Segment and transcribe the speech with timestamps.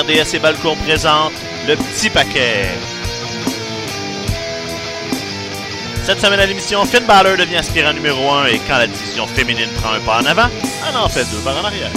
[0.00, 1.32] RDS Balcon présente
[1.68, 2.68] le petit paquet.
[6.04, 9.68] Cette semaine à l'émission, Finn Balor devient aspirant numéro 1 et quand la division féminine
[9.76, 10.48] prend un pas en avant,
[10.88, 11.90] elle en fait deux par en arrière.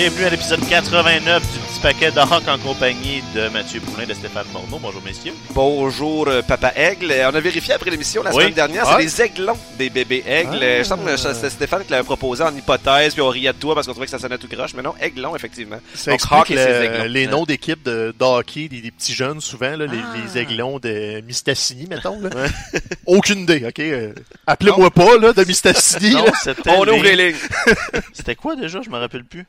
[0.00, 4.14] Bienvenue à l'épisode 89 du petit paquet de rock en compagnie de Mathieu Poulin de
[4.14, 4.78] Stéphane Morneau.
[4.78, 5.34] Bonjour messieurs.
[5.50, 7.12] Bonjour, euh, Papa Aigle.
[7.30, 8.36] On a vérifié après l'émission la Oui.
[8.44, 8.94] semaine dernière, Ah.
[8.96, 10.58] c'est les aiglons des bébés aigles.
[10.62, 10.78] Ah.
[10.78, 13.74] Je semble que c'était Stéphane qui l'avait proposé en hypothèse, puis on riait de toi
[13.74, 14.72] parce qu'on trouvait que ça sonnait tout croche.
[14.74, 15.76] Mais non, aiglons, effectivement.
[15.94, 17.04] Ça Donc, explique Hawk ses aiglons.
[17.04, 20.14] les noms d'équipes de, de hockey des, des petits jeunes, souvent, là, les, Ah.
[20.24, 22.18] les aiglons de Mistassini, mettons.
[22.22, 22.30] Là.
[23.06, 23.80] Aucune idée, OK?
[23.80, 24.14] euh,
[24.46, 26.12] Appelez-moi pas, là, de Mistassini.
[26.12, 26.32] Non, là.
[26.42, 27.36] c'était On les- ouvre les lignes.
[28.14, 28.80] C'était quoi déjà?
[28.82, 29.44] Je me rappelle plus.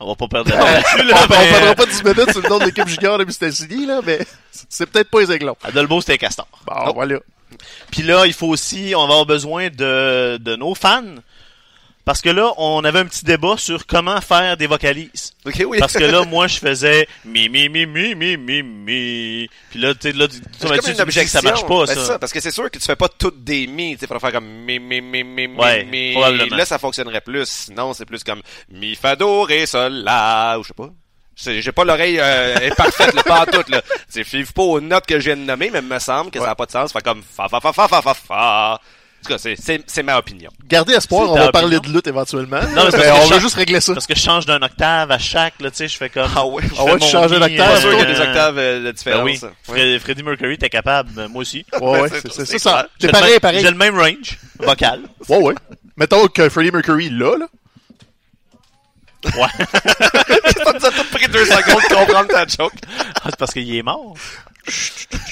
[0.00, 2.40] On va pas perdre de temps là-dessus, On là, mais- perdra pas 10 minutes sur
[2.42, 4.18] le nom de l'équipe junior de Mistassini, là, mais
[4.68, 5.56] c'est peut-être pas les aiglons.
[5.74, 6.48] Dolbeau, c'était Castor.
[6.66, 7.18] Bon, voilà.
[7.90, 11.02] Puis là, il faut aussi, on va avoir besoin de, de nos fans.
[12.10, 15.32] Parce que là, on avait un petit débat sur comment faire des vocalises.
[15.46, 15.78] OK, oui.
[15.78, 19.48] Parce que là, moi, je faisais mi, mi, mi, mi, mi, mi, mi.
[19.70, 22.04] Puis là, tu sais, là, tu, tu, tu me que ça marche pas, Ben, ça.
[22.06, 24.44] c'est parce que c'est sûr que tu fais pas toutes des mi, tu faire comme
[24.44, 26.10] mi, mi, mi, mi, Ouais, mi.
[26.14, 26.56] probablement.
[26.56, 27.46] Là, ça fonctionnerait plus.
[27.48, 30.90] Sinon, c'est plus comme mi, fa, do, ré, sol, la, ou je sais pas.
[31.36, 33.82] J'ai pas l'oreille euh, parfaite, là, pas en tout, là.
[33.82, 36.40] Tu sais, five pas aux notes que je viens de nommer, mais me semble que
[36.40, 36.92] ça n'a pas de sens.
[36.92, 38.80] Fait comme fa, fa, fa, fa, fa, fa, fa.
[39.20, 39.38] En tout cas,
[39.86, 40.50] c'est- ma opinion.
[40.66, 41.92] Gardez espoir, on va parler opinion.
[41.92, 42.60] de lutte éventuellement.
[42.74, 43.92] Non, mais on je- va juste régler ça.
[43.92, 46.30] Parce que je change d'un octave à chaque, là, tu sais, je fais comme...
[46.34, 46.62] Ah ouais?
[46.62, 48.58] je Ah ouais, tu changes d'un octave, euh, sûr qu'il y a euh, des octaves
[48.58, 49.24] euh, de Ben différence.
[49.24, 51.66] oui, Fred- Freddie Mercury, t'es capable, ben, moi aussi.
[51.80, 52.88] Ouais, ouais, c'est- c'est c'est c'est ça.
[53.02, 53.60] le pareil, même- pareil.
[53.60, 55.02] J'ai le même range vocal.
[55.28, 55.54] Ouais, ouais.
[55.98, 57.46] Mettons que Freddie Mercury, là, là.
[59.36, 59.48] Ouais.
[60.64, 62.72] Ça nous a tout pris deux secondes de comprendre ta joke.
[63.16, 64.14] Ah, c'est parce qu'il est mort.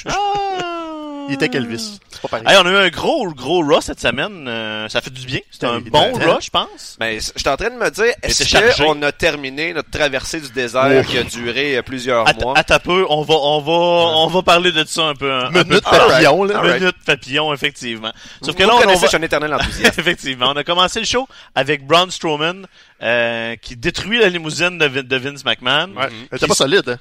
[0.05, 1.25] Ah.
[1.29, 1.99] Il était qu'Elvis.
[2.09, 2.45] C'est pas pareil.
[2.47, 4.47] Hey, on a eu un gros, gros rush cette semaine.
[4.47, 5.39] euh, ça fait du bien.
[5.51, 6.97] C'était un bon rush, je pense.
[6.99, 10.49] Ben, je suis en train de me dire, est-ce qu'on a terminé notre traversée du
[10.49, 12.55] désert qui a duré euh, plusieurs mois?
[12.57, 15.31] Un peu, on va, on va, on va parler de ça un peu.
[15.31, 16.63] Un, un peu Minute papillon, là.
[16.63, 18.11] Minute papillon, effectivement.
[18.41, 19.05] Sauf que là, on, on connaissez, va...
[19.05, 19.99] je suis un éternel enthousiaste.
[19.99, 22.65] effectivement, on a commencé le show avec Braun Strowman,
[23.01, 25.91] euh, qui détruit la limousine de, Vin- de Vince McMahon.
[25.95, 26.09] Ouais.
[26.31, 26.99] Elle était pas solide, hein?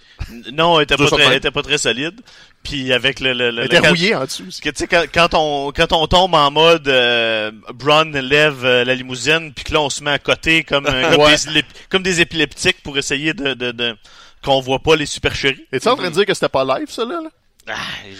[0.53, 2.20] Non, elle était pas très, elle était pas très solide.
[2.62, 4.44] Puis avec le, le, le- Elle le- était quand- rouillée en dessous.
[4.62, 8.84] Que tu sais quand, quand on quand on tombe en mode euh, Braun lève euh,
[8.84, 11.32] la limousine puis que là on se met à côté comme euh, comme, Ouais.
[11.32, 13.97] des, élép- comme des épileptiques pour essayer de de, de
[14.44, 15.66] qu'on voit pas les supercheries.
[15.72, 17.20] Es-tu en train de dire que c'était pas live, ça, là?
[17.69, 17.75] Ah,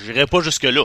[0.05, 0.85] j'irais pas jusque là.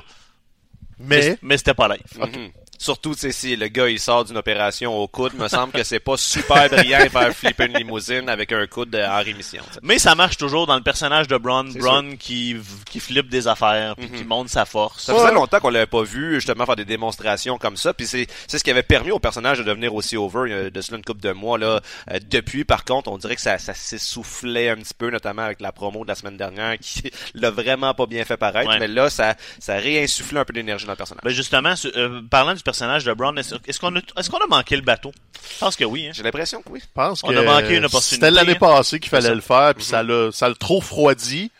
[0.99, 2.01] Mais, mais c'était pas live.
[2.17, 2.49] Mhm.
[2.83, 5.85] Surtout, tu sais, si le gars, il sort d'une opération au coude, me semble que
[5.85, 9.63] c'est pas super brillant de faire flipper une limousine avec un coude euh, en rémission.
[9.67, 9.79] tu sais.
[9.83, 12.57] Mais ça marche toujours dans le personnage de Braun, Braun qui
[12.91, 15.05] qui flippe des affaires puis qui montre sa force.
[15.05, 18.27] Ça faisait longtemps qu'on l'avait pas vu justement faire des démonstrations comme ça, puis c'est
[18.47, 20.81] c'est ce qui avait permis au personnage de devenir aussi over il y a de
[20.81, 21.79] cela une couple de mois là.
[22.11, 25.61] Euh, depuis, par contre, on dirait que ça, ça s'essoufflait un petit peu, notamment avec
[25.61, 28.69] la promo de la semaine dernière qui l'a vraiment pas bien fait paraître.
[28.69, 28.79] Ouais.
[28.79, 31.23] Mais là, ça ça réinsufflait un peu d'énergie dans le personnage.
[31.23, 33.39] Ben justement, euh, parlant du personnage de
[33.69, 35.11] est-ce qu'on a est-ce qu'on a manqué le bateau?
[35.53, 36.07] Je pense que oui.
[36.07, 36.11] Hein.
[36.13, 36.79] J'ai l'impression que oui.
[36.81, 38.59] je pense On que a manqué une opportunité, c'était l'année hein.
[38.59, 39.35] passée qu'il fallait ça.
[39.35, 41.51] le faire, puis ça l'a ça l'a trop refroidi.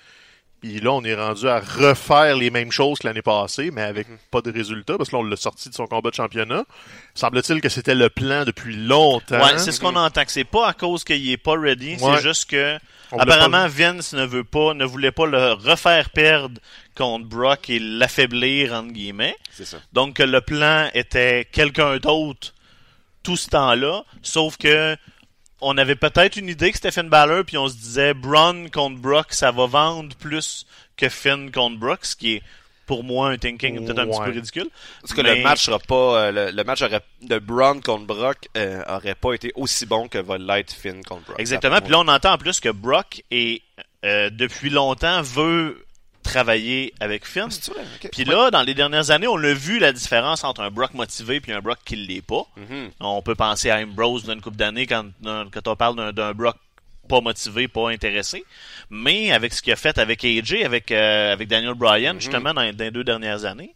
[0.62, 4.07] Puis là, on est rendu à refaire les mêmes choses que l'année passée, mais avec
[4.31, 6.63] pas de résultat, parce que là, on l'a sorti de son combat de championnat.
[7.16, 9.44] Semble-t-il que c'était le plan depuis longtemps.
[9.44, 12.16] Ouais, c'est ce qu'on entend que c'est pas à cause qu'il est pas ready, Ouais.
[12.16, 12.78] c'est juste que
[13.19, 16.59] apparemment Vince ne veut pas ne voulait pas le refaire perdre
[16.96, 19.35] contre Brock et l'affaiblir entre guillemets.
[19.51, 19.78] C'est ça.
[19.94, 22.53] Donc le plan était quelqu'un d'autre
[23.24, 24.97] tout ce temps-là, sauf que
[25.62, 29.00] on avait peut-être une idée que c'était Finn Balor puis on se disait Braun contre
[29.00, 30.66] Brock, ça va vendre plus
[30.98, 32.44] que Finn contre Brock, ce qui est
[32.85, 34.69] pour moi un thinking peut-être un petit peu ridicule.
[35.01, 38.50] Parce que le match sera pas euh, le, le match aurait, de Braun contre Brock
[38.57, 41.39] euh, aurait pas été aussi bon que va l'être Finn contre Brock.
[41.39, 41.80] Exactement.
[41.80, 43.62] Puis là, on entend en plus que Brock est
[44.06, 45.85] euh, depuis longtemps veut
[46.24, 47.47] travailler avec Finn.
[47.47, 48.09] Ok.
[48.12, 51.39] Puis là, dans les dernières années, on a vu la différence entre un Brock motivé
[51.41, 52.45] puis un Brock qui l'est pas.
[52.57, 52.91] Mhm.
[53.01, 56.57] On peut penser à Ambrose d'une couple d'années quand, quand on parle d'un Brock
[57.07, 58.44] pas motivé, pas intéressé.
[58.89, 62.73] Mais avec ce qu'il a fait avec AJ, avec, euh, avec Daniel Bryan, justement, dans,
[62.73, 63.73] dans les deux dernières années,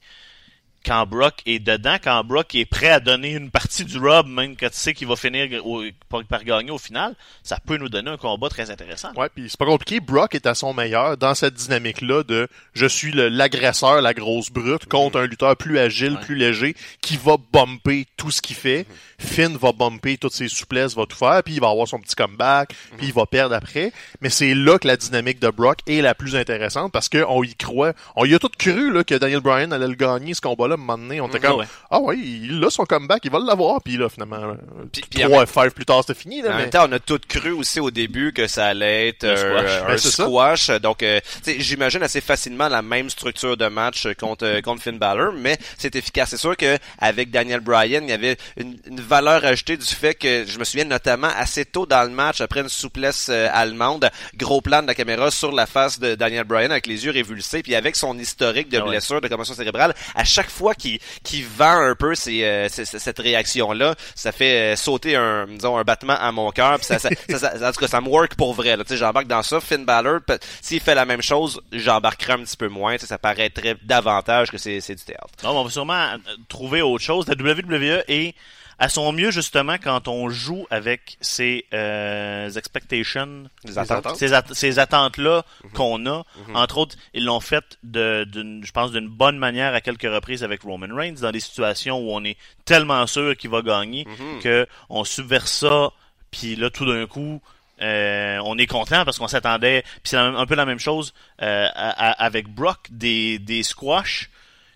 [0.85, 4.55] quand Brock est dedans, quand Brock est prêt à donner une partie du rub, même
[4.55, 7.13] quand tu sais qu'il va finir au- par, par gagner au final,
[7.43, 9.11] ça peut nous donner un combat très intéressant.
[9.15, 9.99] Ouais, puis c'est pas compliqué.
[9.99, 14.85] Brock est à son meilleur dans cette dynamique-là de je suis l'agresseur, la grosse brute,
[14.85, 16.21] contre un lutteur plus agile, Ouais.
[16.21, 18.85] plus léger, qui va bumper tout ce qu'il fait.
[19.19, 22.13] Finn va bumper toutes ses souplesses, va tout faire, puis il va avoir son petit
[22.15, 23.91] comeback, puis il va perdre après.
[24.21, 27.55] Mais c'est là que la dynamique de Brock est la plus intéressante parce qu'on y
[27.55, 27.93] croit.
[28.15, 30.75] On y a tout cru là, que Daniel Bryan allait le gagner ce combat-là.
[30.75, 33.39] Un moment donné, on était Mhm, comme ah ouais, il a son comeback, il va
[33.39, 33.81] l'avoir.
[33.81, 36.43] Puis là, finalement, euh, trois five plus tard, c'était fini.
[36.43, 36.61] Là, En mais...
[36.61, 39.87] même temps, on a tout cru aussi au début que ça allait être Un squash.
[39.87, 40.81] Ben, squash.
[40.81, 41.19] Donc, euh,
[41.57, 45.95] j'imagine assez facilement la même structure de match contre euh, contre Finn Balor, mais c'est
[45.95, 46.29] efficace.
[46.29, 50.13] C'est sûr que avec Daniel Bryan, il y avait une, une valeur ajoutée du fait
[50.13, 54.09] que je me souviens notamment assez tôt dans le match, après une souplesse euh, allemande,
[54.35, 57.63] gros plan de la caméra sur la face de Daniel Bryan avec les yeux révulsés,
[57.63, 58.89] puis avec son historique de Ah ouais.
[58.91, 63.95] blessure, de commotion cérébrale, à chaque fois qu'il qu'il vend un peu euh, cette réaction-là,
[64.15, 66.75] ça fait euh, sauter un, disons, un battement à mon cœur.
[66.77, 68.75] puis Ça, ça, ça, en tout cas, ça me work pour vrai.
[68.77, 68.83] là.
[68.83, 69.59] Tu sais, J'embarque dans ça.
[69.61, 70.19] Finn Balor,
[70.61, 72.97] s'il fait la même chose, j'embarquerai un petit peu moins.
[72.97, 75.27] Ça paraîtrait davantage que c'est c'est du théâtre.
[75.43, 76.17] Non, on va sûrement euh,
[76.49, 77.25] trouver autre chose.
[77.27, 78.35] La WWE est
[78.79, 84.03] à son mieux justement quand on joue avec ces euh, expectations, Les attentes.
[84.17, 85.43] ces, at- ces attentes-là
[85.73, 86.23] qu'on a.
[86.53, 90.43] Entre autres, ils l'ont fait de, d'une, je pense, d'une bonne manière à quelques reprises
[90.43, 94.05] avec Roman Reigns dans des situations où on est tellement sûr qu'il va gagner
[94.41, 95.89] que on subverse ça,
[96.31, 97.41] puis là tout d'un coup.
[97.81, 99.83] euh, on est content parce qu'on s'attendait.
[99.83, 104.29] Puis c'est un peu la même chose euh, à- à- avec Brock, des, des squash.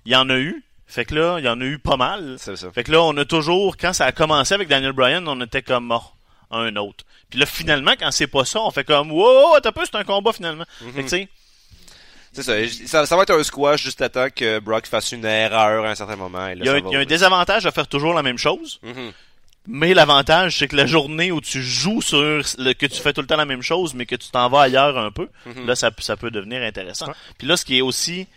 [0.06, 0.64] Il y en a eu.
[0.92, 2.36] Fait que là, il y en a eu pas mal.
[2.38, 2.70] C'est ça.
[2.72, 5.62] Fait que là, on a toujours, quand ça a commencé avec Daniel Bryan, on était
[5.62, 6.16] comme mort
[6.52, 7.06] un autre.
[7.30, 10.04] Puis là, finalement, quand c'est pas ça, on fait comme wow, t'as peu, c'est un
[10.04, 10.66] combat finalement.
[10.94, 11.30] Fait que tu sais,
[12.34, 12.54] C'est ça.
[12.88, 13.06] Ça.
[13.06, 15.96] Ça va être un squash juste à temps que Brock fasse une erreur à un
[15.96, 16.40] certain moment.
[16.40, 18.80] là, il y, a un- y a désavantage à faire toujours la même chose.
[18.84, 19.12] Mhm.
[19.68, 23.22] Mais l'avantage, c'est que la journée où tu joues sur le, que tu fais tout
[23.22, 25.30] le temps la même chose, mais que tu t'en vas ailleurs un peu,
[25.68, 27.06] là, ça, ça peut devenir intéressant.
[27.38, 28.28] Puis là, ce qui est aussi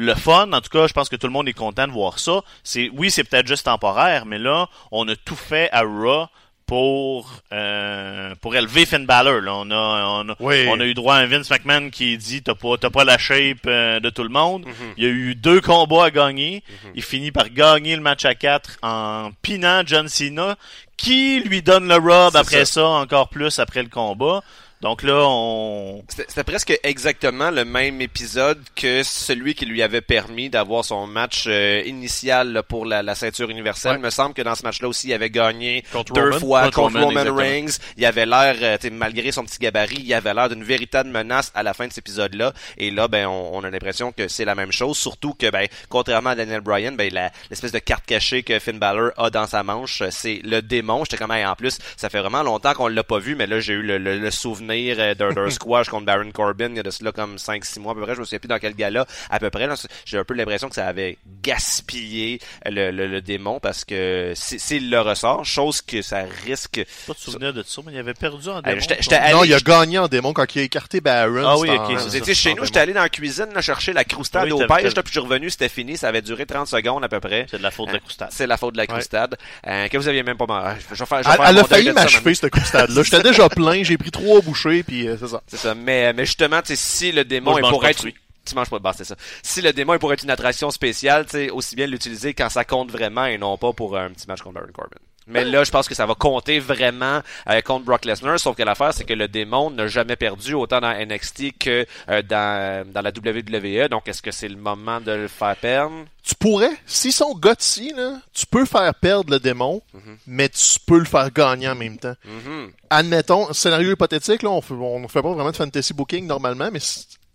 [0.00, 2.18] le fun, en tout cas, je pense que tout le monde est content de voir
[2.18, 2.40] ça.
[2.64, 6.26] C'est oui, c'est peut-être juste temporaire, mais là, on a tout fait à Raw
[6.66, 9.40] pour euh, pour élever Finn Balor.
[9.40, 9.54] Là.
[9.56, 10.66] On a on a, Oui.
[10.68, 13.18] on a eu droit à un Vince McMahon qui dit t'as pas t'as pas la
[13.18, 14.64] shape euh, de tout le monde.
[14.96, 16.62] Il y a eu deux combats à gagner.
[16.94, 20.54] Il finit par gagner le match à 4 en pinant John Cena,
[20.96, 22.74] qui lui donne le rub après ça.
[22.82, 24.40] ça encore plus après le combat.
[24.80, 30.48] Donc là, on C'était presque exactement le même épisode que celui qui lui avait permis
[30.48, 33.92] d'avoir son match euh, initial là, pour la, la ceinture universelle.
[33.92, 33.98] Ouais.
[33.98, 36.38] Il me semble que dans ce match-là aussi, il avait gagné Contre deux Roman.
[36.38, 37.34] fois Contre contre, Roman.
[37.36, 37.76] Reigns.
[37.98, 41.62] Il avait l'air, euh, malgré son petit gabarit, il avait l'air d'une véritable menace à
[41.62, 42.54] la fin de cet épisode-là.
[42.78, 44.96] Et là, ben, on, on a l'impression que c'est la même chose.
[44.96, 47.12] Surtout que, ben, contrairement à Daniel Bryan, ben,
[47.50, 51.04] l'espèce de carte cachée que Finn Balor a dans sa manche, c'est le démon.
[51.04, 53.74] J'étais comme, en plus, ça fait vraiment longtemps qu'on l'a pas vu, mais là, j'ai
[53.74, 56.90] eu le, le- le souvenir euh, d'un squash contre Baron Corbin il y a de
[56.90, 58.14] cela comme 5-6 mois à peu près.
[58.14, 59.68] Je me souviens plus dans quel gala à peu près.
[60.04, 64.58] J'ai un peu l'impression que ça avait gaspillé le, le, le démon parce que c'est-
[64.58, 66.80] s'il le ressort, chose que ça risque.
[67.06, 68.80] pas de souvenir de ça, mais il avait perdu en Euh, démon.
[68.80, 71.44] j'étais- j'étais allé- Non, il a gagné en démon quand il a écarté Baron.
[71.46, 72.16] Ah oui, ok, Vous ça.
[72.16, 72.66] étiez chez en nous, démon.
[72.66, 75.20] j'étais allé dans la cuisine là, chercher la croustade Oui, au pêche, puis je suis
[75.20, 77.46] revenu, c'était fini, ça avait duré 30 secondes à peu près.
[77.50, 78.28] C'est de la faute de la Euh, croustade.
[78.32, 79.36] C'est la faute de la croustade.
[79.66, 80.76] Euh, que vous aviez même pas mangé.
[80.92, 83.02] Je vais faire, je vais Elle, faire elle a failli m'achever, cette croustade-là.
[83.02, 84.40] J'étais déjà plein, j'ai pris trois
[84.82, 85.42] puis euh, c'est ça.
[85.46, 85.74] C'est ça.
[85.74, 88.06] Mais, mais justement, tu sais, si le démon Moi, est pour être...
[88.46, 89.16] Tu manges pas de base, c'est ça.
[89.42, 92.48] Si le démon est pour être une attraction spéciale, tu sais, aussi bien l'utiliser quand
[92.48, 94.96] ça compte vraiment et non pas pour un petit match contre Baron Corbin.
[95.30, 98.62] Mais là, je pense que ça va compter vraiment euh, contre Brock Lesnar, sauf que
[98.62, 103.02] l'affaire, c'est que le démon n'a jamais perdu autant dans NXT que euh, dans, dans
[103.02, 103.88] la WWE.
[103.88, 106.04] Donc, est-ce que c'est le moment de le faire perdre?
[106.22, 109.82] Tu pourrais, s'ils sont gutsy, là, tu peux faire perdre le démon,
[110.26, 112.14] mais tu peux le faire gagner en même temps.
[112.24, 112.70] Mhm.
[112.90, 116.80] Admettons, scénario hypothétique, là, on fait, on fait pas vraiment de fantasy booking normalement, mais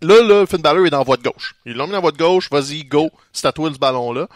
[0.02, 1.56] là, là, Finn Balor est dans la voie de gauche.
[1.66, 4.28] Ils l'ont mis dans la voie de gauche, vas-y, go, c'est à toi ce ballon-là.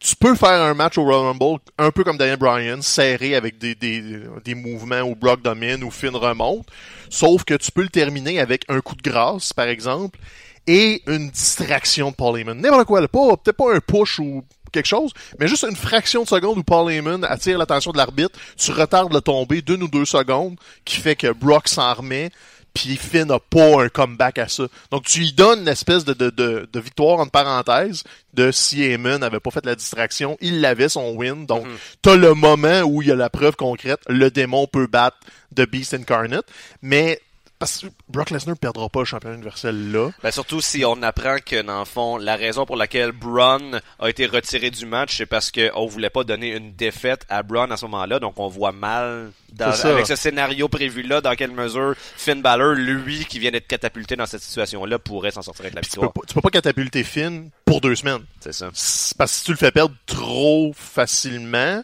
[0.00, 3.58] Tu peux faire un match au Royal Rumble, un peu comme Daniel Bryan, serré avec
[3.58, 4.02] des, des,
[4.42, 6.66] des mouvements où Brock domine, où Finn remonte.
[7.10, 10.18] Sauf que tu peux le terminer avec un coup de grâce, par exemple,
[10.66, 12.58] et une distraction de Paul Heyman.
[12.58, 14.42] N'importe quoi, peut-être pas un push ou
[14.72, 18.38] quelque chose, mais juste une fraction de seconde où Paul Heyman attire l'attention de l'arbitre,
[18.56, 22.30] tu retardes le tombé d'une ou deux secondes, qui fait que Brock s'en remet,
[22.74, 24.64] puis Finn n'a pas un comeback à ça.
[24.90, 28.82] Donc tu lui donnes une espèce de, de, de, de victoire entre parenthèses de si
[28.82, 31.46] Heyman n'avait pas fait la distraction, il l'avait son win.
[31.46, 31.66] Donc
[32.02, 35.16] t'as le moment où il y a la preuve concrète, le démon peut battre
[35.54, 36.46] The Beast Incarnate,
[36.82, 37.20] mais
[37.60, 40.10] parce que Brock Lesnar perdra pas le championnat universel là.
[40.22, 44.08] Ben surtout si on apprend que dans le fond la raison pour laquelle Braun a
[44.10, 47.76] été retiré du match c'est parce qu'on voulait pas donner une défaite à Braun à
[47.76, 51.94] ce moment-là donc on voit mal dans- avec ce scénario prévu là dans quelle mesure
[52.16, 55.74] Finn Balor lui qui vient d'être catapulté dans cette situation là pourrait s'en sortir avec
[55.74, 58.24] la Tu peux, victoire pas, tu peux pas catapulter Finn pour deux semaines.
[58.40, 58.70] c'est ça
[59.18, 61.82] Parce que si tu le fais perdre trop facilement,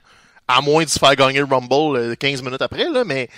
[0.49, 3.28] à moins de se faire gagner le Rumble euh, 15 minutes après, là, mais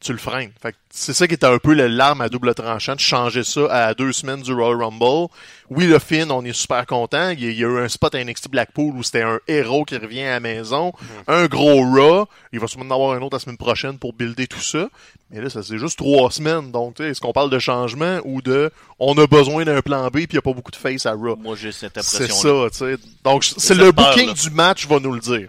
[0.00, 0.52] tu le freines.
[0.90, 3.94] C'est ça qui était un peu le- l'arme à double tranchant, de changer ça à
[3.94, 5.28] deux semaines du Royal Rumble.
[5.70, 7.30] Oui, le Finn, on est super content.
[7.30, 10.22] Il y a, eu un spot à NXT Blackpool où c'était un héros qui revient
[10.22, 10.92] à la maison.
[11.26, 12.26] Un gros Raw.
[12.52, 14.88] Il va sûrement en avoir un autre la semaine prochaine pour builder tout ça.
[15.30, 16.70] Mais là, ça c'est juste trois semaines.
[16.70, 20.06] Donc, tu sais, est-ce qu'on parle de changement ou de on a besoin d'un plan
[20.08, 21.36] B puis il n'y a pas beaucoup de face à Raw?
[21.36, 22.68] Moi, j'ai cette C'est impression-là.
[22.70, 23.02] ça, tu sais.
[23.24, 25.48] Donc, c'est le booking du match va nous le dire.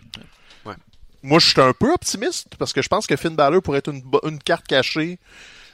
[1.24, 3.92] Moi, je suis un peu optimiste parce que je pense que Finn Balor pourrait être
[3.92, 5.20] une, carte cachée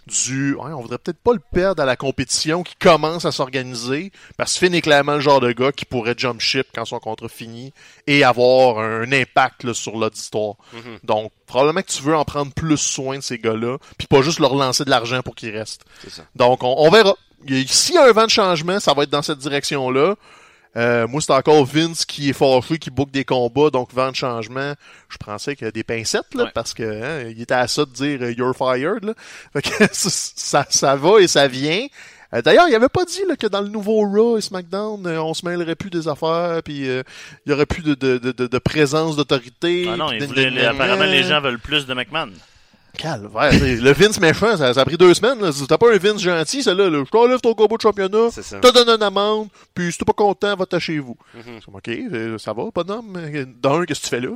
[0.08, 0.54] du...
[0.56, 4.54] Ouais, on voudrait peut-être pas le perdre à la compétition qui commence à s'organiser parce
[4.54, 7.30] que Finn est clairement le genre de gars qui pourrait jump ship quand son contrat
[7.30, 7.74] finit
[8.08, 10.56] et avoir un impact là, sur l'auditoire.
[11.04, 14.40] Donc, probablement que tu veux en prendre plus soin de ces gars-là puis pas juste
[14.40, 15.86] leur lancer de l'argent pour qu'ils restent.
[16.10, 16.24] Ça.
[16.36, 17.16] Donc, on, on verra.
[17.68, 20.16] S'il y a un vent de changement, ça va être dans cette direction-là.
[20.76, 24.16] Euh, moi, c'est encore Vince qui est fâché, qui book des combats, donc vent de
[24.16, 24.74] changement.
[25.10, 26.52] Je pensais qu'il y a des pincettes, là, Ouais.
[26.54, 29.04] parce que hein, il était à ça de dire euh, You're fired.
[29.04, 29.14] Là.
[29.54, 31.86] Fait que ça, ça, va et ça vient.
[32.34, 35.22] Euh, D'ailleurs, il avait pas dit là, que dans le nouveau Raw et SmackDown, euh,
[35.22, 37.04] on se mêlerait plus des affaires, puis euh,
[37.46, 39.88] il y aurait plus de, de, de, de- de présence d'autorité.
[39.94, 42.32] Ah non, il voulait- apparemment, les gens veulent plus de McMahon.
[42.98, 45.42] Calvaire, le Vince méchant, ça, ça a pris deux semaines.
[45.42, 45.50] là.
[45.68, 46.90] T'as pas un Vince gentil, celle-là.
[46.90, 47.04] Là.
[47.06, 48.60] Je t'enlève ton combo de championnat, ça.
[48.60, 51.18] te donne une amende, puis si t'es pas content, va-t'en chez vous.
[51.34, 53.18] C'est comme, OK, euh, ça va, bonhomme.
[53.18, 54.30] Euh, D'un, qu'est-ce que tu fais là?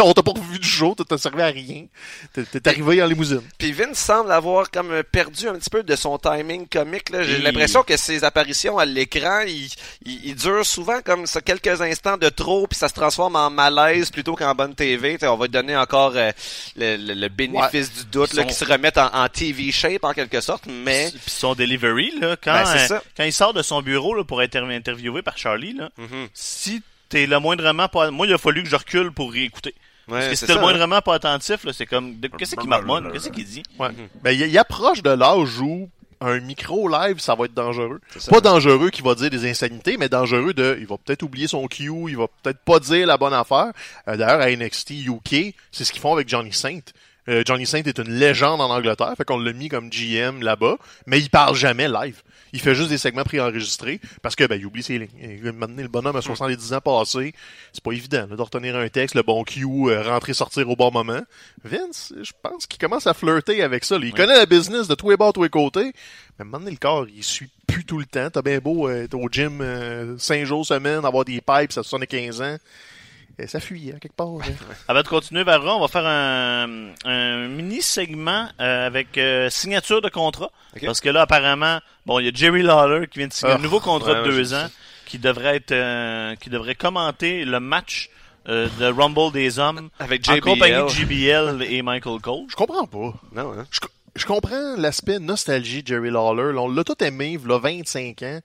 [0.04, 1.86] On t'a pas vu du show, t'as servi à rien.
[2.34, 3.40] T'es arrivé en limousine.
[3.58, 7.08] Puis Vince semble avoir comme euh, perdu un petit peu de son timing comique.
[7.22, 9.68] J'ai Et- l'impression que ses apparitions à l'écran, ils
[10.04, 13.48] il, il durent souvent comme ça quelques instants de trop, puis ça se transforme en
[13.50, 15.16] malaise plutôt qu'en bonne TV.
[15.16, 16.30] T'sais, on va lui donner encore euh,
[16.76, 20.12] le, le- le bénéfice du doute, là, qui se remettent en, en TV shape en
[20.12, 23.82] quelque sorte, mais Puis son delivery, là, quand, Ben, euh, quand il sort de son
[23.82, 26.28] bureau là, pour être interviewé par Charlie, là, Mhm.
[26.34, 28.10] si t'es le moindrement pas...
[28.10, 29.74] Moi, il a fallu que je recule pour réécouter.
[30.08, 32.16] Ouais, Parce que si t'es le ça, moindrement pas attentif, là, c'est comme...
[32.38, 33.10] Qu'est-ce qu'il marmonne?
[33.12, 33.62] Qu'est-ce qu'il dit?
[33.78, 33.88] Ouais.
[34.22, 35.88] Ben, il, il approche de l'âge où
[36.20, 38.00] un micro live, ça va être dangereux.
[38.16, 38.30] ça.
[38.30, 41.66] Pas dangereux qui va dire des insanités, mais dangereux de, il va peut-être oublier son
[41.66, 43.72] cue, il va peut-être pas dire la bonne affaire.
[44.08, 46.80] Euh, D'ailleurs, à NXT UK, c'est ce qu'ils font avec Johnny Saint.
[47.28, 50.76] Euh, Johnny Saint est une légende en Angleterre, fait qu'on l'a mis comme GM là-bas,
[51.06, 52.22] mais il parle jamais live.
[52.52, 55.08] Il fait juste des segments préenregistrés parce que ben il oublie ses lignes.
[55.20, 57.34] Et Maintenant, le bonhomme a 70 ans passés,
[57.72, 60.76] c'est pas évident là, de retenir un texte, le bon cue, euh, rentrer sortir au
[60.76, 61.20] bon moment.
[61.64, 63.98] Vince, je pense qu'il commence à flirter avec ça.
[63.98, 64.06] là.
[64.06, 65.92] Il connaît la business de tous les bords, tous les côtés.
[66.38, 68.30] Mais maintenant, le corps, il suit plus tout le temps.
[68.30, 71.82] T'as bien beau euh, être au gym euh, 5 jours semaine, avoir des pipes à
[71.82, 72.56] 75 ans.
[73.38, 74.28] Et ça fuit, hein, quelque part.
[74.28, 74.52] hein.
[74.88, 80.08] Avant de continuer vers on va faire un, un mini-segment euh, avec euh, signature de
[80.08, 80.50] contrat.
[80.84, 83.56] Parce que là, apparemment, bon, il y a Jerry Lawler qui vient de signer Ah,
[83.56, 84.68] un nouveau contrat ouais, de deux ans
[85.06, 88.08] qui devrait être euh, qui devrait commenter le match
[88.48, 90.40] euh, de Rumble des hommes Avec en JBL.
[90.40, 92.44] compagnie de JBL et Michael Cole.
[92.48, 93.12] Je comprends pas.
[93.32, 93.66] Non, hein?
[93.70, 96.56] Je, co- je comprends l'aspect nostalgie de Jerry Lawler.
[96.58, 98.40] On l'a tout aimé, il a 25 ans,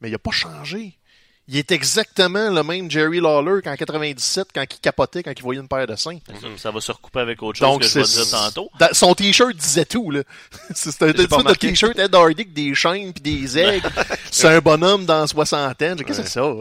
[0.00, 0.98] mais il a pas changé.
[1.48, 5.60] Il est exactement le même Jerry Lawler qu'en 97, quand il capotait, quand il voyait
[5.60, 6.18] une paire de seins.
[6.40, 8.68] Ça, ça va se recouper avec autre chose Donc, que je vais dire tantôt.
[8.92, 10.22] son t-shirt disait tout là.
[10.74, 11.12] C'est un
[11.54, 13.88] t-shirt Ed Hardy avec des chaînes puis des aigles.
[14.32, 15.96] c'est un bonhomme dans la soixantaine.
[16.02, 16.52] Qu'est-ce que c'est ça?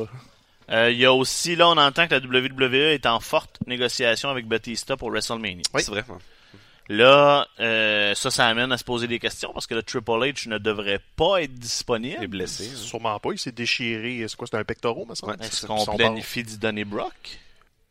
[0.71, 4.29] Euh, Il y a aussi, là, on entend que la WWE est en forte négociation
[4.29, 5.63] avec Batista pour WrestleMania.
[5.73, 5.81] Oui.
[5.83, 6.03] C'est vrai.
[6.87, 10.47] Là, euh, ça, ça amène à se poser des questions parce que le Triple H
[10.49, 12.27] ne devrait pas être Il est disponible.
[12.27, 12.69] blessé.
[12.71, 12.75] hein.
[12.77, 13.29] Sûrement pas.
[13.31, 14.23] Il s'est déchiré.
[14.27, 15.33] C'est quoi C'est un pectoral, me semble?
[15.39, 15.45] Ouais.
[15.47, 17.39] Est-ce qu'on planifie d'y donner Brock?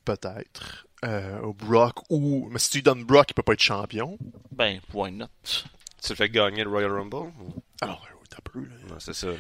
[0.05, 0.87] Peut-être.
[1.05, 4.17] Euh, Brock ou mais si tu lui donnes Brock, il peut pas être champion.
[4.53, 5.27] Ben, why not?
[5.45, 7.33] Tu le fais gagner le Royal Rumble?
[7.81, 8.75] Alors, oui, t'as peu là.
[8.89, 9.27] Non, c'est ça.
[9.29, 9.35] là.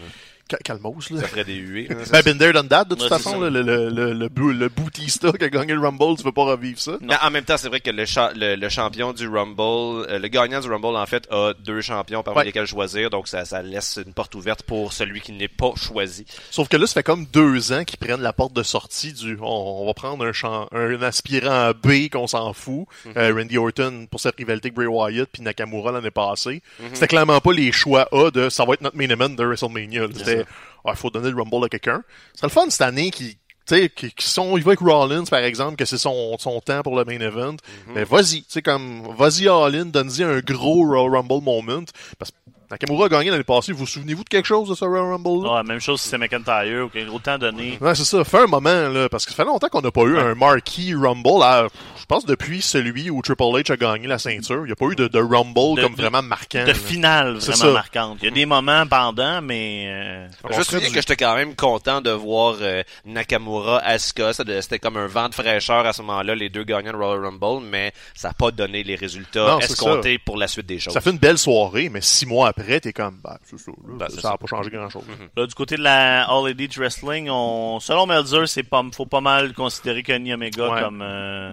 [0.49, 1.21] Cal- Calmos là.
[1.21, 1.89] Ça ferait des huées.
[1.89, 4.51] là, Ben, there, done that, de toute Ouais, façon, là, le, le, le, le, bou-
[4.53, 6.99] le Boutista qui a gagné le Rumble, tu veux pas revivre ça?
[7.01, 10.19] Mais en même temps, c'est vrai que le, cha- le, le champion du Rumble, euh,
[10.19, 12.45] le gagnant du Rumble, en fait, a deux champions parmi Ouais.
[12.47, 16.27] lesquels choisir, donc ça, ça laisse une porte ouverte pour celui qui n'est pas choisi.
[16.51, 19.39] Sauf que là, ça fait comme deux ans qu'ils prennent la porte de sortie du
[19.41, 19.47] on,
[19.83, 22.87] on va prendre un, champ, un aspirant B qu'on s'en fout.
[23.17, 26.63] Euh, Randy Orton pour cette rivalité avec Bray Wyatt puis Nakamura l'année passée.
[26.93, 30.03] C'était clairement pas les choix A de ça va être notre main event de WrestleMania.
[30.03, 30.09] là.
[30.39, 30.51] C'était
[30.87, 32.03] il faut donner le Rumble à quelqu'un.
[32.35, 35.25] Ce serait le fun cette année qui tu qui, qui sont, il va avec Rollins,
[35.25, 37.57] par exemple, que c'est son, son temps pour le main event.
[37.95, 41.85] Mais vas-y, tu sais, comme, vas-y all-in, donne-y un gros Royal Rumble moment.
[42.19, 42.37] Parce que
[42.71, 43.73] Nakamura a gagné l'année passée.
[43.73, 45.45] Vous vous souvenez-vous de quelque chose de ce Royal Rumble?
[45.47, 45.55] Là?
[45.57, 47.79] Ouais, même chose si c'est McIntyre, ok, autant donné.
[47.81, 48.25] Ouais, c'est ça.
[48.25, 50.95] Fait un moment, là, parce que ça fait longtemps qu'on n'a pas eu un marquee
[50.95, 51.43] Rumble.
[51.43, 51.67] à-
[51.99, 54.61] je pense depuis celui où Triple H a gagné la ceinture.
[54.63, 56.63] Il n'y a pas eu de, de Rumble De- comme de- vraiment marquant.
[56.63, 56.75] De là.
[56.75, 57.71] finale vraiment ça.
[57.73, 58.19] marquante.
[58.23, 61.35] Il y a des moments pendant, mais euh, Je me souviens du- que j'étais quand
[61.35, 64.33] même content de voir euh, Nakamura, Asuka.
[64.35, 67.65] C'était comme un vent de fraîcheur à ce moment-là, les deux gagnants de Royal Rumble,
[67.67, 70.93] mais ça n'a pas donné les résultats Non, escomptés pour la suite des choses.
[70.95, 73.71] Ça fait une belle soirée, mais six mois après, t'es comme, bah, c'est ça.
[73.71, 74.39] là, Ben, ça c'est n'a ça.
[74.39, 75.05] pas changé grand-chose.
[75.37, 79.21] là, du côté de la All Elite Wrestling, on, selon Melzer, c'est pas, faut pas
[79.21, 80.81] mal considérer Kenny Omega Ouais.
[80.83, 81.53] comme, euh,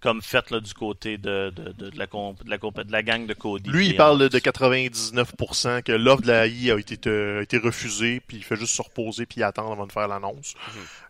[0.00, 2.92] comme fait là, du côté de, de, de, de la, comp- de, la, comp- de
[2.92, 3.68] la gang de Cody.
[3.70, 7.58] Lui, il parle de 99% que l'offre de la I a été, euh, a été
[7.58, 10.54] refusée, puis il fait juste se reposer puis attendre avant de faire l'annonce.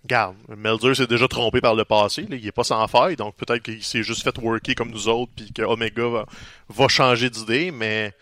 [0.04, 3.34] Garde, Melzer s'est déjà trompé par le passé, là, il est pas sans faille, donc
[3.36, 6.26] peut-être qu'il s'est juste fait worker comme nous autres, puis que Omega va,
[6.68, 8.12] va changer d'idée, mais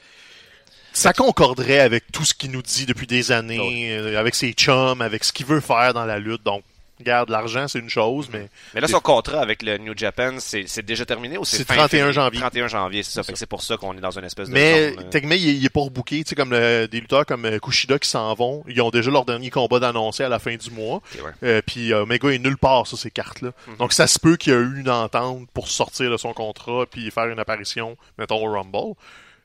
[0.95, 5.03] ça concorderait avec tout ce qu'il nous dit depuis des années, euh, avec ses chums,
[5.03, 6.43] avec ce qu'il veut faire dans la lutte.
[6.45, 6.63] Donc,
[7.01, 10.65] regarde, l'argent c'est une chose, mais Mais là, son contrat avec le New Japan, c'est
[10.69, 12.13] c'est déjà terminé ou c'est C'est fin 31 février?
[12.13, 12.41] janvier.
[12.41, 13.23] 31 janvier, c'est ça.
[13.25, 15.49] Fait que c'est pour ça qu'on est dans une espèce de Mais euh, techniquement, il,
[15.49, 16.23] est- il est pas rebooké.
[16.23, 19.11] Tu sais, comme le- des lutteurs comme euh, Kushida qui s'en vont, ils ont déjà
[19.11, 20.97] leur dernier combat d'annoncer à la fin du mois.
[21.15, 21.31] ok, ouais.
[21.43, 23.51] Euh, puis Omega est nulle part sur ces cartes-là.
[23.67, 23.77] Mhm.
[23.79, 26.85] Donc ça se peut qu'il y a eu une entente pour sortir de son contrat
[26.89, 28.95] puis faire une apparition, mettons, au Rumble.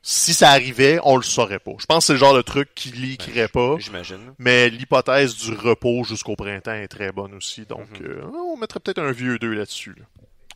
[0.02, 1.72] Si ça arrivait, on le saurait pas.
[1.78, 3.76] Je pense que c'est le genre de truc qui leakerait pas.
[3.80, 4.34] J'imagine.
[4.40, 7.66] Mais l'hypothèse du repos jusqu'au printemps est très bonne aussi.
[7.66, 8.06] Donc Mhm.
[8.08, 8.22] euh,
[8.54, 9.96] on mettrait peut-être un vieux 2 là-dessus.
[9.98, 10.06] là.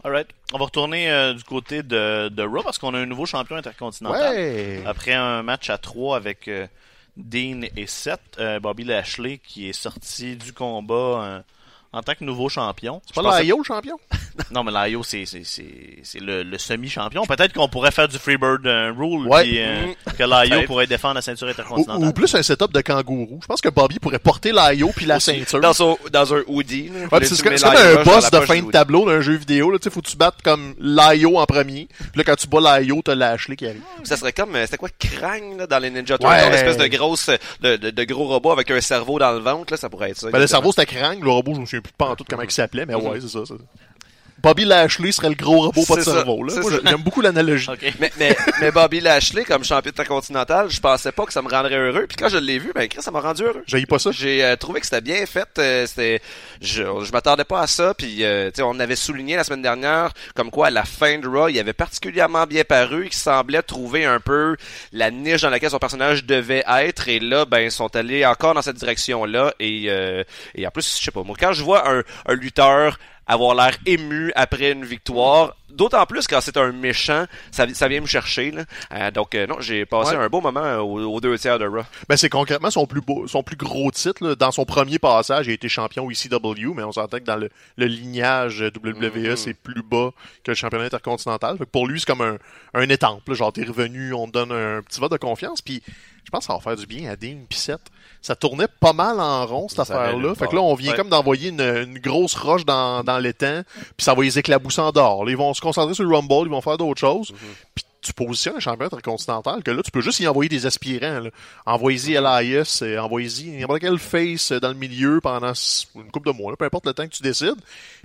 [0.05, 0.27] Alright.
[0.53, 3.55] On va retourner euh, du côté de, de Raw parce qu'on a un nouveau champion
[3.57, 4.33] intercontinental.
[4.33, 4.83] Ouais!
[4.85, 6.65] Après un match à 3 avec euh,
[7.17, 11.41] Dean et Seth, euh, Bobby Lashley qui est sorti du combat euh,
[11.93, 13.01] en tant que nouveau champion.
[13.05, 13.97] C'est pas pensais- le champion?
[14.51, 17.23] Non, mais l'Ayo, c'est, c'est, c'est, c'est le, le semi-champion.
[17.25, 19.43] Peut-être qu'on pourrait faire du Freebird euh, Rule Ouais.
[19.43, 19.93] puis, euh, Mhm.
[20.17, 20.65] que Peut-être.
[20.65, 22.03] pourrait défendre la ceinture Ou, intercontinentale.
[22.07, 23.39] ou plus un setup de kangourou.
[23.43, 25.59] Je pense que Bobby pourrait porter l'Ayo puis la ceinture.
[25.61, 26.89] Dans, son, dans un hoodie.
[27.11, 29.69] Ouais, pis c'est comme, un boss de fin de tableau d'un jeu vidéo.
[29.69, 31.87] Là, tu sais, faut que tu battes comme l'Ayo en premier.
[31.97, 33.81] Puis là, quand tu bats l'Ayo, t'as Lashley qui arrive.
[34.03, 36.25] Ça serait comme, euh, c'était quoi, Krang, là, dans les Ninja Turtles?
[36.25, 36.47] Ouais.
[36.47, 37.29] Une espèce de grosse,
[37.61, 40.17] de, de, de gros robot avec un cerveau dans le ventre, là, ça pourrait être
[40.19, 40.31] ça.
[40.31, 41.19] Ben, le cerveau, c'était Krang.
[41.21, 43.27] Le robot, je me souviens plus pas en tout comment il s'appelait, mais ouais, c'est
[43.27, 43.55] ça, ça.
[44.43, 46.43] Bobby Lashley serait le gros robot, pas de ça, cerveau.
[46.43, 46.53] Là.
[46.61, 47.69] Moi, j'aime beaucoup l'analogie.
[47.69, 47.93] Ok.
[47.97, 51.77] Mais, mais, mais Bobby Lashley, comme champion intercontinental, je pensais pas que ça me rendrait
[51.77, 52.05] heureux.
[52.07, 53.63] Puis quand je l'ai vu, ben, Chris, ça m'a rendu heureux.
[53.67, 54.11] J'ai pas ça.
[54.11, 55.47] J'ai euh, trouvé que c'était bien fait.
[55.59, 56.21] euh, c'était,
[56.61, 57.93] je, je m'attendais pas à ça.
[57.93, 61.19] Puis, euh, tu sais, on avait souligné la semaine dernière, comme quoi à la fin
[61.19, 64.57] de Raw, il avait particulièrement bien paru, qui semblait trouver un peu
[64.91, 67.07] la niche dans laquelle son personnage devait être.
[67.07, 69.53] Et là, ben, ils sont allés encore dans cette direction-là.
[69.61, 72.99] Et, euh, et en plus, je sais pas, moi, quand je vois un, un lutteur
[73.27, 78.01] avoir l'air ému après une victoire, d'autant plus quand c'est un méchant, ça, ça vient
[78.01, 78.51] me chercher.
[78.51, 78.63] Là.
[78.93, 80.23] Euh, donc, euh, non, j'ai passé Ouais.
[80.23, 81.83] un beau moment euh, aux, aux deux tiers de Raw.
[82.09, 84.23] Ben, c'est concrètement son plus beau, son plus gros titre.
[84.27, 84.35] là.
[84.35, 87.49] Dans son premier passage, il a été champion ECW, mais on s'entend que dans le,
[87.77, 89.35] le lignage WWE, Mhm.
[89.37, 90.11] c'est plus bas
[90.43, 91.57] que le championnat intercontinental.
[91.57, 92.37] Fait que pour lui, c'est comme un,
[92.73, 93.27] un étampe.
[93.29, 93.33] là.
[93.33, 95.61] Genre, t'es revenu, on te donne un petit vote de confiance.
[95.61, 95.81] Puis,
[96.25, 97.81] je pense que ça va faire du bien à Dean pis Seth.
[98.21, 100.33] Ça tournait pas mal en rond, cette affaire-là.
[100.35, 100.97] Fait que là, on vient Ouais.
[100.97, 103.63] comme d'envoyer une, une grosse roche dans, dans l'étang,
[103.97, 105.29] puis ça va les éclabousser en dehors.
[105.29, 107.31] Ils vont se concentrer sur le Rumble, ils vont faire d'autres choses.
[107.31, 107.37] Mhm.
[107.75, 111.21] Puis tu positionnes un champion intercontinental que là, tu peux juste y envoyer des aspirants.
[111.65, 115.53] Envoyez-y Elias, euh, envoyez-y n'importe quel face euh, dans le milieu pendant
[115.95, 117.55] une couple de mois, là, peu importe le temps que tu décides.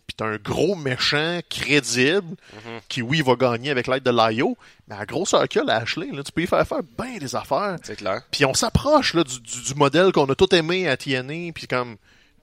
[0.08, 2.80] Puis t'as un gros méchant crédible Mhm.
[2.88, 4.56] qui, oui, va gagner avec l'aide de l'IO,
[4.88, 7.76] mais à grosseur qu'il a, Lashley, là, tu peux y faire faire bien des affaires.
[7.84, 8.22] C'est clair.
[8.30, 11.66] Puis on s'approche là, du, du, du modèle qu'on a tout aimé à TNA, puis
[11.68, 11.96] comme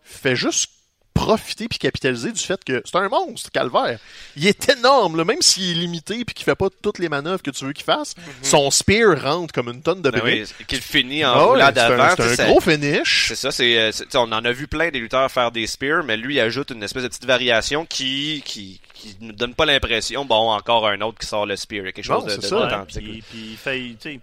[0.04, 0.72] fait juste
[1.16, 3.98] profiter puis capitaliser du fait que c'est un monstre, Calvaire.
[4.36, 7.42] Il est énorme, là, même s'il est limité puis qu'il fait pas toutes les manœuvres
[7.42, 8.14] que tu veux qu'il fasse.
[8.44, 10.44] Son spear rentre comme une tonne de Ben bébé.
[10.60, 12.14] oui, qu'il finit en Ah roulant c'est un, d'avant.
[12.18, 13.30] c'est un ça- gros finish.
[13.30, 16.18] C'est ça, c'est, euh, on en a vu plein des lutteurs faire des spears, mais
[16.18, 20.26] lui il ajoute une espèce de petite variation qui qui qui ne donne pas l'impression
[20.26, 22.30] bon encore un autre qui sort le spear, Il y a quelque Non, chose de,
[22.32, 22.56] c'est de- ça.
[22.58, 23.04] Ouais, d'authentique.
[23.04, 24.20] puis, puis il fait, tu sais,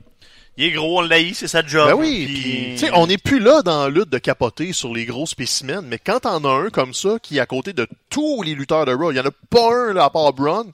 [0.57, 1.89] il est gros, on l'a c'est sa job.
[1.89, 5.07] Ben oui, puis- sais, on n'est plus là dans la lutte de capoter sur les
[5.07, 8.43] gros spécimens, mais quand t'en as un comme ça, qui est à côté de tous
[8.43, 10.71] les lutteurs de Raw, il y en a pas un, là, à part Braun,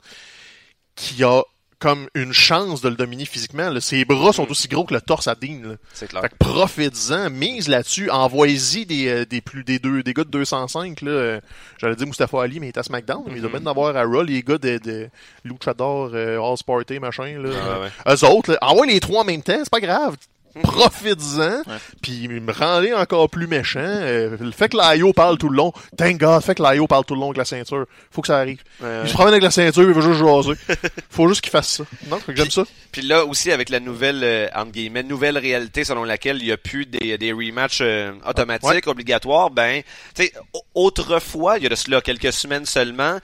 [0.97, 1.43] qui a
[1.79, 3.71] comme une chance de le dominer physiquement.
[3.71, 3.81] là.
[3.81, 5.77] Ses bras sont aussi gros que le torse à Dean.
[5.93, 6.23] C'est clair.
[6.23, 10.31] Fait que profites-en, mise là-dessus, envoyez-y des, euh, des plus des deux des gars de
[10.31, 11.11] 205 là.
[11.11, 11.41] euh,
[11.79, 13.97] J'allais dire Mustafa Ali, mais il est à SmackDown, mais il doit bien en avoir
[13.97, 15.09] à Raw, les gars de, de
[15.45, 17.51] Luchador, euh, All Sparty, machin là.
[17.63, 18.15] Ah, ouais.
[18.15, 20.17] Eux autres, envoie les trois en même temps, c'est pas grave.
[20.63, 21.63] Profites-en,
[22.03, 23.79] puis me rendez encore plus méchant.
[23.83, 26.87] Euh, le fait que l'IO parle tout le long, thank God, le fait que l'IO
[26.87, 28.63] parle tout le long avec la ceinture, faut que ça arrive.
[28.81, 29.01] Ouais.
[29.05, 30.53] Il se promène avec la ceinture, il veut juste jaser.
[31.11, 31.85] faut juste qu'il fasse ça.
[32.09, 32.65] Non, j'aime ça.
[32.93, 36.53] Puis là aussi avec la nouvelle euh, entre guillemets nouvelle réalité selon laquelle il y
[36.53, 39.83] a plus des, des rematchs euh, automatiques obligatoires, ben
[40.15, 43.19] tu sais au- autrefois il y a de cela quelques semaines seulement,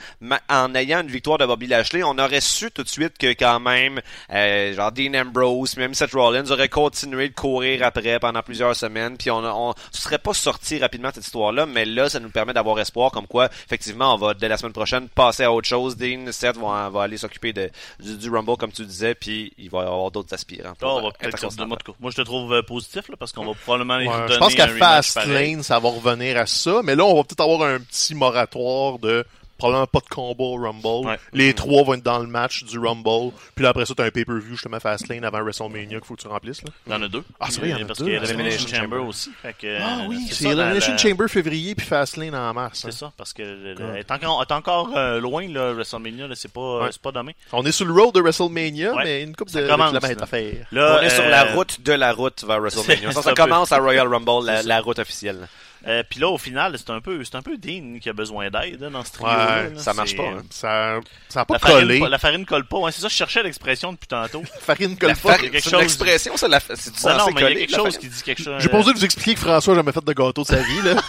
[0.50, 3.58] en ayant une victoire de Bobby Lashley, on aurait su tout de suite que quand
[3.60, 4.00] même
[4.32, 9.16] euh, genre Dean Ambrose, même Seth Rollins aurait continué de courir après pendant plusieurs semaines,
[9.16, 12.31] puis on on se serait pas sorti rapidement de cette histoire-là, mais là ça nous
[12.31, 15.68] permet d'avoir espoir comme quoi effectivement on va dès la semaine prochaine passer à autre
[15.68, 15.96] chose.
[15.96, 19.70] Dean, Seth vont va aller s'occuper de du, du Rumble comme tu disais, puis il
[19.70, 20.74] va y avoir d'autres aspirants.
[20.79, 21.94] pour, Là, on va peut-être Intercontinental.
[22.00, 24.64] moi, je te trouve euh, positif là, parce qu'on va probablement Ouais, je pense qu'à
[24.64, 25.53] un rematch Fast pareil.
[25.53, 26.81] Lane, ça va revenir à ça.
[26.83, 29.24] Mais là, on va peut-être avoir un petit moratoire de
[29.59, 31.07] probablement pas de combat au Rumble.
[31.09, 31.19] Ouais.
[31.33, 33.33] Les trois vont être dans le match du Rumble.
[33.55, 36.23] Puis là, après ça, t'as un pay-per-view justement Fast Lane avant WrestleMania qu'il faut que
[36.23, 36.62] tu remplisses.
[36.62, 36.71] Là.
[36.87, 37.23] Il y en a deux.
[37.40, 38.05] Ah, c'est vrai, il y en a parce deux.
[38.07, 39.31] qu'il y a Elimination l'Elimination Chamber aussi.
[39.43, 42.85] Fait que, Ah euh, oui, c'est Elimination la- Chamber février puis Fast Lane en mars.
[42.85, 42.88] hein.
[42.90, 46.53] C'est ça, parce que le- est encore, est encore euh, loin, là, WrestleMania, là, c'est
[46.53, 46.88] pas, Ouais.
[46.90, 47.33] c'est pas demain.
[47.53, 49.05] On est sur le road de WrestleMania, Ouais.
[49.05, 50.23] mais une coupe de, kilomètres là.
[50.23, 50.67] à faire.
[50.73, 53.12] Là, on est sur euh, la route de la route vers WrestleMania.
[53.12, 55.49] Ça, commence à Royal Rumble, la route officielle.
[55.87, 58.49] Euh, puis là, au final, c'est un peu, c'est un peu Dean qui a besoin
[58.49, 59.27] d'aide hein, dans ce trio.
[59.29, 60.42] Ouais, ça marche pas, hein.
[60.49, 61.99] Ça ça a pas La farine, collé.
[62.09, 62.79] la farine colle pas.
[62.79, 64.42] Ouais, c'est ça, je cherchais l'expression depuis tantôt.
[64.61, 65.33] Farine colle La pas.
[65.33, 67.47] farine, quelque c'est chose- une expression, ça, la, c'est du Non, non, mais il y
[67.47, 67.99] a quelque chose farine.
[67.99, 68.62] qui dit quelque chose.
[68.62, 70.83] J'ai pas osé vous expliquer que François a jamais fait de gâteau de sa vie,
[70.85, 70.94] là.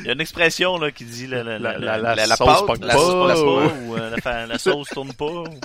[0.00, 2.26] Il y a une expression là, qui dit la, la, La, la, la, la, la-
[2.26, 2.98] la sauce pâte, la pas.
[2.98, 5.24] sauce ou- euh, la, sauce tourne pas.
[5.26, 5.60] ou-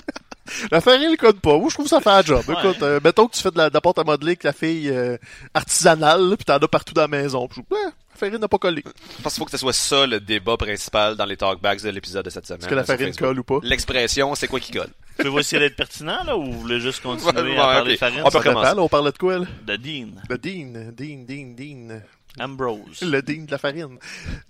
[0.70, 1.58] La farine colle pas.
[1.58, 2.42] Moi, je trouve ça fait un job.
[2.48, 2.54] Ouais.
[2.58, 4.52] Écoute, euh, mettons que tu fais de la, de la pâte à modeler avec la
[4.52, 5.16] fille euh,
[5.54, 7.46] artisanale, puis t'en as partout dans la maison.
[7.48, 8.82] Puis ouais, la farine n'a pas collé.
[8.84, 11.90] Je pense qu'il faut que ce soit ça le débat principal dans les talkbacks de
[11.90, 12.60] l'épisode de cette semaine.
[12.60, 13.58] Est-ce que la sur farine colle ou pas?
[13.62, 14.88] L'expression, c'est quoi qui colle?
[15.16, 17.88] Pouvez-vous essayer d'être pertinent là ou vous voulez juste continuer Ouais, à ouais, parler ok.
[17.90, 18.20] de farine?
[18.20, 18.64] On peut Ça recommencer.
[18.66, 19.46] dépend, là, on parlait de quoi, là?
[19.66, 22.00] de Dean Le Dean, Dean, Dean, Dean.
[22.40, 23.02] Ambrose?
[23.02, 23.98] Le Dean de la farine.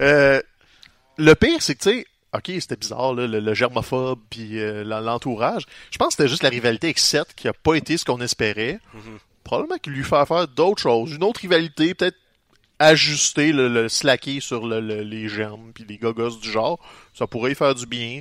[0.03, 0.41] Euh,
[1.17, 4.85] le pire, c'est que, tu sais, ok, c'était bizarre, là, le, le germophobe puis euh,
[4.85, 5.65] l'en- l'entourage.
[5.91, 8.21] Je pense que c'était juste la rivalité avec Seth qui a pas été ce qu'on
[8.21, 8.79] espérait.
[9.45, 11.13] Probablement qu'il lui fait faire d'autres choses.
[11.15, 12.19] Une autre rivalité, peut-être
[12.79, 16.79] ajuster, le, le slacker sur le- le- les germes puis les gogos du genre.
[17.15, 18.21] Ça pourrait faire du bien.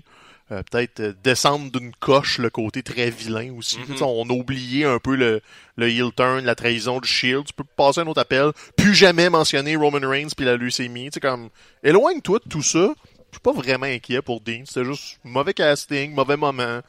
[0.49, 3.77] Euh, peut-être euh, descendre d'une coche le côté très vilain aussi.
[3.97, 5.41] Sais, On a oublié un peu le,
[5.75, 7.43] le heel turn, la trahison du Shield.
[7.47, 8.51] Tu peux passer un autre appel.
[8.77, 11.09] Plus jamais mentionner Roman Reigns puis la leucémie.
[11.21, 11.49] Comme,
[11.83, 12.93] éloigne-toi de tout ça.
[13.31, 14.63] Je suis pas vraiment inquiet pour Dean.
[14.65, 16.81] C'était juste mauvais casting, mauvais moment.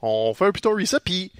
[0.00, 1.30] On fait un putain reset puis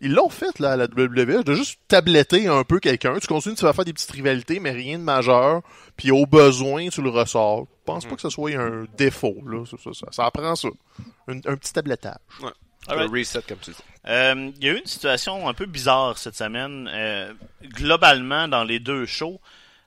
[0.00, 3.18] ils l'ont fait là à la WWE de juste tabletter un peu quelqu'un.
[3.18, 5.62] Tu continues, tu vas faire des petites rivalités, mais rien de majeur.
[5.96, 7.66] Puis au besoin, tu le ressors.
[7.80, 9.36] Je pense pas que ce soit un défaut.
[9.46, 9.64] Là.
[9.64, 10.68] Ça, ça, ça, ça apprend ça.
[11.28, 12.18] Un, un petit tablettage.
[12.88, 13.76] Le reset, comme tu dis.
[14.06, 16.88] Euh, Il y a eu une situation un peu bizarre cette semaine.
[16.92, 19.40] Euh, globalement, dans les deux shows,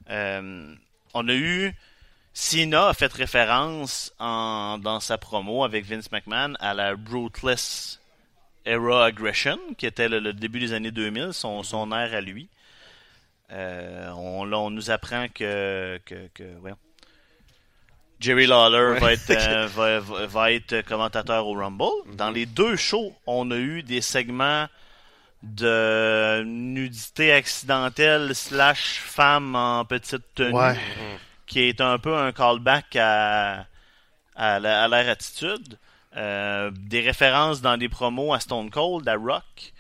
[0.10, 0.73] euh,
[1.13, 1.75] on a eu.
[2.39, 8.00] Cena a fait référence en, dans sa promo avec Vince McMahon à la Ruthless
[8.63, 12.47] Era Aggression, qui était le, le début des années 2000, son, son air à lui.
[13.52, 16.78] Euh, on, là, on nous apprend que, que, que voyons,
[18.19, 19.00] Jerry Lawler Ouais.
[19.00, 19.32] va, être,
[19.80, 21.86] euh, va, être commentateur au Rumble.
[22.13, 24.67] Dans les deux shows, on a eu des segments
[25.41, 30.78] de nudité accidentelle slash femme en petite tenue Ouais.
[31.47, 33.65] Qui est un peu un callback à,
[34.36, 35.79] à, leur attitude.
[36.15, 39.73] Euh, des références dans des promos à Stone Cold, à Rock.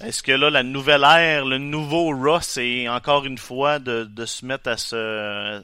[0.00, 4.26] Est-ce que là, la nouvelle ère, le nouveau Raw, c'est encore une fois de, de
[4.26, 5.62] se mettre à se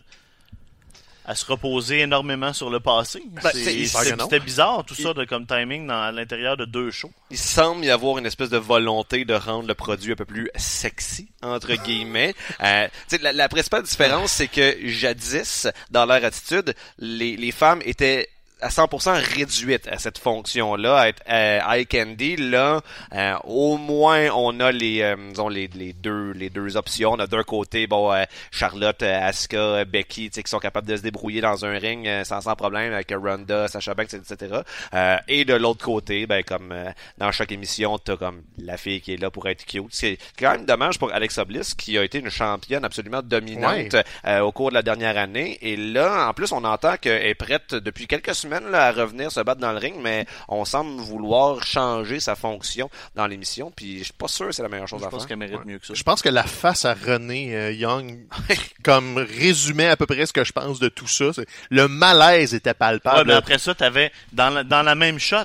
[1.24, 3.22] à se reposer énormément sur le passé.
[3.42, 7.12] Ben, C'était bizarre tout ça de comme timing dans, à l'intérieur de deux shows.
[7.30, 10.50] Il semble y avoir une espèce de volonté de rendre le produit un peu plus
[10.56, 12.34] sexy, entre guillemets.
[12.62, 12.88] Euh,
[13.20, 18.28] la, la principale différence, c'est que jadis, dans leur attitude, les, les femmes étaient
[18.60, 22.36] à 100% réduites à cette fonction-là, à être euh, eye candy.
[22.36, 22.80] Là,
[23.14, 27.12] euh, au moins, on a les, euh, disons, les, les deux les deux options.
[27.12, 30.86] On a d'un côté, bon, euh, Charlotte, euh, Asuka, Becky, tu sais, qui sont capables
[30.88, 34.60] de se débrouiller dans un ring euh, sans, sans problème avec Ronda, Sasha Banks, etc.
[34.94, 39.00] Euh, et de l'autre côté, ben comme euh, dans chaque émission, t'as comme la fille
[39.00, 39.84] qui est là pour être cute.
[39.90, 44.04] C'est quand même dommage pour Alexa Bliss, qui a été une championne absolument dominante Ouais.
[44.26, 45.58] euh, au cours de la dernière année.
[45.62, 49.30] Et là, en plus, on entend qu'elle est prête depuis quelques semaines là, à revenir
[49.32, 53.70] se battre dans le ring, mais on semble vouloir changer sa fonction dans l'émission.
[53.74, 55.28] Puis je suis pas sûr que c'est la meilleure chose Je à pense faire.
[55.28, 55.94] qu'elle mérite mieux que ça.
[55.94, 58.26] Je pense que la face à René euh, Young,
[58.84, 62.54] comme résumait à peu près ce que je pense de tout ça, c'est- le malaise
[62.54, 63.18] était palpable.
[63.18, 65.36] Ouais, mais après ça, t'avais dans la, dans la même shot,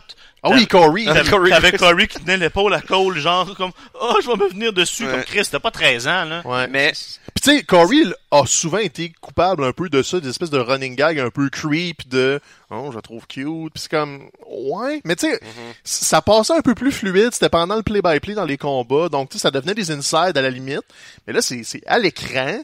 [0.42, 1.08] Ah oui, Corey.
[1.08, 1.52] Avec Corey.
[1.52, 5.06] Avec Corey qui tenait l'épaule à Cole, genre comme Oh, je vais me venir dessus
[5.06, 5.12] Ouais.
[5.12, 6.42] comme Chris, t'as pas 13 ans là.
[6.46, 6.68] Ouais.
[6.68, 10.50] Mais Puis tu sais, Corey a souvent été coupable un peu de ça, des espèces
[10.50, 14.30] de running gag un peu creep de oh je la trouve cute, puis c'est comme
[14.48, 15.40] ouais, mais tu sais
[15.84, 19.10] ça passait un peu plus fluide, c'était pendant le play by play dans les combats,
[19.10, 20.84] donc tu sais ça devenait des insides à la limite.
[21.28, 22.60] Mais là c'est c'est à l'écran.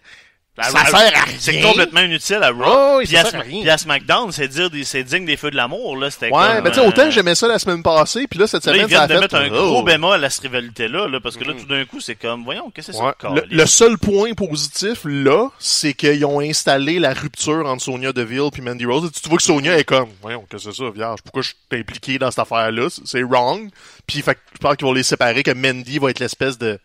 [0.57, 1.67] Ça sert à C'est rien.
[1.67, 2.63] complètement inutile à Raw.
[2.65, 5.97] Oh, puis, à, puis à SmackDown, c'est dire des- c'est digne des feux de l'amour
[5.97, 8.25] là, c'était Ouais, comme, ben tu sais autant euh, que j'aimais ça la semaine passée,
[8.25, 9.71] puis là cette Là, ils semaine ça viennent a de fait mettre un oh.
[9.71, 12.71] gros bémol à cette rivalité-là, là, parce que là, tout d'un coup, c'est comme, voyons,
[12.73, 13.11] qu'est-ce que c'est Ouais.
[13.21, 18.13] ça, Le, le seul point positif là, c'est qu'ils ont installé la rupture entre Sonia
[18.13, 19.11] Deville puis Mandy Rose.
[19.13, 21.19] Tu, tu vois que Sonia est comme, voyons, qu'est-ce que c'est ça, vierge?
[21.21, 22.87] Pourquoi je suis impliqué dans cette affaire-là?
[22.89, 23.69] C'est- C'est wrong.
[24.07, 26.79] Puis fait que je pense qu'ils vont les séparer, que Mandy va être l'espèce de,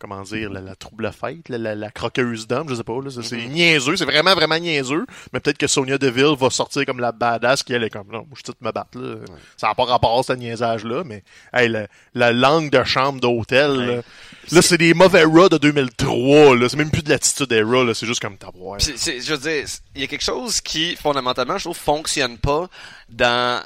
[0.00, 3.46] comment dire, la, la trouble fête, la, la, la croqueuse d'homme, je sais pas, C'est
[3.46, 5.04] niaiseux, c'est vraiment, vraiment niaiseux.
[5.32, 8.18] Mais peut-être que Sonia Deville va sortir comme la badass qui elle est comme, non,
[8.20, 9.16] moi, je suis me battre, là.
[9.56, 13.70] Ça n'a pas rapport à ce niaisage-là, mais, hey, la, la langue de chambre d'hôtel,
[13.72, 13.92] là.
[13.96, 14.02] Ouais.
[14.52, 16.68] Là, c'est des mauvais Raw de 2003, là.
[16.68, 17.94] C'est même plus de l'attitude era, là.
[17.94, 18.38] C'est juste comme
[18.96, 22.68] c'est- je veux dire, il y a quelque chose qui, fondamentalement, je trouve, fonctionne pas
[23.10, 23.62] dans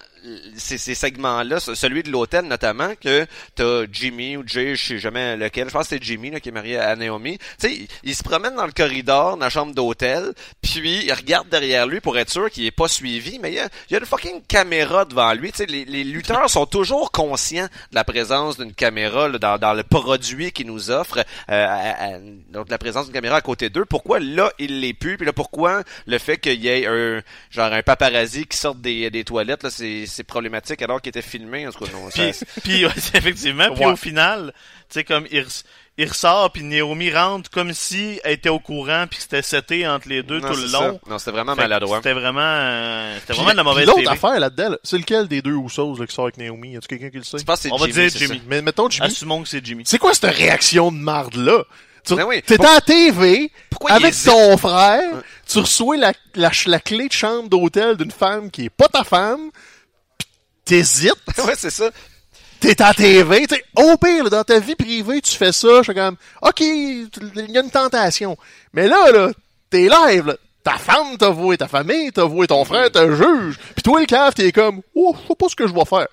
[0.57, 5.37] ces, segments-là, ce- celui de l'hôtel notamment, que t'as Jimmy ou Jay, je sais jamais
[5.37, 7.39] lequel, je pense que c'est Jimmy là, qui est marié à Naomi.
[7.39, 10.33] Tu sais, il, se promène dans le corridor, dans la chambre d'hôtel,
[10.63, 13.59] puis il regarde derrière lui pour être sûr qu'il est pas suivi, mais il y
[13.61, 15.51] a, il y a une fucking caméra devant lui.
[15.53, 19.59] Tu sais, les, les lutteurs sont toujours conscients de la présence d'une caméra là, dans,
[19.59, 22.19] dans le produit qu'ils nous offrent, euh,
[22.51, 23.85] donc la présence d'une caméra à côté d'eux.
[23.85, 27.73] Pourquoi là, il l'est plus, puis là, pourquoi le fait qu'il y ait un genre
[27.73, 31.66] un paparazzi qui sorte des, des toilettes, là, c'est, c'est problématique alors qu'il était filmé,
[31.66, 32.11] en tout cas, non.
[32.11, 33.92] ça- Puis, puis ouais, c'est effectivement, puis Ouais.
[33.92, 34.53] au final,
[34.88, 35.64] tu sais, comme il, res-
[35.98, 39.87] il ressort, puis Naomi rentre comme si elle était au courant, puis que c'était seté
[39.87, 40.81] entre les deux Non, tout le ça.
[40.88, 41.00] long.
[41.09, 41.98] Non, c'était vraiment Fait maladroit.
[41.98, 45.29] C'était vraiment, euh, c'était Puis- vraiment de la mauvaise l'autre affaire là-dedans, là, c'est lequel
[45.29, 46.72] des deux Usos là, qui sort avec Naomi?
[46.72, 47.38] Y a-tu quelqu'un qui le sait?
[47.38, 48.37] Je pense que c'est On va Jimmy, dire c'est Jimmy.
[48.38, 48.42] ça?
[48.48, 49.07] Mais mettons Jimmy.
[49.07, 49.85] Assumons que c'est Jimmy.
[49.87, 51.62] C'est quoi cette réaction de marde là?
[52.07, 52.42] Tu Ben oui.
[52.42, 57.09] t'es à la TV Pourquoi il avec ton frère, tu reçois la, la, la clé
[57.09, 59.50] de chambre d'hôtel d'une femme qui est pas ta femme,
[60.64, 61.14] t'hésites,
[61.46, 61.90] ouais, c'est ça.
[62.61, 65.79] t'es à TV, tu sais, au pire, là, dans ta vie privée, tu fais ça,
[65.79, 67.09] je suis comme, ok, il
[67.48, 68.37] y a une tentation.
[68.72, 69.31] Mais là, là,
[69.70, 70.37] t'es live, là.
[70.62, 73.59] Ta femme t'a voué, ta famille t'a voué, ton frère te juge.
[73.74, 76.07] Puis toi, le cave, t'es comme, oh, je sais pas ce que je vais faire.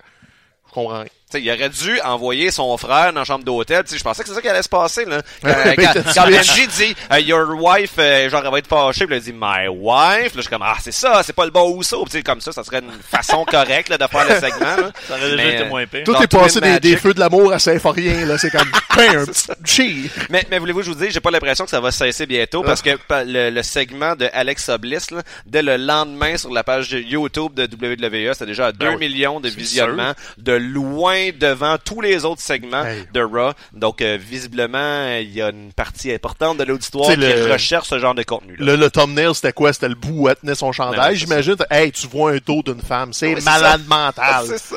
[0.68, 1.08] Je comprends rien.
[1.32, 3.84] Tu sais, il aurait dû envoyer son frère dans la chambre d'hôtel.
[3.90, 5.04] Je pensais que c'est ça qui allait se passer.
[5.04, 5.22] Là.
[5.42, 6.26] Quand, quand?
[6.26, 9.06] Benji dit euh, Your wife, euh, genre, elle va être fâchée.
[9.06, 10.22] Puis il dit My wife.
[10.22, 12.02] Là, je suis comme Ah, c'est ça, c'est pas le bon Ousso.
[12.02, 14.76] Puis tu sais, comme ça, ça serait une façon correcte là, de faire le segment.
[14.76, 14.92] Là.
[15.08, 16.04] Ça aurait déjà été euh, moins pire.
[16.04, 18.36] Tout est passé des, feux de l'amour à Saint-Forien, là.
[18.36, 20.10] C'est comme, ben, un petit.
[20.28, 22.62] Mais, mais voulez-vous que je vous dise, j'ai pas l'impression que ça va cesser bientôt
[22.62, 26.90] parce que le, le segment de Alexa Bliss, là, dès le lendemain sur la page
[26.92, 32.00] YouTube de WWE, c'est déjà à 2 Ben millions de visionnements, de loin devant tous
[32.00, 33.06] les autres segments Hey.
[33.14, 33.52] de Raw.
[33.72, 37.98] Donc, euh, visiblement, il y a une partie importante de l'auditoire qui le- recherche ce
[38.00, 38.56] genre de contenu.
[38.56, 38.72] Là.
[38.72, 39.72] Le, le thumbnail, c'était quoi?
[39.72, 41.12] C'était le bout où elle tenait son chandail.
[41.12, 43.12] Ben J'imagine, hey, tu vois un dos d'une femme.
[43.12, 44.46] C'est malade mental.
[44.58, 44.76] Ça.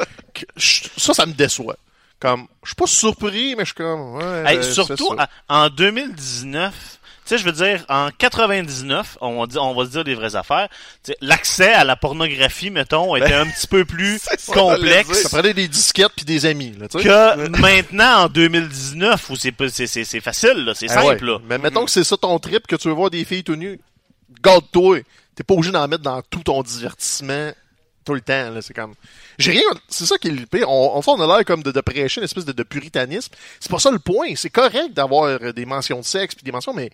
[0.98, 1.78] Ça, ça me déçoit.
[2.20, 4.44] Comme, je suis pas surpris, mais je suis comme, ouais.
[4.46, 5.30] Hey, euh, surtout ça.
[5.50, 6.95] à- en 2019, tu
[7.30, 10.36] sais, je veux dire, en 99, on va, dire, on va se dire des vraies
[10.36, 10.68] affaires.
[11.04, 15.30] tu L'accès à la pornographie, mettons, était un petit peu plus c'est ça, complexe Ça
[15.30, 17.04] prenait des disquettes puis des amis, là, tu sais.
[17.04, 21.14] que maintenant en 2019 où c'est pas- c'est c'est c'est facile là, c'est Ah ouais.
[21.14, 21.40] simple là.
[21.48, 23.80] Mais mettons que c'est ça ton trip, que tu veux voir des filles tout nues.
[24.44, 25.00] Garde-toi.
[25.36, 27.52] T'es pas obligé d'en mettre dans tout ton divertissement
[28.06, 28.62] tout le temps, là.
[28.62, 28.94] C'est comme.
[29.40, 29.64] J'ai rien.
[29.90, 30.70] C'est ça qui est le pire.
[30.70, 33.34] On, on, on a l'air comme de, de prêcher une espèce de, de puritanisme.
[33.60, 34.36] C'est pas ça le point.
[34.36, 36.92] C'est correct d'avoir euh, des mentions de sexe puis des mentions, mais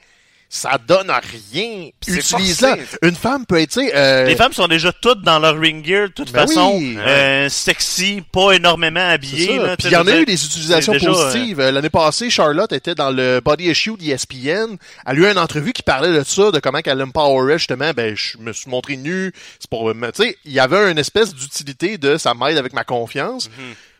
[0.54, 1.90] ça donne à rien.
[2.02, 2.76] c'est Utilise-la.
[3.04, 5.84] Une femme peut être, tu sais, euh, Les femmes sont déjà toutes dans leur ring
[5.84, 6.98] gear de toute Ben façon, oui.
[7.00, 11.62] euh, sexy, pas énormément habillées Puis il y en a eu des utilisations déjà, positives.
[11.62, 14.76] Euh, L'année passée, Charlotte était dans le Body Issue d'ESPN.
[15.06, 17.92] Elle a eu une entrevue qui parlait de ça, de comment qu'elle empowerait justement.
[17.96, 19.32] Ben, je me suis montré nu.
[19.58, 22.84] C'est pour, tu sais, il y avait une espèce d'utilité de ça m'aide avec ma
[22.84, 23.48] confiance.
[23.48, 23.91] Mm-hmm.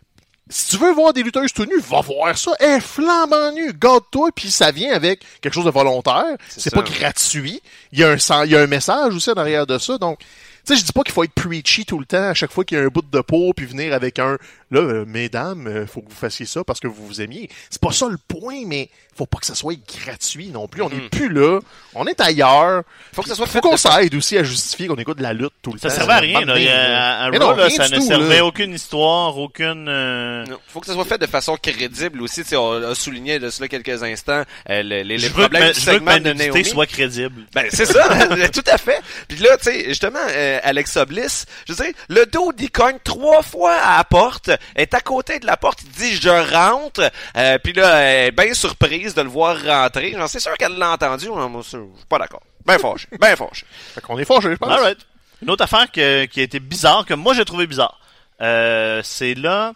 [0.52, 2.52] Si tu veux voir des lutteuses tout nues, va voir ça.
[2.60, 3.72] Elle est flambant nue.
[3.74, 4.30] Garde-toi.
[4.36, 6.36] Puis ça vient avec quelque chose de volontaire.
[6.50, 7.62] C'est pas gratuit.
[7.94, 9.98] Il y a un il y a un message aussi en arrière de ça.
[9.98, 10.28] Donc, tu
[10.66, 12.78] sais, je dis pas qu'il faut être preachy tout le temps à chaque fois qu'il
[12.78, 14.38] y a un bout de peau puis venir avec un
[14.72, 17.50] là, euh, mesdames, euh, faut que vous fassiez ça parce que vous vous aimiez.
[17.70, 20.82] C'est pas ça le point, mais faut pas que ça soit gratuit non plus.
[20.82, 21.60] On n'est plus là.
[21.94, 22.84] On est ailleurs.
[23.14, 25.34] Faut que ça soit Faut qu'on de- s'aide aussi à justifier qu'on écoute de la
[25.34, 25.96] lutte tout le Ça temps.
[25.96, 26.54] servait à rien là,
[27.26, 28.46] à Mais Raw, non, là, rien ça du ne tout, servait là.
[28.46, 30.58] aucune histoire, aucune euh, Non.
[30.70, 32.42] Faut que ça soit fait de façon crédible aussi.
[32.44, 35.34] Tu sais, on a souligné de cela quelques instants euh, les, les, les je veux
[35.34, 36.66] que problèmes ma- du que segment de Naomi.
[36.66, 37.44] soit crédible.
[37.54, 38.08] Ben, c'est ça,
[38.54, 39.02] tout à fait.
[39.28, 42.98] Puis là, tu sais, justement, euh, Alexa Bliss, je veux dire, le dos, il cogne
[43.04, 47.10] trois fois à la porte, est à côté de la porte, il dit je rentre,
[47.38, 50.14] euh, puis là, elle est bien surprise de le voir rentrer.
[50.18, 51.78] J'en sais sûr qu'elle l'a entendu, moi, je suis
[52.10, 52.42] pas d'accord.
[52.66, 53.66] Ben fâché, ben fâché.
[53.96, 54.70] Fait qu'on est fâché, je pense.
[54.72, 55.00] Alright.
[55.42, 58.00] Une autre affaire que- qui a été bizarre, que moi j'ai trouvé bizarre,
[58.42, 59.74] euh, c'est là,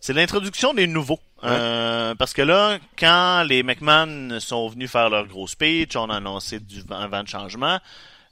[0.00, 1.20] c'est l'introduction des nouveaux.
[1.44, 6.16] Euh, parce que là, quand les McMahon sont venus faire leur gros speech, on a
[6.16, 7.78] annoncé du vent, un vent de changement.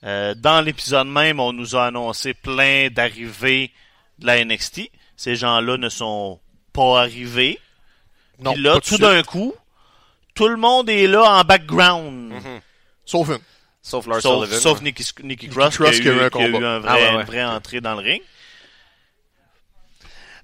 [0.04, 3.70] Euh, dans l'épisode même, on nous a annoncé plein d'arrivées
[4.18, 4.90] de la NXT.
[5.16, 6.40] Ces gens-là ne sont
[6.72, 7.58] pas arrivés.
[8.40, 9.54] Non, Puis là, pas tout d'un coup,
[10.34, 12.32] tout le monde est là en background.
[13.04, 13.38] Sauf une.
[13.82, 14.60] Sauf Lars Sauf, Sullivan.
[14.60, 16.70] sauf Nikki, Nikki Cross, Cross qui a eu, un qui a eu combat.
[16.76, 17.20] un vrai, Ah ouais, ouais.
[17.20, 18.22] une vraie entrée dans le ring.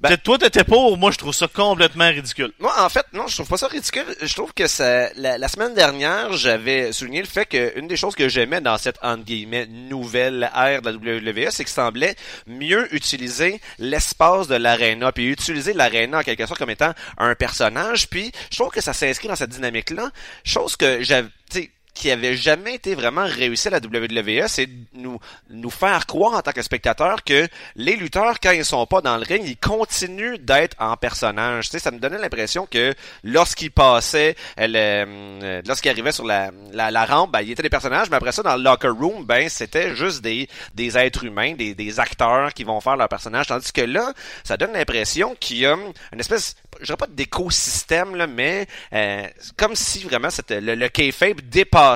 [0.00, 0.96] Ben- toi, t'étais pour.
[0.96, 2.52] Moi, je trouve ça complètement ridicule.
[2.58, 4.06] Moi, en fait, non, je trouve pas ça ridicule.
[4.22, 7.96] Je trouve que ça, la, la semaine dernière, j'avais souligné le fait que une des
[7.96, 12.14] choses que j'aimais dans cette, entre guillemets, nouvelle ère de la WWE, c'est qu'il semblait
[12.46, 18.08] mieux utiliser l'espace de l'aréna, puis utiliser l'aréna en quelque sorte comme étant un personnage,
[18.08, 20.10] puis je trouve que ça s'inscrit dans cette dynamique-là.
[20.44, 21.28] Chose que j'avais,
[22.00, 26.40] qui avait jamais été vraiment réussi à la WWE, c'est nous, nous faire croire en
[26.40, 30.38] tant que spectateur que les lutteurs, quand ils sont pas dans le ring, ils continuent
[30.38, 31.66] d'être en personnage.
[31.66, 36.90] Tu sais, ça me donnait l'impression que lorsqu'ils passaient, euh, lorsqu'ils arrivaient sur la, la,
[36.90, 39.50] la rampe, ben, ils étaient des personnages, mais après ça, dans le locker room, ben,
[39.50, 43.48] c'était juste des, des êtres humains, des, des acteurs qui vont faire leur personnage.
[43.48, 45.76] Tandis que là, ça donne l'impression qu'il y a
[46.14, 49.26] une espèce, je dirais pas d'écosystème, là, mais euh,
[49.58, 51.89] comme si vraiment c'était le, le kayfabe dépassait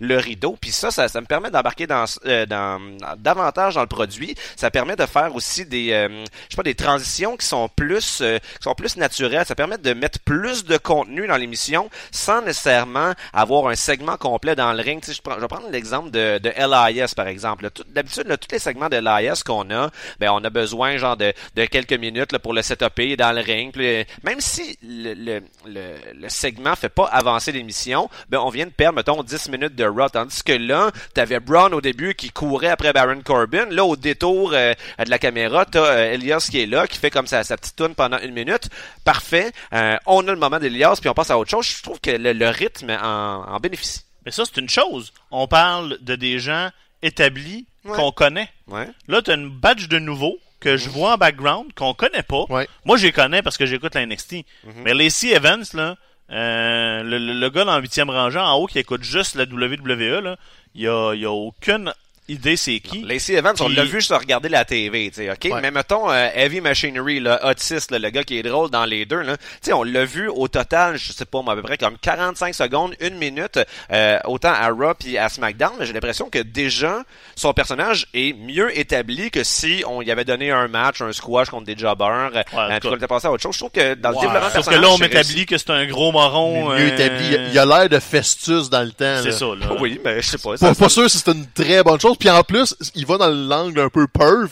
[0.00, 0.56] le rideau.
[0.60, 2.80] Puis ça, ça, me permet d'embarquer dans, euh, dans
[3.16, 4.34] davantage dans le produit.
[4.56, 8.20] Ça permet de faire aussi des, euh, je sais pas, des transitions qui sont plus,
[8.22, 9.46] euh, qui sont plus naturelles.
[9.46, 14.54] Ça permet de mettre plus de contenu dans l'émission sans nécessairement avoir un segment complet
[14.56, 15.02] dans le ring.
[15.06, 17.68] Je, prends- je vais prendre l'exemple de, de LIS par exemple.
[17.88, 21.64] D'habitude, tous les segments de LIS qu'on a, ben on a besoin genre de, de
[21.66, 23.74] quelques minutes là, pour le setuper dans le ring.
[24.22, 28.70] Même si le, le, le, le segment fait pas avancer l'émission, ben on vient de
[28.70, 30.08] perdre mettons 10 minutes de Raw.
[30.08, 33.66] Tandis que là, t'avais Braun au début qui courait après Baron Corbin.
[33.70, 37.10] Là, au détour euh, de la caméra, t'as euh, Elias qui est là, qui fait
[37.10, 38.68] comme sa, sa petite tune pendant une minute.
[39.04, 39.52] Parfait.
[39.72, 41.66] Euh, on a le moment d'Elias, puis on passe à autre chose.
[41.66, 44.02] Je trouve que le, le rythme en, en bénéficie.
[44.26, 45.12] Mais ça, c'est une chose.
[45.30, 46.68] On parle de des gens
[47.02, 47.96] établis Ouais.
[47.96, 48.48] qu'on connaît.
[48.68, 48.86] Ouais.
[49.08, 52.44] Là, t'as une badge de nouveaux que je vois en background, qu'on connaît pas.
[52.48, 52.68] Ouais.
[52.84, 54.34] Moi, je les connais parce que j'écoute la NXT.
[54.62, 54.72] Mhm.
[54.84, 55.96] Mais Lacey Evans, là,
[56.32, 60.20] euh, le, le- gars dans le huitième rangée en haut qui écoute juste la WWE,
[60.22, 60.36] là,
[60.74, 61.92] il y a, a aucune
[62.28, 63.02] idée c'est qui?
[63.02, 65.52] Lacey Evans, on Puis- l'a vu juste regarder la TV, tu sais, ok?
[65.52, 65.60] Ouais.
[65.60, 69.04] Mais mettons, euh, Heavy Machinery, là, Otis, là, le gars qui est drôle dans les
[69.04, 71.62] deux, là, tu sais, on l'a vu au total, je sais pas, moi, à peu
[71.62, 73.58] près comme 45 secondes, une minute,
[73.92, 77.02] euh, autant à Raw puis à SmackDown, mais j'ai l'impression que déjà,
[77.34, 81.50] son personnage est mieux établi que si on y avait donné un match, un squash
[81.50, 83.54] contre des jobbers, euh, puis tout qu'on était passé à autre chose.
[83.54, 84.22] Je trouve que dans le Ouais.
[84.22, 86.70] développement Sauf que là, on m'établit que c'est un gros moron.
[86.70, 87.36] Mieux euh, établi.
[87.52, 89.20] Il- a l'air de Festus dans le temps.
[89.22, 89.76] C'est ça, là.
[89.80, 90.50] Oui, mais je sais pas.
[90.52, 92.11] Pas, ça- pas sûr si c'est une très bonne chose.
[92.18, 94.50] Puis en plus, il va dans l'angle un peu perv.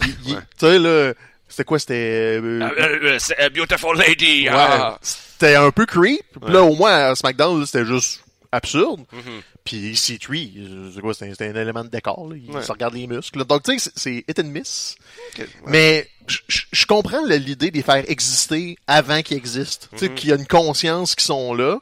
[0.00, 0.10] Tu
[0.58, 1.12] sais, là,
[1.48, 1.78] c'était quoi?
[1.78, 2.38] C'était...
[2.40, 4.48] euh, Euh, euh, c'est a beautiful lady.
[4.48, 4.98] ouais, ah.
[5.02, 6.20] C'était un peu creep.
[6.44, 9.00] Puis là, au moins, à SmackDown, c'était juste absurde.
[9.12, 9.40] Mhm.
[9.64, 11.12] Puis C3, euh, c'est quoi?
[11.14, 12.28] C'était c'était un élément de décor.
[12.30, 12.36] Là.
[12.42, 12.62] Il Ouais.
[12.62, 13.38] se regarde les muscles.
[13.38, 13.44] là.
[13.44, 14.96] Donc, tu sais, c'est- c'est hit and miss.
[15.38, 15.46] Ouais.
[15.66, 19.86] Mais je- comprends l'idée de les faire exister avant qu'ils existent.
[19.92, 20.14] Tu sais, Mhm.
[20.14, 21.78] qu'il y a une conscience qui sont là.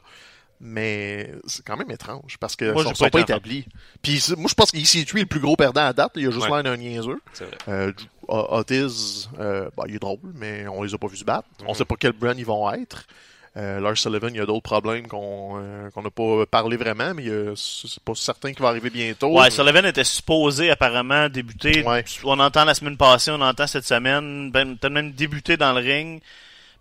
[0.59, 3.65] Mais c'est quand même étrange parce que Moi, sont, sont pas établis.
[4.01, 6.13] Puis moi je pense qu'EC3 est le plus gros perdant à date.
[6.15, 6.53] Il a juste Ouais.
[6.53, 7.21] l'air d'un niaiseux.
[7.67, 7.91] Euh,
[8.27, 11.47] O- Otis, euh, bah, il est drôle, mais on les a pas vus se battre.
[11.61, 11.67] Mhm.
[11.69, 13.05] On sait pas quel brand ils vont être.
[13.55, 17.23] Euh, Lars Sullivan, il y a d'autres problèmes qu'on euh, n'a pas parlé vraiment, mais
[17.23, 19.39] y a- c'est pas certain qu'il va arriver bientôt.
[19.39, 21.83] Ouais, Sullivan était supposé apparemment débuter.
[21.83, 22.03] Ouais.
[22.23, 25.79] On entend la semaine passée, on entend cette semaine, ben, peut-être même débuter dans le
[25.81, 26.21] ring.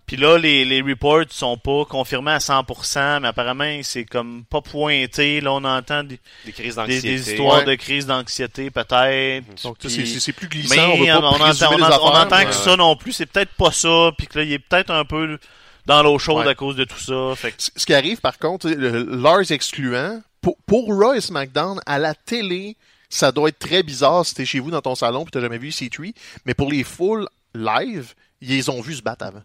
[0.07, 4.61] Puis là, les, les reports sont pas confirmés à 100%, mais apparemment, c'est comme pas
[4.61, 5.40] pointé.
[5.40, 7.09] Là, on entend des, Des crises des, d'anxiété.
[7.09, 7.64] des histoires Ouais.
[7.64, 9.45] de crise d'anxiété, peut-être.
[9.64, 10.75] Donc tu Puis- sais, c'est- plus glissant.
[10.77, 13.12] mais on veut pas on, on, entend- on affaires, entend mais- que ça non plus,
[13.12, 15.38] c'est peut-être pas ça, puis que là, il est peut-être un peu
[15.87, 16.53] dans l'eau chaude Ouais.
[16.53, 17.35] à cause de tout ça.
[17.37, 21.81] Fait que Ce qui arrive, par contre, le- Lars excluant, pour, pour Raw et SmackDown,
[21.85, 22.77] à la télé,
[23.09, 25.59] ça doit être très bizarre si t'es chez vous dans ton salon puis t'as jamais
[25.59, 26.12] vu C3,
[26.45, 29.42] mais pour les foules live, ils les ont vus se battre avant.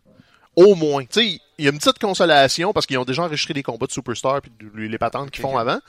[0.56, 1.04] Au moins.
[1.06, 3.86] Tu sais, il y a une petite consolation parce qu'ils ont déjà enregistré des combats
[3.86, 5.80] de Superstar puis les patentes qu'ils font avant.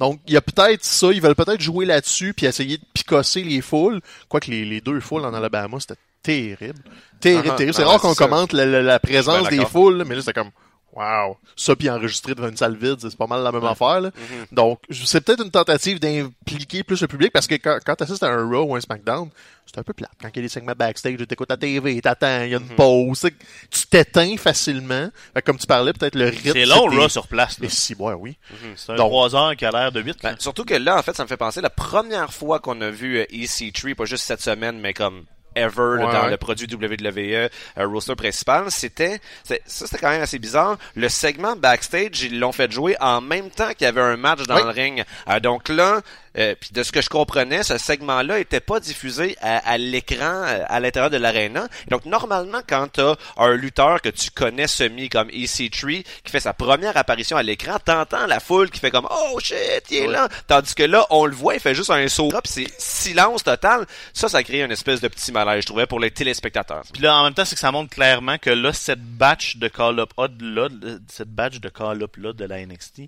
[0.00, 3.42] Donc, il y a peut-être ça, ils veulent peut-être jouer là-dessus puis essayer de picosser
[3.44, 4.00] les foules.
[4.28, 6.80] Quoique les, les deux foules en Alabama, c'était terrible.
[7.20, 7.74] Terrible, Ah, terrible.
[7.74, 10.20] C'est ah, rare ouais, qu'on c'est commente la, la- la présence des foules, mais là,
[10.20, 10.50] c'était comme,
[10.98, 11.36] Wow.
[11.54, 14.00] Ça, puis enregistré devant une salle vide, c'est pas mal la même affaire.
[14.00, 14.10] Là.
[14.50, 18.22] Donc, c'est peut-être une tentative d'impliquer plus le public, parce que quand, quand tu assistes
[18.24, 19.30] à un Raw ou un SmackDown,
[19.64, 20.10] c'est un peu plate.
[20.20, 22.58] Quand il y a des segments backstage, tu écoutes la TV, t'attends, il y a
[22.58, 25.08] une pause, c'est que tu t'éteins facilement.
[25.34, 26.52] Fait que comme tu parlais, peut-être le rythme...
[26.52, 27.60] C'est long, là, sur place.
[27.60, 27.66] là.
[27.66, 28.36] Et si, ouais, oui.
[28.76, 30.18] C'est un Donc- 3 heures qui a l'air de 8.
[30.22, 32.90] Ben, surtout que là, en fait, ça me fait penser la première fois qu'on a
[32.90, 35.24] vu euh, EC3, pas juste cette semaine, mais comme
[35.54, 36.30] ever là, dans ouais.
[36.30, 37.48] le produit WWE euh,
[37.86, 40.76] roster principal, c'était ça c'était quand même assez bizarre.
[40.94, 44.42] Le segment backstage, ils l'ont fait jouer en même temps qu'il y avait un match
[44.44, 44.62] dans Oui.
[44.64, 45.04] le ring.
[45.28, 46.00] Euh, donc là,
[46.38, 50.44] euh, puis de ce que je comprenais, ce segment-là était pas diffusé à, à l'écran
[50.46, 51.68] euh, à l'intérieur de l'aréna.
[51.88, 56.52] Donc normalement, quand t'as un lutteur que tu connais semi comme EC3 qui fait sa
[56.52, 59.58] première apparition à l'écran, t'entends la foule qui fait comme oh shit,
[59.90, 60.12] il est Ouais.
[60.12, 60.28] là.
[60.46, 63.84] Tandis que là, on le voit, il fait juste un saut, puis c'est silence total.
[64.12, 66.82] Ça, ça crée une espèce de petit malaise, je trouvais, pour les téléspectateurs.
[66.92, 69.68] Puis là, en même temps, c'est que ça montre clairement que là, cette batch de
[69.68, 70.10] call-up
[70.40, 70.68] là,
[71.08, 73.02] cette batch de call-up là de la NXT,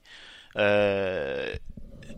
[0.56, 1.54] euh,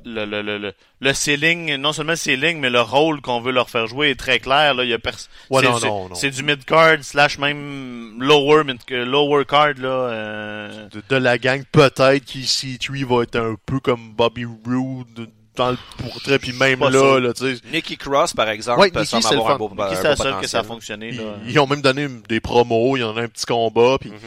[0.05, 3.53] le, le, le, le, le ceiling, non seulement le ceiling, mais le rôle qu'on veut
[3.53, 4.75] leur faire jouer est très clair.
[4.75, 6.15] Là, il y a pers- Ouais, c'est, non, c'est- non, non.
[6.15, 9.75] c'est du mid-card slash même lower, mid- lower card.
[9.79, 15.29] Là, euh, De, de la gang, peut-être qu'EC3 va être un peu comme Bobby Roode
[15.55, 17.21] dans le portrait, puis même là, sûr.
[17.21, 17.61] là, tu sais.
[17.71, 21.11] Nikki Cross, par exemple, Ouais, peut Nikki, semble c'est la seule que ça a fonctionné.
[21.11, 21.35] Ils, Là.
[21.47, 24.19] ils ont même donné des promos, il y en a un petit combat, puis elle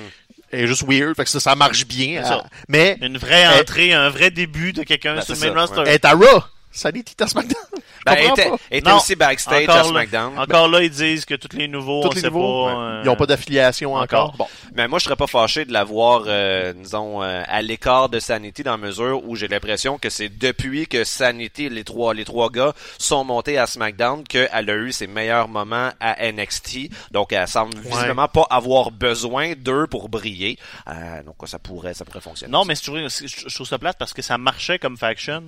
[0.64, 2.24] est juste weird, fait que ça, ça marche bien.
[2.24, 2.42] Ça.
[2.44, 5.82] elle- mais Une vraie entrée, un vrai début de quelqu'un Ben, sur le main roster.
[5.86, 6.44] elle est à Raw.
[6.76, 7.56] Ça dit à SmackDown?
[7.74, 7.80] Je
[8.14, 10.38] Ben, était, était Non, aussi backstage encore à là, SmackDown.
[10.38, 12.72] Encore là, ils disent que tous les nouveaux, Tous on les sait nouveaux, pas.
[12.76, 12.84] ouais.
[12.98, 14.26] euh, Ils n'ont pas d'affiliation encore.
[14.26, 14.38] encore.
[14.38, 14.48] Bon.
[14.76, 18.20] Mais moi, je serais pas fâché de la voir, euh, disons, euh, à l'écart de
[18.20, 22.26] Sanity dans la mesure où j'ai l'impression que c'est depuis que Sanity, les trois, les
[22.26, 26.90] trois gars, sont montés à SmackDown qu'elle a eu ses meilleurs moments à NXT.
[27.12, 30.60] Donc, elle semble visiblement pas avoir besoin d'eux pour briller.
[30.88, 32.52] Euh, donc, ça pourrait, ça pourrait fonctionner.
[32.52, 34.98] Non, mais c'est toujours- c'est- je je trouve ça plate parce que ça marchait comme
[34.98, 35.42] faction.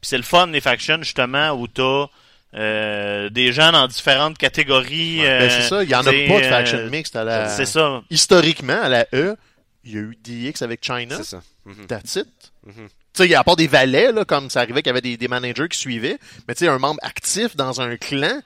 [0.00, 2.06] Puis c'est le fun des factions justement où t'as
[2.54, 5.18] euh, des gens dans différentes catégories.
[5.18, 7.48] Ben, euh, c'est ça, il n'y en a pas de euh, faction mixte à la...
[7.48, 8.02] C'est ça.
[8.10, 9.36] Historiquement, à la E,
[9.84, 11.16] il y a eu DX avec China.
[11.16, 11.42] c'est ça.
[11.64, 11.86] Mhm.
[11.86, 12.28] That's it.
[12.66, 12.88] Mhm.
[13.14, 15.28] Tu sais, à part des valets, là, comme ça arrivait qu'il y avait des, des
[15.28, 18.40] managers qui suivaient, mais tu sais, un membre actif dans un clan,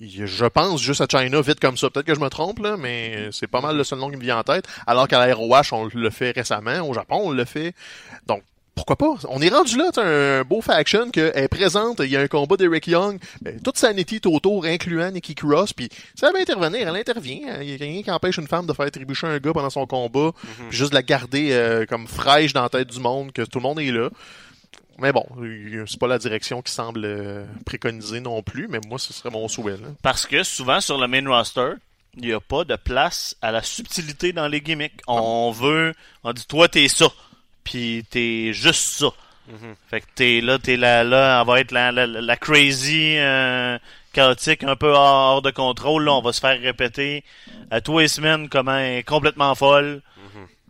[0.00, 1.88] je pense juste à China vite comme ça.
[1.90, 4.22] Peut-être que je me trompe, là, mais c'est pas mal le seul nom qui me
[4.22, 4.66] vient en tête.
[4.86, 6.80] Alors qu'à la ROH, on le fait récemment.
[6.80, 7.74] Au Japon, on le fait.
[8.26, 8.42] Donc,
[8.74, 9.14] pourquoi pas?
[9.28, 12.28] On est rendu là, t'as un beau faction que est présente, il y a un
[12.28, 16.88] combat d'Eric Young, ben, toute Sanity est autour, incluant Nikki Cross, puis ça va intervenir,
[16.88, 17.60] elle intervient.
[17.60, 19.86] Il y a rien qui empêche une femme de faire trébucher un gars pendant son
[19.86, 20.30] combat,
[20.68, 23.58] puis juste de la garder euh, comme fraîche dans la tête du monde, que tout
[23.58, 24.08] le monde est là.
[24.98, 25.26] Mais bon,
[25.86, 29.48] c'est pas la direction qui semble euh, préconiser non plus, mais moi, ce serait mon
[29.48, 29.76] souhait.
[29.76, 29.88] Là.
[30.02, 31.72] Parce que souvent sur le main roster,
[32.16, 35.00] il n'y a pas de place à la subtilité dans les gimmicks.
[35.06, 35.94] On veut,
[36.24, 37.08] on dit toi t'es ça,
[37.64, 39.08] puis t'es juste ça.
[39.90, 43.76] Fait que t'es là, t'es là, là, on va être la, la, la crazy, euh,
[44.12, 46.04] chaotique, un peu hors de contrôle.
[46.04, 47.22] Là, on va se faire répéter
[47.70, 50.00] à tous les semaines comment elle est complètement folle.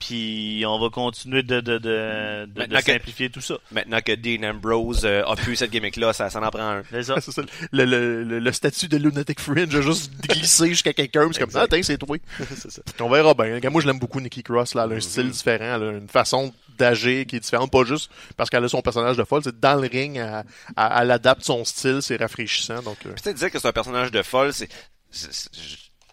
[0.00, 3.54] Puis on va continuer de, de, de, de, de Maintenant que- simplifier tout ça.
[3.70, 6.82] Maintenant que Dean Ambrose euh, a pu cette gimmick-là, ça, ça en prend un.
[6.90, 7.14] C'est ça.
[7.20, 11.28] C'est ça, le, le, le, le statut de Lunatic Fringe a juste glissé jusqu'à quelqu'un,
[11.32, 12.16] c'est comme ah, c'est toi.
[12.56, 12.82] c'est ça.
[12.98, 13.60] On verra bien.
[13.70, 14.74] Moi, je l'aime beaucoup, Nikki Cross.
[14.74, 14.86] Là.
[14.86, 18.10] Elle a un style différent, elle a une façon d'agir qui est différente, pas juste
[18.36, 20.44] parce qu'elle a son personnage de folle, c'est dans le ring, elle,
[20.76, 22.82] elle- elle adapte son style, c'est rafraîchissant.
[22.82, 24.68] Donc, euh, Peut-être dire que c'est un personnage de folle, c'est.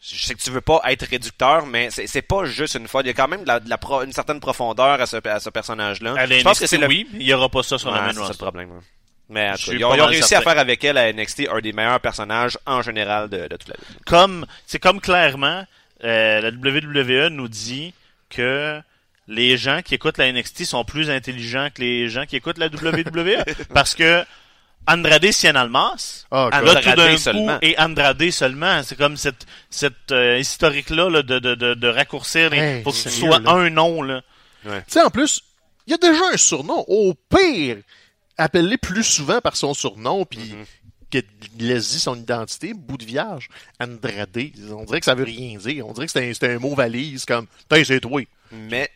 [0.01, 3.03] Je sais que tu veux pas être réducteur, mais c'est pas juste une folle.
[3.03, 5.17] Il y a quand même de la, de la pro- une certaine profondeur à ce,
[5.27, 6.25] à ce personnage-là.
[6.25, 8.13] Je pense que c'est le, oui, il n'y aura pas ça sur Ouais, la main
[8.13, 8.71] c'est le problème.
[8.71, 8.77] ouais.
[9.31, 10.49] Mais tout ils ont, ils réussi certain.
[10.49, 13.67] à faire avec elle à NXT un des meilleurs personnages en général de, de toute
[13.67, 13.95] la vie.
[14.07, 15.65] comme c'est comme clairement
[16.03, 17.93] euh, la WWE nous dit
[18.29, 18.81] que
[19.29, 22.67] les gens qui écoutent la NXT sont plus intelligents que les gens qui écoutent la
[22.67, 24.25] WWE parce que
[24.87, 27.57] Andrade Cien Almas Ah, Andrade tout d'un coup, seulement.
[27.61, 32.51] et Andrade seulement c'est comme cette cette euh, historique là, de, de, de, de raccourcir
[32.53, 33.51] Hey, faut que ce soit là.
[33.51, 34.21] un nom là
[34.63, 35.41] tu sais, en plus,
[35.87, 36.83] il y a déjà un surnom.
[36.89, 37.77] Au pire,
[38.37, 40.53] appelle-les plus souvent par son surnom, puis
[41.11, 41.23] Mm-hmm.
[41.57, 43.47] qu'il laisse son identité, bout de vierge.
[43.79, 44.37] Andrade,
[44.71, 45.87] on dirait que ça veut rien dire.
[45.87, 48.21] On dirait que c'est un, c'est un mot valise, comme, tiens, c'est toi.
[48.51, 48.89] Mais,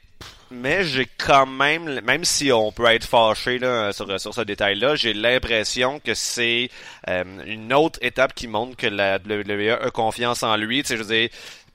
[0.54, 4.95] mais j'ai quand même, même si on peut être fâché là, sur, sur ce détail-là,
[4.95, 6.70] j'ai l'impression que c'est
[7.10, 10.84] euh, une autre étape qui montre que la WWE a confiance en lui.
[10.84, 11.30] Tu sais, je veux dire,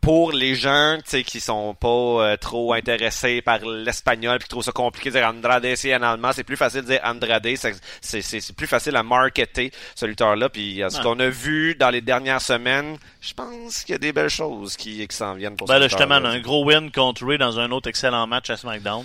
[0.08, 4.48] pour les gens tu sais, qui sont pas euh, trop intéressés par l'espagnol puis qui
[4.48, 7.46] trouvent ça compliqué de dire Andrade c'est en allemand, c'est plus facile de dire Andrade,
[7.56, 10.48] c'est, c'est, c'est plus facile à marketer ce lutteur-là.
[10.48, 14.14] Puis ce qu'on a vu dans les dernières semaines, je pense qu'il y a des
[14.14, 17.26] belles choses qui, qui s'en viennent pour Ben ce là, justement, un gros win contre
[17.26, 19.04] Ray dans un autre excellent match à SmackDown.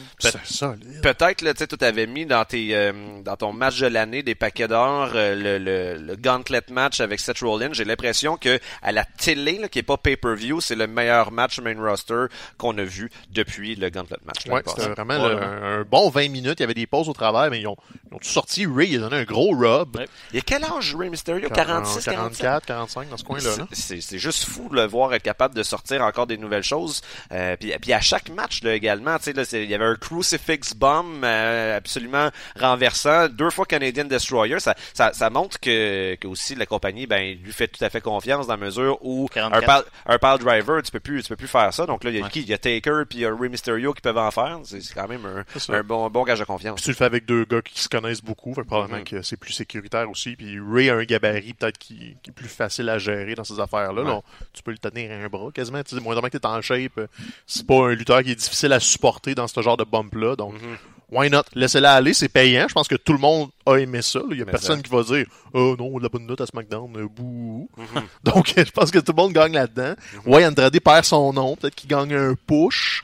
[1.01, 2.93] Peut-être, là, tu sais, tu avais mis dans tes, euh,
[3.25, 7.19] dans ton match de l'année des paquets d'or, euh, le, le, le gauntlet match avec
[7.19, 7.73] Seth Rollins.
[7.73, 11.59] J'ai l'impression que à la télé, là, qui est pas pay-per-view, c'est le meilleur match
[11.59, 12.25] main roster
[12.57, 14.45] qu'on a vu depuis le gauntlet match.
[14.47, 15.43] Ouais, c'était vraiment Ouais, le- ouais.
[15.43, 16.59] un, un bon 20 minutes.
[16.59, 17.75] Il y avait des pauses au travers, mais ils ont,
[18.11, 18.65] ils ont tout sorti.
[18.65, 19.95] Ray, il a donné un gros rub.
[19.97, 20.07] Ouais.
[20.31, 21.49] Il y a quel âge Ray Mysterio?
[21.49, 22.13] 46, 47?
[22.43, 23.57] 44, 45 dans ce coin-là.
[23.57, 23.67] là.
[23.71, 27.01] C'est- juste fou de le voir être capable de sortir encore des nouvelles choses.
[27.31, 29.85] Euh, puis, puis à chaque match là, également, tu sais, là, c'est- il y avait
[29.85, 32.29] un crucifix bomb euh, absolument
[32.59, 34.59] renversant, deux fois Canadian Destroyer.
[34.59, 38.01] Ça, ça, ça montre que, que aussi la compagnie ben lui fait tout à fait
[38.01, 39.83] confiance dans la mesure où un 44.
[39.83, 41.86] pile, un pile driver, tu peux plus tu peux plus faire ça.
[41.86, 42.30] Donc là, il y a Ouais.
[42.30, 42.41] qui?
[42.41, 44.59] Il y a Taker puis il y a Rey Mysterio qui peuvent en faire.
[44.63, 46.76] C'est quand même un, bon, bon gage de confiance.
[46.76, 49.03] Puis tu le fais avec deux gars qui se connaissent beaucoup, fait probablement Mhm.
[49.05, 50.36] que c'est plus sécuritaire aussi.
[50.36, 53.59] Puis Ray a un gabarit peut-être qui, qui est plus facile à gérer dans ces
[53.59, 54.03] affaires-là.
[54.03, 54.19] Ouais.
[54.53, 55.84] Tu peux le tenir à un bras quasiment.
[55.84, 56.99] Tu sais, moins que t'es en shape,
[57.45, 60.36] c'est pas un lutteur qui est difficile à supporter dans ce genre de bump-là.
[60.36, 60.78] Donc, Mhm.
[61.11, 61.43] Why not?
[61.53, 62.65] Laissez-la aller, c'est payant.
[62.67, 64.19] Je pense que tout le monde a aimé ça.
[64.19, 64.25] là.
[64.31, 64.81] Il y a Mais personne ça.
[64.83, 67.69] qui va dire Oh non, la bonne note à SmackDown, euh, bouh.
[67.77, 67.85] Mhm.
[68.23, 69.93] Donc, je pense que tout le monde gagne là-dedans.
[70.25, 71.55] Ouais, Andrade perd son nom.
[71.55, 73.03] Peut-être qu'il gagne un push.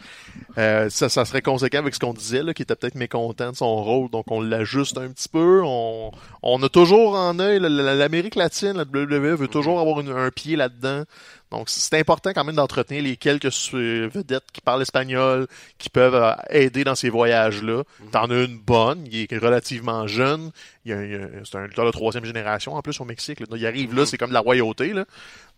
[0.57, 3.55] Euh, ça, ça serait conséquent avec ce qu'on disait, là, qu'il était peut-être mécontent de
[3.55, 5.61] son rôle, donc on l'ajuste un petit peu.
[5.63, 9.99] On, on a toujours en œil, la- la- l'Amérique latine, la WWE veut toujours avoir
[9.99, 11.03] une- un pied là-dedans.
[11.51, 15.47] Donc c'est important quand même d'entretenir les quelques vedettes qui parlent espagnol,
[15.79, 17.83] qui peuvent euh, aider dans ces voyages-là.
[18.11, 20.51] T'en as une bonne, il est relativement jeune.
[20.85, 23.39] Il c'est un lutteur de troisième génération en plus au Mexique.
[23.39, 23.45] là.
[23.55, 24.93] Il arrive là, c'est comme de la royauté.
[24.93, 25.05] Là.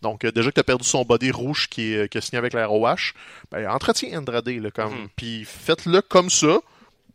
[0.02, 2.20] Donc, euh, déjà que tu as perdu son body rouge qui, est, euh, qui a
[2.20, 3.12] signé avec la ROH,
[3.50, 5.08] ben, entretiens Andrade, là, comme, Mhm.
[5.16, 6.58] puis faites-le comme ça.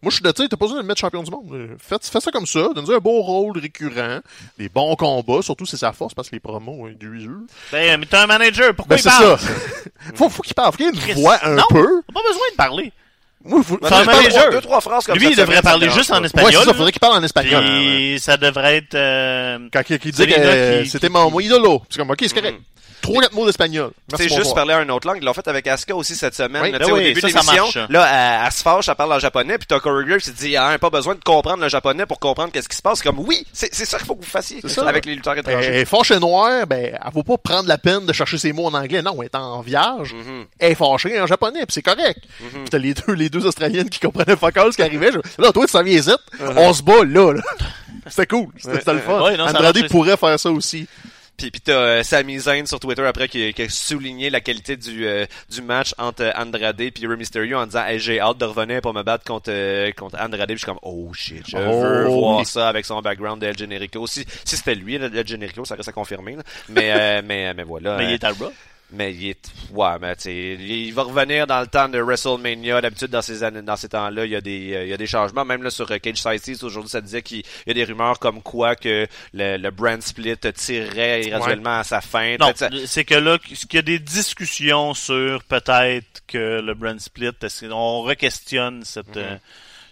[0.08, 1.50] Moi, je suis de tu sais, t'as pas besoin de le mettre champion du monde.
[1.54, 4.20] Euh, Faites, faites ça comme ça, donne-lui un beau rôle récurrent,
[4.58, 7.38] des bons combats, surtout c'est sa force parce que les promos, hein, du jeu.
[7.72, 9.38] Ben, mais t'as un manager, pourquoi Ben, il c'est parle?
[9.40, 9.48] ça.
[10.16, 11.64] faut, faut qu'il parle, faut qu'il ait une Chris, voix un non.
[11.70, 12.02] peu.
[12.08, 12.92] T'as pas besoin de parler.
[13.44, 14.50] Moi, faut, deux, trois- manager.
[14.52, 16.48] deux, trois phrases comme Lui, ça, il devrait parler juste en espagnol.
[16.48, 16.74] ouais, c'est ça, là.
[16.74, 17.64] faudrait qu'il parle en espagnol.
[17.66, 18.96] Puis ça devrait être...
[18.96, 21.82] euh, Quand il, il disait que euh, c'était qui- mon, idolo.
[21.90, 22.58] C'est comme, ok, c'est correct.
[22.58, 22.64] Mhm.
[23.02, 23.92] Trois, quatre mots d'espagnol.
[24.18, 25.18] C'est juste parler un autre langue.
[25.22, 26.62] Ils l'ont fait avec Asuka aussi cette semaine.
[26.64, 26.72] Oui.
[26.72, 28.08] là, Ben oui, au début ça, de l'émission, là,
[28.42, 30.78] elle, elle se fâche, elle parle en japonais, puis t'as Corey Graves qui dit, ah,
[30.80, 33.02] pas besoin de comprendre le japonais pour comprendre qu'est-ce qui se passe.
[33.02, 34.88] Comme, oui, c'est ça qu'il faut que vous fassiez ça.
[34.88, 35.80] avec les lutteurs Elle étrangers.
[35.82, 38.74] est fâchée noire, ben, elle vaut pas prendre la peine de chercher ses mots en
[38.74, 39.02] anglais.
[39.02, 40.14] Non, elle est en vierge.
[40.14, 40.46] Mhm.
[40.60, 42.20] Elle est fâchée en japonais, puis c'est correct.
[42.42, 42.50] Mhm.
[42.62, 45.12] Puis t'as les deux, les deux Australiennes qui comprenaient fuck all ce qui arrivait.
[45.12, 46.02] Je- Là, toi, tu s'en viens.
[46.56, 47.42] On se bat là, là.
[48.10, 48.48] C'était cool.
[48.58, 49.22] C'était le fun.
[49.22, 50.88] Ouais, non, Andrade pourrait faire ça aussi.
[51.38, 54.76] Puis, puis t'as euh, Sami Zayn sur Twitter après qui, qui a souligné la qualité
[54.76, 58.46] du, euh, du match entre Andrade et Rey Mysterio en disant hey, j'ai hâte de
[58.46, 60.48] revenir pour me battre contre, euh, contre Andrade.
[60.48, 63.48] Puis je suis comme oh shit, je Oh, veux voir ça avec son background de
[63.48, 64.08] El Generico.
[64.08, 66.38] Si, si c'était lui, El Generico, ça reste à confirmer.
[66.38, 66.44] là.
[66.70, 67.98] Mais, euh, mais, mais voilà.
[67.98, 68.52] Mais il est à Raw.
[68.92, 72.80] Mais il est, ouais, mais tu sais, il va revenir dans le temps de WrestleMania.
[72.82, 74.98] D'habitude, dans ces années, dans ces temps-là, il y a des, euh, il y a
[74.98, 75.44] des changements.
[75.44, 78.42] Même là, sur euh, Cage Side aujourd'hui, ça disait qu'il y a des rumeurs comme
[78.42, 82.38] quoi que le, le brand split tirerait graduellement à sa fin.
[82.40, 87.00] Non, ça- c'est que là, qu'il y a des discussions sur peut-être que le brand
[87.00, 89.08] split, est-ce qu'on re-questionne cette...
[89.16, 89.18] Mhm.
[89.18, 89.36] euh,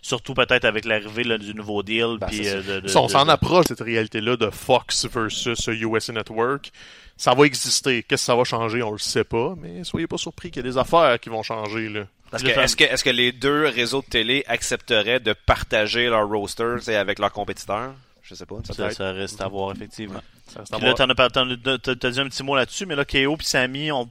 [0.02, 2.18] surtout peut-être avec l'arrivée là, du nouveau deal.
[2.22, 5.08] Ben, puis, c'est euh, de, de- Si on s'en de- approche cette réalité-là de Fox
[5.12, 6.72] versus USA Network,
[7.18, 8.04] ça va exister.
[8.04, 10.68] Qu'est-ce que ça va changer, on le sait pas, mais soyez pas surpris qu'il y
[10.68, 12.06] a des affaires qui vont changer, là.
[12.32, 16.28] Parce que est-ce que est-ce que les deux réseaux de télé accepteraient de partager leur
[16.28, 17.94] roster avec leurs compétiteurs?
[18.24, 18.56] Je sais pas.
[18.74, 20.20] Ça, ça reste à voir, effectivement.
[20.48, 22.44] Ça reste à Puis là, t'en as, pas- t'en as- t'as, t'as dit un petit
[22.44, 24.10] mot là-dessus, mais là, KO puis Samy, on,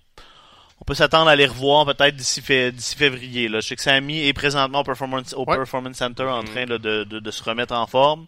[0.80, 3.48] on peut s'attendre à les revoir peut-être d'ici, fé- d'ici février.
[3.48, 3.60] Là.
[3.60, 5.56] Je sais que Samy est présentement au Performance, au Ouais.
[5.56, 6.48] Performance Center en Mhm.
[6.48, 8.26] train là, de, de, de se remettre en forme.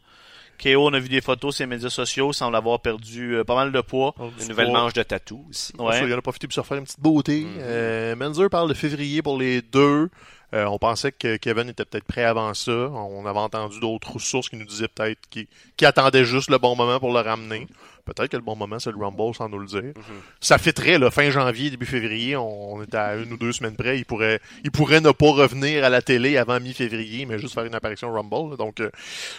[0.57, 3.55] KO, on a vu des photos sur les médias sociaux, semble avoir perdu euh, pas
[3.55, 4.15] mal de poids.
[4.41, 5.73] Une nouvelle manche de tatou aussi.
[5.79, 5.93] Ouais.
[5.93, 7.41] Ça, il en a profité pour se refaire une petite beauté.
[7.41, 7.57] Mhm.
[7.59, 10.11] Euh, Menzer parle de février pour les deux.
[10.55, 12.73] Euh, on pensait que Kevin était peut-être prêt avant ça.
[12.73, 15.47] On avait entendu d'autres sources qui nous disaient peut-être qu'il
[15.77, 17.67] qu'il attendait juste le bon moment pour le ramener.
[18.07, 19.93] Peut-être que le bon moment, c'est le Rumble, sans nous le dire.
[20.41, 22.37] Ça fitterait, là, fin janvier, début février.
[22.37, 23.99] On, était à une ou deux semaines près.
[23.99, 27.65] Il pourrait, il pourrait ne pas revenir à la télé avant mi-février, mais juste faire
[27.65, 28.51] une apparition Rumble.
[28.51, 28.57] là.
[28.57, 28.91] Donc, euh,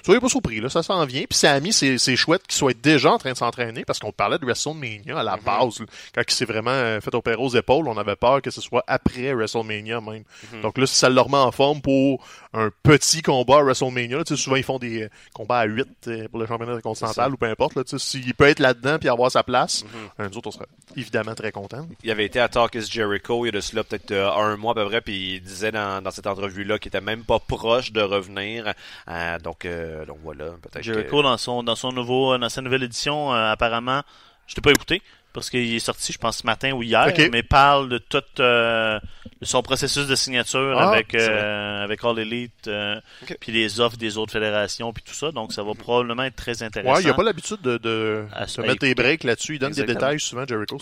[0.04, 1.24] soyez pas surpris, là, ça s'en vient.
[1.30, 4.38] Puis Sammy, c'est c'est chouette qu'il soit déjà en train de s'entraîner parce qu'on parlait
[4.38, 5.80] de WrestleMania à la base.
[5.80, 5.86] là.
[6.14, 8.84] Quand il s'est vraiment euh, fait opérer aux épaules, on avait peur que ce soit
[8.88, 10.24] après WrestleMania même.
[10.62, 14.24] Donc là, si ça le remet en forme pour un petit combat à WrestleMania, là,
[14.24, 17.38] tu sais, souvent ils font des euh, combats à 8 pour le championnat continental ou
[17.38, 17.76] peu importe.
[17.76, 19.86] Là, tu sais, S'il peut être être là-dedans puis avoir sa place,
[20.20, 21.88] euh, nous autres, on serait évidemment très contents.
[22.04, 24.72] Il avait été à Talkis Jericho il y a de cela peut-être euh, un mois
[24.72, 27.92] à peu près, puis il disait dans, dans cette entrevue-là qu'il était même pas proche
[27.92, 28.74] de revenir.
[29.08, 32.84] Euh, donc, euh, donc voilà, peut-être Jericho, dans son, dans son nouveau, dans sa nouvelle
[32.84, 34.02] édition, euh, apparemment,
[34.48, 35.02] je t'ai pas écouté,
[35.38, 39.00] parce qu'il est sorti, je pense, ce matin ou hier, mais parle de tout euh,
[39.40, 43.00] de son processus de signature Ah, avec, euh, avec All Elite, euh,
[43.40, 45.32] puis les offres des autres fédérations, puis tout ça.
[45.32, 46.96] Donc, ça va probablement être très intéressant.
[46.96, 49.58] Ouais, il a pas l'habitude de, de, À de se- mettre des breaks là-dessus.
[49.58, 50.80] Il donne des détails souvent, Jericho.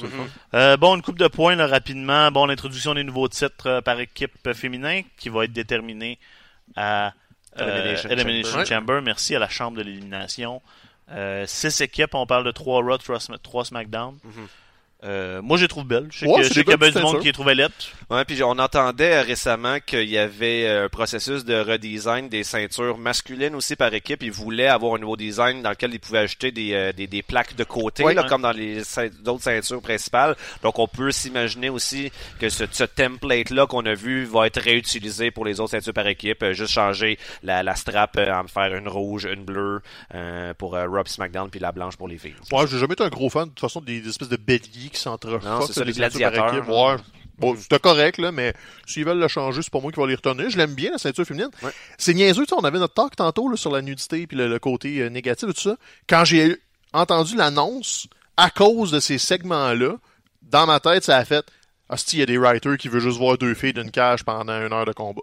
[0.54, 2.32] Euh, bon, une coupe de points là, rapidement.
[2.32, 6.18] Bon, l'introduction des nouveaux titres euh, par équipe féminin qui va être déterminée
[6.78, 7.12] à
[7.60, 8.66] euh, Elimination Elimination Chamber.
[8.68, 9.02] Chamber.
[9.04, 10.62] Merci à la chambre de l'élimination.
[11.12, 14.18] Euh, six équipes, on parle de trois Raw, trois, Sma- trois SmackDown.
[15.06, 15.58] Euh, moi.
[16.12, 17.20] Je sais Ouais, que- c'est je sais des qu'il y a belles du monde ceintures.
[17.22, 17.76] qui les trouvait lettres.
[18.10, 22.98] Ouais, puis on entendait récemment qu'il y avait euh, un processus de redesign des ceintures
[22.98, 24.24] masculines aussi par équipe.
[24.24, 27.22] Ils voulaient avoir un nouveau design dans lequel ils pouvaient ajouter des, euh, des, des
[27.22, 28.14] plaques de côté, Ouais.
[28.14, 28.28] là, Ouais.
[28.30, 28.82] comme dans les
[29.24, 30.36] d'autres ceintures principales.
[30.64, 35.32] Donc on peut s'imaginer aussi que ce, ce template-là qu'on a vu va être réutilisé
[35.32, 36.42] pour les autres ceintures par équipe.
[36.44, 39.82] Euh, juste changer la, la strap, euh, en faire une rouge, une bleue
[40.14, 42.36] euh, pour euh, puis SmackDown, puis la blanche pour les filles.
[42.52, 44.90] Ouais, j'ai jamais été un gros fan de toute façon des, des espèces de béliers
[44.96, 45.72] qui Non, s'entrechoquent.
[45.74, 46.68] c'est les gladiateurs.
[46.70, 46.96] Ouais.
[47.38, 48.54] Bon, c'était correct, là, mais
[48.86, 50.50] s'ils veulent le changer, c'est pas moi qui va les retenir.
[50.50, 51.50] Je l'aime bien, la ceinture féminine.
[51.62, 51.72] Ouais.
[51.98, 55.00] C'est niaiseux, on avait notre talk tantôt là, sur la nudité puis le, le côté
[55.02, 55.76] euh, négatif et tout ça.
[56.08, 56.56] Quand j'ai
[56.94, 59.98] entendu l'annonce, à cause de ces segments-là,
[60.44, 61.46] dans ma tête, ça a fait
[61.90, 64.54] Hostie, il y a des writers qui veulent juste voir deux filles d'une cage pendant
[64.66, 65.22] une heure de combat.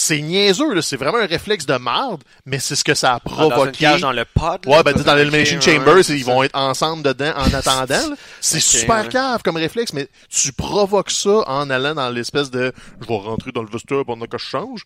[0.00, 3.16] C'est niaiseux, là, c'est vraiment un réflexe de marde, mais c'est ce que ça a
[3.16, 3.78] Ah, dans une provoqué.
[3.78, 4.64] cage dans le pod.
[4.64, 8.10] là, Ouais, ben, dans l'Elimination ok, Chamber, ouais, ils vont être ensemble dedans en attendant.
[8.10, 8.16] là.
[8.40, 9.08] C'est super ouais.
[9.08, 13.50] cave comme réflexe, mais tu provoques ça en allant dans l'espèce de je vais rentrer
[13.50, 14.84] dans le vestiaire pendant que je change.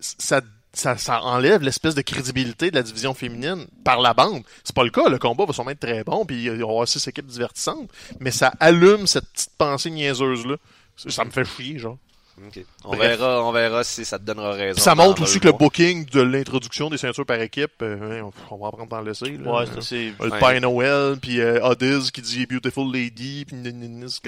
[0.00, 0.40] Ça,
[0.72, 4.42] ça, ça enlève l'espèce de crédibilité de la division féminine par la bande.
[4.64, 6.62] C'est pas le cas, le combat va sûrement être très bon, puis il va y
[6.62, 7.90] avoir six équipes divertissantes,
[8.20, 10.56] mais ça allume cette petite pensée niaiseuse-là.
[10.96, 11.98] Ça ça me fait chier, genre.
[12.46, 12.64] Ok.
[12.84, 13.00] On Bref.
[13.18, 14.74] verra, on verra si ça te donnera raison.
[14.74, 18.54] Puis ça montre aussi que le booking de l'introduction des ceintures par équipe, euh, on,
[18.54, 19.38] on va apprendre à le laisser.
[19.38, 19.50] Là.
[19.60, 20.12] Ouais, ça, c'est.
[20.20, 20.38] Le Ouais.
[20.54, 21.74] Pie Noel, puis euh,
[22.12, 23.56] qui dit Beautiful Lady, puis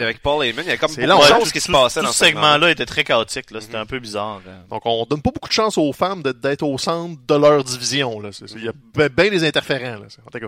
[0.02, 2.06] Avec Paul Heyman, il y a comme beaucoup long, de choses qui se passaient tout
[2.06, 2.70] dans ce segment-là.
[2.70, 3.50] était très chaotique.
[3.50, 3.60] là.
[3.60, 4.40] C'était un peu bizarre.
[4.48, 4.64] hein.
[4.70, 8.20] Donc, on donne pas beaucoup de chance aux femmes d'être au centre de leur division.
[8.20, 8.30] Là.
[8.56, 10.00] Il y a bien des interférents.
[10.00, 10.06] Là.
[10.26, 10.46] En tout cas,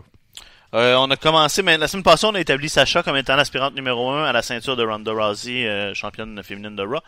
[0.73, 3.75] Euh, on a commencé, mais la semaine passée, on a établi Sacha comme étant l'aspirante
[3.75, 7.01] numéro 1 à la ceinture de Ronda Rousey, euh, championne féminine de Raw.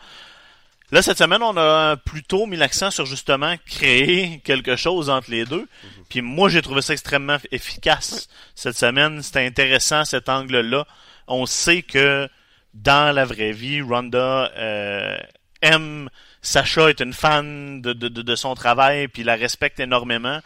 [0.93, 5.43] Là, cette semaine, on a plutôt mis l'accent sur justement créer quelque chose entre les
[5.43, 5.67] deux.
[6.07, 9.23] Puis moi, j'ai trouvé ça extrêmement efficace cette semaine.
[9.23, 10.85] C'était intéressant cet angle-là.
[11.27, 12.29] On sait que
[12.75, 15.17] dans la vraie vie, Ronda euh,
[15.63, 16.09] aime
[16.43, 20.41] Sacha est une fan de, de, de, de son travail puis la respecte énormément.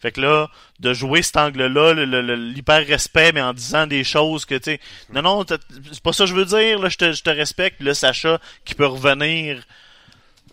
[0.00, 0.48] Fait que là,
[0.80, 4.72] de jouer cet angle-là, le- le- le- l'hyper-respect, mais en disant des choses que, tu
[4.72, 4.80] sais,
[5.12, 5.58] non, non, t'as-
[5.92, 7.76] c'est pas ça que je veux dire, là, je te, je te respecte.
[7.76, 9.62] Puis là, Sacha, qui peut revenir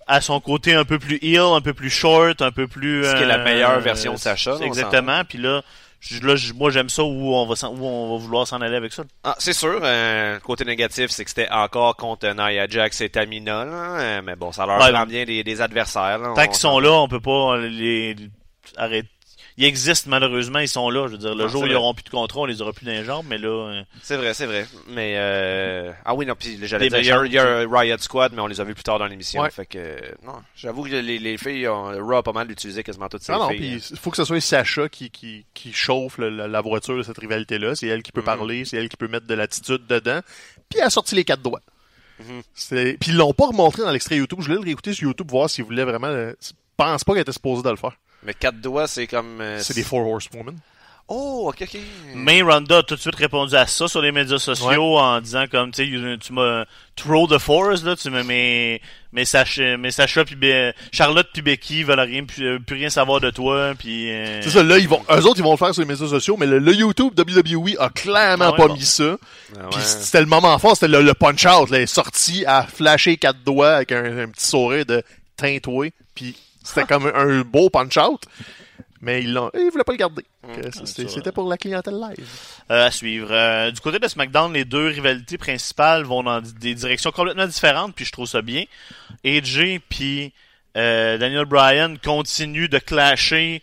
[0.09, 3.05] à son côté un peu plus heel, un peu plus short, un peu plus...
[3.05, 5.23] Ce qui est la euh, meilleure version de Sacha, Exactement.
[5.23, 5.61] Puis là,
[6.23, 8.91] là moi, j'aime ça où on va, s'en- où on va vouloir s'en aller avec
[8.91, 9.03] ça.
[9.23, 13.65] Ah, c'est sûr, euh, côté négatif, c'est que c'était encore contre Nia Jax et Tamina,
[13.65, 16.17] là, euh, mais bon, ça leur Ouais, prend bien des, des adversaires.
[16.17, 18.15] Là, Tant qu'ils sont là, on peut pas les-
[18.77, 19.07] arrêter.
[19.57, 21.07] Ils existent malheureusement, ils sont là.
[21.07, 21.75] Je veux dire, le Ah, jour où ils vrai.
[21.77, 24.15] auront plus de contrat, on les aura plus dans les jambes, mais là, euh, C'est
[24.17, 24.65] vrai, c'est vrai.
[24.89, 25.91] Mais euh...
[26.05, 28.31] ah oui, non, puis j'allais dire, il y, a, il y a un Riot Squad,
[28.33, 29.41] mais on les a vus plus tard dans l'émission.
[29.41, 29.49] Ouais.
[29.51, 33.09] Fait que non, j'avoue que les, les filles, ont, Raw a pas mal utilisé quasiment
[33.09, 33.57] toutes ces non, filles.
[33.57, 36.95] puis il faut que ce soit Sacha qui, qui, qui chauffe le- la, la voiture
[36.97, 37.75] de cette rivalité-là.
[37.75, 38.25] C'est elle qui peut Mhm.
[38.25, 40.21] parler, c'est elle qui peut mettre de l'attitude dedans.
[40.69, 41.61] Puis elle a sorti les quatre doigts.
[42.19, 42.41] Mhm.
[42.53, 44.39] C'est- Puis ils l'ont pas remontré dans l'extrait YouTube.
[44.41, 46.31] Je voulais le réécouter sur YouTube, voir s'ils voulaient vraiment...
[46.83, 47.93] pense pas qu'elle était supposée de le faire.
[48.23, 49.39] Mais quatre doigts, c'est comme.
[49.41, 50.57] euh, C'est des Four Horsewomen.
[51.11, 51.79] Oh, ok, ok.
[52.13, 55.45] Mais Ronda a tout de suite répondu à ça sur les médias sociaux en disant
[55.49, 56.65] comme tu sais you- tu m'as
[56.95, 58.79] throw the force là tu me mais
[59.11, 63.21] mais Sacha mais Sacha puis Be- Charlotte puis Becky veulent rien plus, plus rien savoir
[63.21, 65.73] de toi puis euh, C'est ça, là, ils vont, eux autres, ils vont le faire
[65.73, 68.75] sur les médias sociaux, mais le, le YouTube WWE a clairement Ah ouais, pas bon.
[68.75, 69.17] mis ça.
[69.57, 69.69] Ah ouais.
[69.71, 71.71] Puis c'était le moment fort, c'était le, le punch-out.
[71.71, 71.79] là.
[71.81, 75.01] Est sortie à flasher quatre doigts avec un, un petit sourire de
[75.37, 75.91] teintoué.
[76.13, 76.35] Puis
[76.69, 78.21] c'était comme un, beau punch-out.
[79.01, 80.25] Mais ils l'ont, ils voulaient pas le garder.
[80.45, 80.61] Mm.
[80.61, 82.27] Que c'était, pour la clientèle live.
[82.69, 86.75] euh, à suivre Euh, du côté de SmackDown les deux rivalités principales vont dans des
[86.75, 88.65] directions complètement différentes puis je trouve ça bien
[89.23, 90.33] AJ puis
[90.75, 93.61] euh, Daniel Bryan continuent de clasher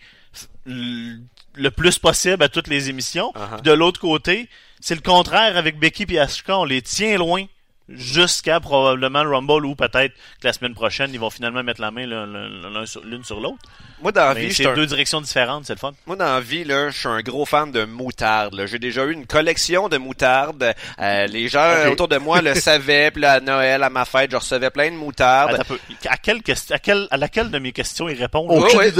[0.64, 3.62] le plus possible à toutes les émissions Uh-huh.
[3.62, 4.48] De l'autre côté,
[4.80, 7.44] c'est le contraire avec Becky et Asuka, on les tient loin
[7.89, 11.91] jusqu'à probablement le Rumble ou peut-être que la semaine prochaine, ils vont finalement mettre la
[11.91, 13.59] main l'une sur l'autre.
[14.03, 15.93] Moi, dans la Mais vie, je c'est suis un- deux directions différentes, c'est le fun.
[16.07, 18.61] Moi, dans la vie, là, je suis un gros fan de moutarde.
[18.66, 20.74] J'ai déjà eu une collection de moutarde.
[21.01, 23.11] Euh, les gens autour de moi le savaient.
[23.11, 25.62] Puis là, à Noël, à ma fête, je recevais plein de moutarde.
[26.09, 28.49] À, quelle question, à, quelle, à laquelle de mes questions ils répondent?
[28.51, 28.93] Oh, ouais.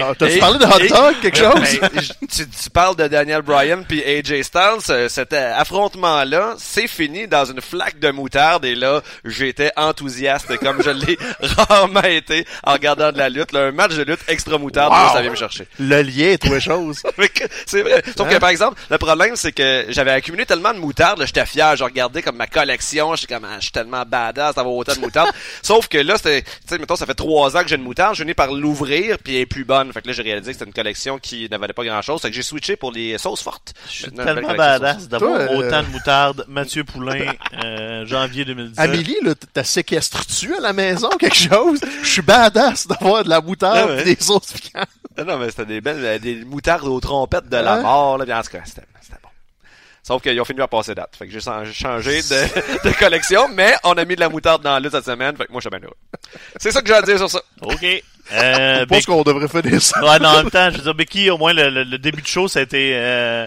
[0.00, 1.78] Ah, T'as-tu parlé de hot dog, quelque chose?
[1.80, 1.90] Ben,
[2.30, 7.26] tu, tu parles de Daniel Bryan puis AJ Styles, ce- cet euh, affrontement-là, c'est fini
[7.26, 8.33] dans une flaque de moutarde
[8.64, 13.52] et là, j'étais enthousiaste comme je l'ai rarement été en regardant de la lutte.
[13.52, 13.66] là.
[13.66, 14.98] un match de lutte extra moutarde, Wow.
[14.98, 15.66] là, ça vient me chercher.
[15.78, 16.44] Le lien est.
[16.44, 18.02] Fait que c'est vrai.
[18.16, 18.38] Sauf que Hein?
[18.40, 21.84] par exemple, le problème c'est que j'avais accumulé tellement de moutarde, là, j'étais fier, je
[21.84, 25.30] regardais comme ma collection, j'étais comme ah, je suis tellement badass d'avoir autant de moutarde.
[25.62, 28.14] Sauf que là c'était tu sais mettons ça fait trois ans que j'ai une moutarde,
[28.16, 29.92] je venais par l'ouvrir puis elle est plus bonne.
[29.92, 32.28] Fait que là j'ai réalisé que c'était une collection qui ne valait pas grand-chose, fait
[32.30, 33.74] que j'ai switché pour les sauces fortes.
[33.88, 36.44] Je suis tellement badass d'avoir Toi, euh, autant de moutarde.
[36.48, 37.32] Mathieu Poulain,
[37.62, 38.78] euh, janvier 2017.
[38.78, 41.80] Amélie, là, t'as séquestres-tu à la maison quelque chose?
[42.02, 44.00] Je suis badass d'avoir de la moutarde Ah ouais.
[44.02, 44.88] et des sauces piquantes.
[45.16, 48.24] Ah non mais c'était des belles euh, des moutardes aux trompettes de la mort là,
[48.24, 49.28] bien en tout cas, c'était c'était bon.
[50.02, 51.14] Sauf qu'ils ont fini par passer date.
[51.16, 54.62] Fait que j'ai chang- changé de, de collection, mais on a mis de la moutarde
[54.62, 55.36] dans lutte cette semaine.
[55.36, 55.96] Fait que moi, je suis bien heureux.
[56.58, 57.40] C'est ça que j'ai à dire sur ça.
[57.62, 57.84] OK.
[58.32, 60.02] Euh, Je pense qu'on devrait faire ça.
[60.04, 62.20] Ouais, non, en même temps, je veux dire, Becky, au moins, le, le- le début
[62.22, 63.46] de show, ça a été, euh,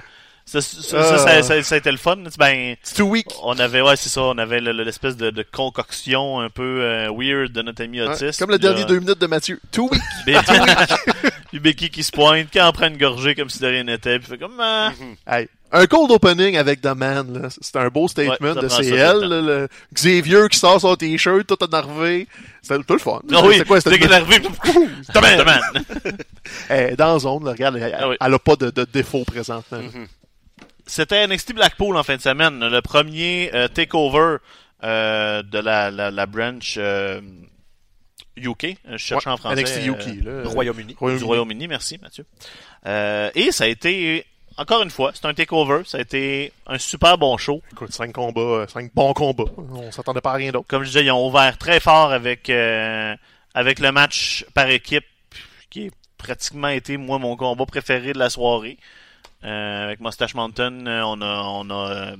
[0.50, 2.16] ça, ça, ça, ça- ça- ça a été le fun.
[2.39, 3.28] Ben, C'est too weak.
[3.43, 6.64] on avait, ouais, c'est ça, on avait le- le- l'espèce de, de concoction un peu
[6.82, 8.38] euh, weird de notre ami Ouais, Otis.
[8.39, 9.60] comme le là, dernier deux minutes de Mathieu.
[9.72, 10.02] Too weak.
[10.26, 10.54] Becky,
[11.50, 14.20] puis Becky qui se pointe, qui en prend une gorgée comme si de rien n'était,
[14.20, 14.91] puis fait comme, ah,
[15.28, 17.50] Hey, un cold opening avec The Man, là.
[17.60, 19.20] C'est un beau statement Ouais, de CL.
[19.20, 22.26] là, le Xavier qui sort son t-shirt, tout énervé.
[22.62, 23.20] C'était tout le fun.
[23.34, 23.82] Ah oui, C'était quoi?
[23.82, 24.39] C'était arrivé,
[25.14, 25.39] The Man.
[25.39, 25.62] The Man.
[26.70, 28.16] Elle est dans zone, là, regarde, elle, Ah oui.
[28.20, 29.80] elle a pas de, de défaut présentement.
[29.80, 29.84] là.
[30.88, 34.38] C'était NXT Blackpool en fin de semaine, le premier euh, takeover
[34.83, 37.21] euh, de la, la, la branch euh,
[38.38, 38.65] UK.
[38.88, 39.61] euh, Je Ouais, en français.
[39.61, 40.49] NXT euh, UK, là.
[40.49, 40.95] Royaume-Uni.
[40.99, 41.67] du Royaume-Uni.
[41.67, 42.25] Merci Mathieu.
[42.85, 44.25] Euh, et ça a été,
[44.57, 47.61] encore une fois, c'est un takeover, ça a été un super bon show.
[47.71, 49.51] Écoute, cinq combats, euh, cinq bons combats.
[49.57, 50.67] On s'attendait pas à rien d'autre.
[50.67, 53.15] Comme je disais, ils ont ouvert très fort avec, euh,
[53.53, 55.05] avec le match par équipe,
[55.69, 58.77] qui a pratiquement été, moi, mon combat préféré de la soirée.
[59.43, 62.15] Euh, avec Mustache Mountain, euh, on a, on a euh,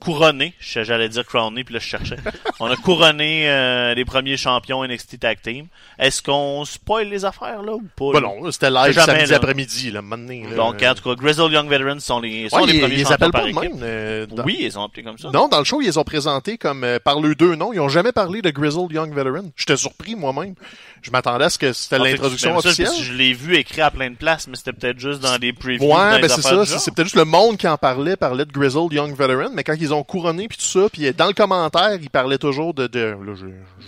[0.00, 2.16] couronné, j'allais dire crowné, puis là je cherchais.
[2.60, 5.66] on a couronné euh, les premiers champions NXT Tag Team.
[5.98, 8.12] Est-ce qu'on spoil les affaires là ou pas?
[8.12, 8.28] Ben là?
[8.40, 10.48] non, c'était live Jamais, samedi après-midi, là, maintenant.
[10.50, 10.54] là.
[10.56, 12.98] Donc, en tout cas, Grizzled Young Veterans sont les, sont Ouais, les ils, premiers ils
[12.98, 13.72] les champions appellent par pas de équipe.
[13.72, 13.80] même.
[13.82, 15.30] euh, dans- Oui, ils ont appelé comme ça.
[15.30, 17.72] Non, dans le show, ils les ont présentés comme euh, par leurs deux noms.
[17.72, 19.50] Ils ont jamais parlé de Grizzled Young Veteran.
[19.56, 20.54] J'étais surpris moi-même.
[21.02, 22.88] Je m'attendais à ce que c'était l'introduction ça, officielle.
[22.88, 25.52] que Je l'ai vu écrit à plein de places, mais c'était peut-être juste dans des
[25.52, 25.86] previews.
[25.86, 26.66] Ouais, ben c'est ça.
[26.66, 29.76] C'est peut-être juste le monde qui en parlait, parlait de Grizzled Young Veteran, mais quand
[29.78, 33.16] ils ont couronné puis tout ça, puis dans le commentaire, ils parlaient toujours de, de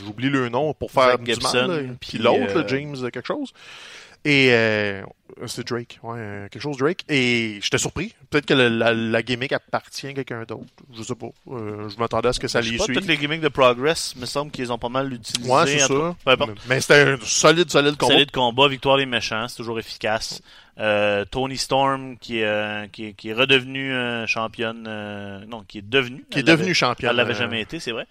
[0.04, 3.52] j'oublie le nom pour faire Zach du Gibson, mal, puis, l'autre, euh, James quelque chose.
[4.30, 5.02] Et euh,
[5.46, 7.04] c'est Drake, ouais, euh, quelque chose Drake.
[7.08, 8.14] Et j'étais surpris.
[8.28, 10.64] Peut-être que le- la, la gimmick appartient à quelqu'un d'autre.
[10.94, 11.28] Je sais pas.
[11.50, 12.80] Euh, je m'attendais à ce que ça pas, suive.
[12.94, 15.50] toutes les gimmicks de Progress, me semble qu'ils ont pas mal utilisé.
[15.50, 15.86] Ouais, c'est ça.
[16.24, 16.50] Peu importe.
[16.68, 18.12] Mais c'était un solide, solide combat.
[18.14, 20.42] Solide combat, victoire des méchants, c'est toujours efficace.
[20.78, 23.92] Euh, Tony Storm qui est, euh, qui est, qui est redevenu
[24.26, 24.82] championne,
[25.48, 26.24] non, qui est devenu.
[26.30, 27.10] Qui est Elle devenu l'avait- championne.
[27.10, 28.06] Elle l'avait jamais été, c'est vrai.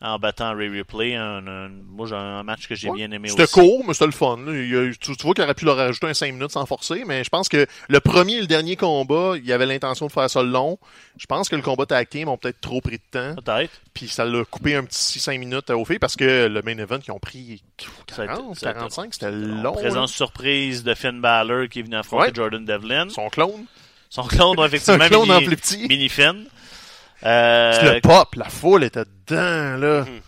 [0.00, 2.98] En battant Ray Ripley, un, un- moi j'ai un match que j'ai Ouais.
[2.98, 3.52] bien aimé C'était aussi.
[3.54, 4.38] court, mais c'était le fun.
[4.46, 7.02] Il a- tu, tu vois qu'il aurait pu leur rajouter un 5 minutes sans forcer,
[7.04, 10.12] mais je pense que le premier et le dernier combat, il y avait l'intention de
[10.12, 10.78] faire ça long.
[11.16, 13.72] Je pense que le combat tag team ont peut-être trop pris de temps, Peut-être.
[13.92, 17.00] puis ça l'a coupé un petit 5 minutes au fait parce que le main event,
[17.04, 17.64] ils ont pris
[18.08, 19.72] Ça a été- 40, ça a été- 45, c'était long.
[19.72, 22.32] Présence surprise de Finn Balor qui est venu affronter Ouais.
[22.34, 23.08] Jordan Devlin.
[23.08, 23.64] Son clone.
[24.10, 25.88] Son clone, effectivement, Un clone en plus petit.
[25.88, 26.44] mini Finn.
[27.24, 30.00] Euh, le pop, la foule était dedans, là.
[30.02, 30.20] Mhm.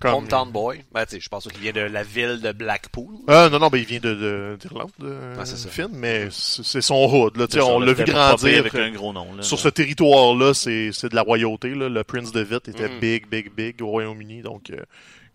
[0.00, 0.82] Comme- Hometown Boy.
[0.92, 3.16] Ben, tu sais, je pense qu'il vient de la ville de Blackpool.
[3.28, 5.44] Ah non, non, ben il vient de, de- d'Irlande, euh.
[5.44, 7.46] Finn, mais c'est son hood, là.
[7.62, 8.60] On l'a vu grandir.
[8.60, 9.26] avec un gros nom.
[9.34, 9.62] Là, Sur là.
[9.64, 11.74] ce territoire-là, c'est c'est de la royauté.
[11.74, 11.90] Là.
[11.90, 12.98] Le Prince de Vitt était Mhm.
[12.98, 14.40] big, big, big au Royaume-Uni.
[14.40, 14.76] Donc, euh,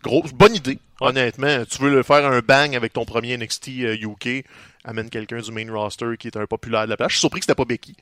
[0.02, 1.08] grosse, bonne idée, Ouais.
[1.10, 1.64] honnêtement.
[1.70, 4.44] Tu veux le faire un bang avec ton premier NXT euh, UK,
[4.84, 7.10] amène quelqu'un du main roster qui est un populaire de la place.
[7.10, 7.94] Je suis surpris que c'était pas Becky.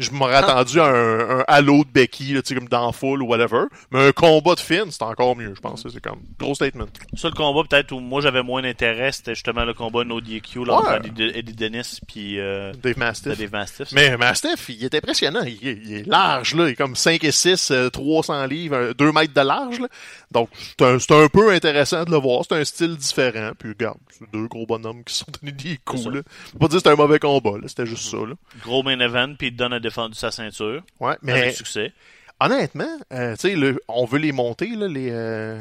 [0.00, 3.22] Je m'aurais attendu à un, un halo de Becky, là, tu sais, comme dans Full
[3.22, 3.64] ou whatever.
[3.92, 5.86] Mais un combat de Finn, c'est encore mieux, je pense.
[5.88, 6.86] C'est comme gros statement.
[7.16, 10.64] Ça, le combat, peut-être, où moi j'avais moins d'intérêt, c'était justement le combat No DQ
[10.64, 13.38] là, entre Eddie, Eddie Dennis puis euh, Dave Mastiff.
[13.38, 13.92] Dave Mastiff.
[13.92, 15.42] Mais Mastiff, il est impressionnant.
[15.44, 16.66] Il, est- il est large, là.
[16.68, 19.88] Il est comme 5 et 6, euh, 300 livres, 2 mètres de large, là.
[20.32, 22.44] Donc, c'est un, un peu intéressant de le voir.
[22.48, 23.50] C'est un style différent.
[23.58, 26.20] Puis, regarde, c'est deux gros bonhommes qui se sont donné des coups, là.
[26.52, 27.66] Faut pas dire que c'était un mauvais combat, là.
[27.66, 28.34] C'était juste ça, là.
[28.62, 30.82] Gros main event, puis Dunn a défendu sa ceinture.
[31.00, 31.92] Ouais, mais Avec succès.
[32.38, 35.58] honnêtement, euh, tu sais, on veut les monter, là, les, euh,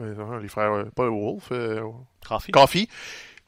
[0.00, 1.82] euh, les frères, pas Wolf, euh,
[2.26, 2.52] Coffee.
[2.52, 2.88] Coffee.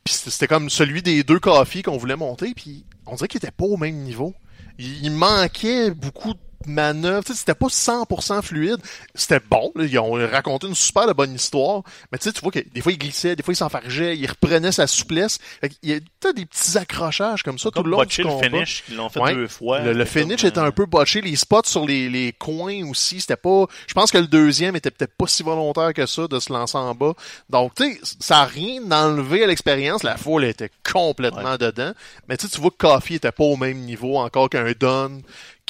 [0.04, 3.38] Puis c'était c'était comme celui des deux Coffee qu'on voulait monter, puis on dirait qu'il
[3.38, 4.34] était pas au même niveau.
[4.78, 8.78] Il, il manquait beaucoup de manœuvres, tu sais, c'était pas 100% fluide.
[9.14, 11.82] C'était bon, là, ils ont raconté une super de bonne histoire,
[12.12, 14.26] mais tu sais, tu vois que des fois il glissait, des fois il s'enfargeait, il
[14.26, 15.38] reprenait sa souplesse.
[15.60, 18.84] Fait qu'il y a des petits accrochages comme ça tout le long du le finish,
[18.84, 19.34] qu'ils l'ont fait Ouais.
[19.34, 19.80] deux fois.
[19.80, 23.66] Le, finish était un peu botché, les spots sur les, les coins aussi, c'était pas.
[23.86, 26.76] Je pense que le deuxième était peut-être pas si volontaire que ça de se lancer
[26.78, 27.12] en bas.
[27.48, 30.02] Donc tu sais, ça a rien enlevé à l'expérience.
[30.02, 31.92] La foule était complètement dedans,
[32.28, 35.20] mais tu sais, tu vois que Coffee était pas au même niveau encore qu'un Don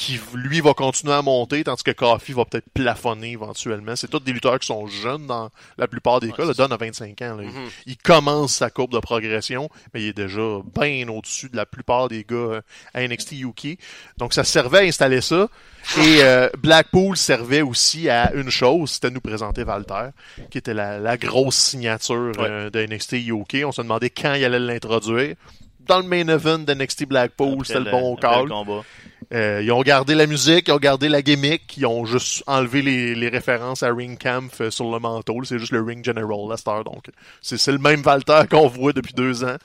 [0.01, 3.94] qui lui va continuer à monter, tandis que Coffee va peut-être plafonner éventuellement.
[3.96, 6.46] C'est tous des lutteurs qui sont jeunes dans la plupart des cas.
[6.46, 7.36] Le Don a 25 ans.
[7.36, 7.42] là.
[7.44, 7.51] Il-
[7.92, 10.40] Il, commence sa courbe de progression, mais il est déjà
[10.74, 12.61] bien au-dessus de la plupart des gars euh,
[12.94, 13.76] à NXT UK.
[14.16, 15.48] Donc ça servait à installer ça.
[15.98, 20.09] Et euh, Blackpool servait aussi à une chose, c'était nous présenter Walter,
[20.51, 23.64] qui était la, la grosse signature euh, de NXT UK.
[23.66, 25.36] On se demandait quand il allait l'introduire.
[25.80, 28.44] Dans le main event de NXT Blackpool, c'était le bon call.
[28.44, 28.82] le combat.
[29.33, 32.83] Euh, ils ont gardé la musique, ils ont gardé la gimmick, ils ont juste enlevé
[32.83, 35.45] les, références à Ring Camp euh, sur le manteau.
[35.45, 36.85] C'est juste le Ring General, cette heure.
[36.85, 37.05] Donc,
[37.41, 39.57] c'est le même Valter qu'on voit depuis deux ans.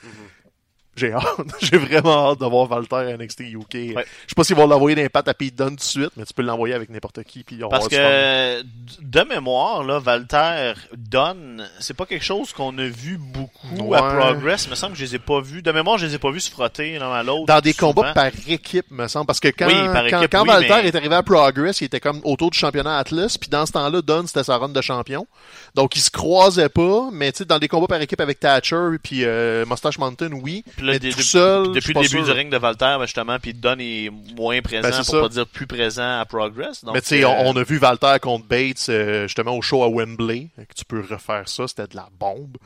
[0.95, 1.23] J'ai hâte.
[1.61, 3.65] J'ai vraiment hâte de voir Valter à NXT UK.
[3.73, 6.25] Je sais pas s'ils vont l'envoyer d'un pat à Pete Dunne tout de suite, mais
[6.25, 7.43] tu peux l'envoyer avec n'importe qui.
[7.43, 8.61] Puis on Parce que,
[9.01, 14.19] de mémoire, là, Walter Dunn, c'est pas quelque chose qu'on a vu beaucoup à Ouais.
[14.19, 14.65] Progress.
[14.65, 15.61] Il me semble que je les ai pas vus.
[15.61, 17.45] De mémoire, je les ai pas vus se frotter l'un à l'autre.
[17.45, 17.93] Dans des souvent.
[17.93, 19.25] combats par équipe, me semble.
[19.25, 21.85] Parce que quand, Oui, quand, équipe, quand oui, Valter mais- est arrivé à Progress, il
[21.85, 23.37] était comme autour du championnat Atlas.
[23.37, 25.27] Puis dans ce temps-là, Dunn, c'était sa run de champion.
[25.75, 27.09] Donc, ils se croisaient pas.
[27.11, 30.63] Mais tu sais, dans des combats par équipe avec Thatcher puis euh, Mustache Mountain, oui.
[30.86, 32.23] Là, mais des- tout de- seul, je depuis le début sûr.
[32.25, 35.21] du ring de Walter, ben, justement, puis Dunn est moins présent, Ben, c'est pour ça.
[35.21, 36.83] pas dire plus présent à Progress.
[36.86, 39.61] Donc, mais tu sais, euh, on, on a vu Valter contre Bates euh, justement au
[39.61, 40.49] show à Wembley.
[40.57, 42.57] Que tu peux refaire ça, c'était de la bombe.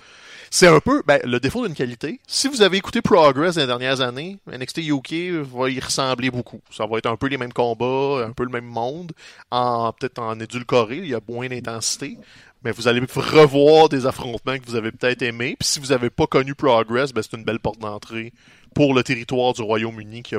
[0.51, 2.20] C'est un peu ben, le défaut d'une qualité.
[2.28, 5.13] Si vous avez écouté Progress les dernières années, NXT UK
[5.43, 6.59] va y ressembler beaucoup.
[6.72, 9.11] Ça va être un peu les mêmes combats, un peu le même monde,
[9.51, 12.17] en peut-être en édulcoré, il y a moins d'intensité.
[12.64, 15.55] Mais vous allez revoir des affrontements que vous avez peut-être aimés.
[15.60, 18.34] Puis si vous n'avez pas connu Progress, ben c'est une belle porte d'entrée
[18.74, 20.36] pour le territoire du Royaume-Uni qui,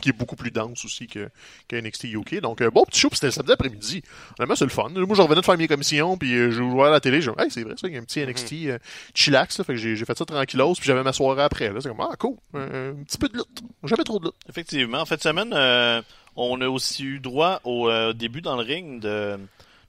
[0.00, 1.28] qui est beaucoup plus dense aussi que,
[1.68, 2.40] que NXT UK.
[2.40, 4.02] Donc, euh, bon petit show, c'était samedi après-midi.
[4.38, 4.88] Honnêtement, c'est le fun.
[4.90, 7.20] Moi, je revenais de faire mes commissions, puis euh, je jouais à la télé.
[7.20, 8.78] Dit, hey, c'est vrai, ça, il y a un petit NXT euh,
[9.14, 9.58] chillax.
[9.58, 9.64] là.
[9.64, 11.72] fait que j'ai fait ça tranquillos, puis j'avais ma soirée après.
[11.72, 11.80] là.
[11.80, 12.36] C'est comme, ah, cool.
[12.54, 13.62] Euh, un petit peu de lutte.
[13.84, 14.36] Jamais trop de lutte.
[14.48, 15.00] Effectivement.
[15.00, 16.02] En fait, semaine, euh,
[16.36, 19.38] on a aussi eu droit au début dans le ring de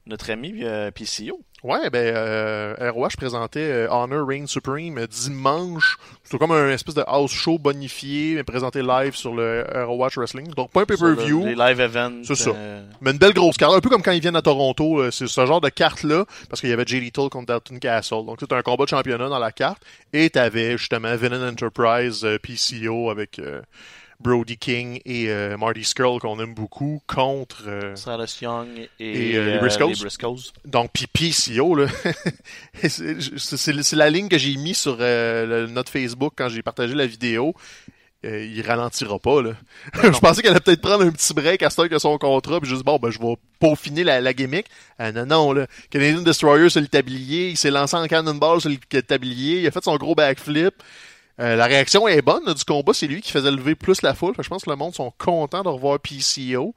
[0.05, 0.63] notre ami
[0.95, 1.41] PCO.
[1.63, 5.97] Ouais, ben, euh, ROH présentait euh, Honor Reign Supreme euh, dimanche.
[6.23, 10.47] C'était comme un espèce de house show bonifié, mais présenté live sur le ROH Wrestling.
[10.53, 11.45] Donc, pas un pay-per-view.
[11.45, 12.21] Les live events.
[12.23, 12.51] C'est ça.
[12.51, 15.27] euh, Mais une belle grosse carte, un peu comme quand ils viennent à Toronto, c'est
[15.27, 18.25] ce genre de carte-là, parce qu'il y avait Jay Lethal contre Dalton Castle.
[18.25, 19.81] Donc c'était un combat de championnat dans la carte,
[20.13, 23.61] et t'avais justement Venom Enterprise euh, PCO avec euh,
[24.21, 27.95] Brody King et euh, Marty Skrull qu'on aime beaucoup contre euh,
[28.41, 29.87] Young et, Et, euh, les euh, Briscoes.
[29.89, 30.51] les Briscoes.
[30.65, 31.87] donc puis PCO là
[32.83, 37.05] c'est la ligne que j'ai mis sur euh, le- notre Facebook quand j'ai partagé la
[37.07, 37.53] vidéo
[38.25, 39.51] Euh, il ralentira pas là.
[40.03, 42.69] je pensais qu'elle allait peut-être prendre un petit break à ce que son contrat puis
[42.69, 44.65] juste bon ben je vais peaufiner la, la gimmick.
[44.97, 48.69] Ah, non non là, Canadian Destroyer sur le tablier, il s'est lancé en cannonball sur
[48.69, 50.73] le tablier, il a fait son gros backflip.
[51.39, 54.13] Euh, la réaction est bonne là, du combat, c'est lui qui faisait lever plus la
[54.13, 54.35] foule.
[54.35, 56.75] Fait je pense que le monde sont contents de revoir PCO.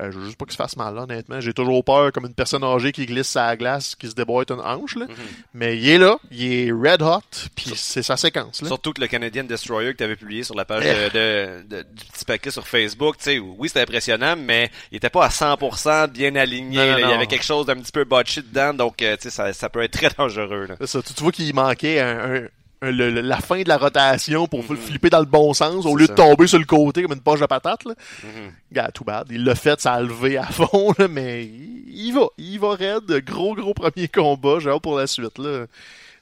[0.00, 1.40] Euh, je veux juste pas qu'il se fasse mal, là, honnêtement.
[1.40, 4.60] J'ai toujours peur comme une personne âgée qui glisse sa glace, qui se déboîte une
[4.60, 4.96] hanche.
[4.96, 5.06] Là.
[5.52, 7.20] Mais il est là, il est red hot,
[7.56, 8.62] puis c'est sa séquence.
[8.62, 8.68] Là.
[8.68, 11.10] Surtout que le Canadian Destroyer que tu avais publié sur la page Eh.
[11.10, 14.96] de, de- de- du petit paquet sur Facebook, tu sais, oui, c'était impressionnant, mais il
[14.98, 16.76] était pas à 100% bien aligné.
[16.78, 17.00] Non, non, là.
[17.00, 19.82] Il y avait quelque chose d'un petit peu botché dedans, donc euh, ça, ça peut
[19.82, 20.68] être très dangereux.
[20.84, 21.02] Ça.
[21.02, 22.48] Tu, tu vois qu'il manquait un- un-
[22.82, 26.06] le- le- la fin de la rotation pour flipper dans le bon sens au lieu
[26.06, 26.12] ça.
[26.12, 27.84] de tomber sur le côté comme une poche de patate.
[27.84, 27.94] Là.
[28.22, 28.88] Mhm.
[28.92, 29.26] Tout bad.
[29.30, 32.26] Il l'a fait, ça a levé à fond, là, mais il, il va.
[32.38, 33.10] Il va raide.
[33.24, 34.58] Gros, gros premier combat.
[34.60, 35.38] J'ai hâte pour la suite.
[35.38, 35.66] Là.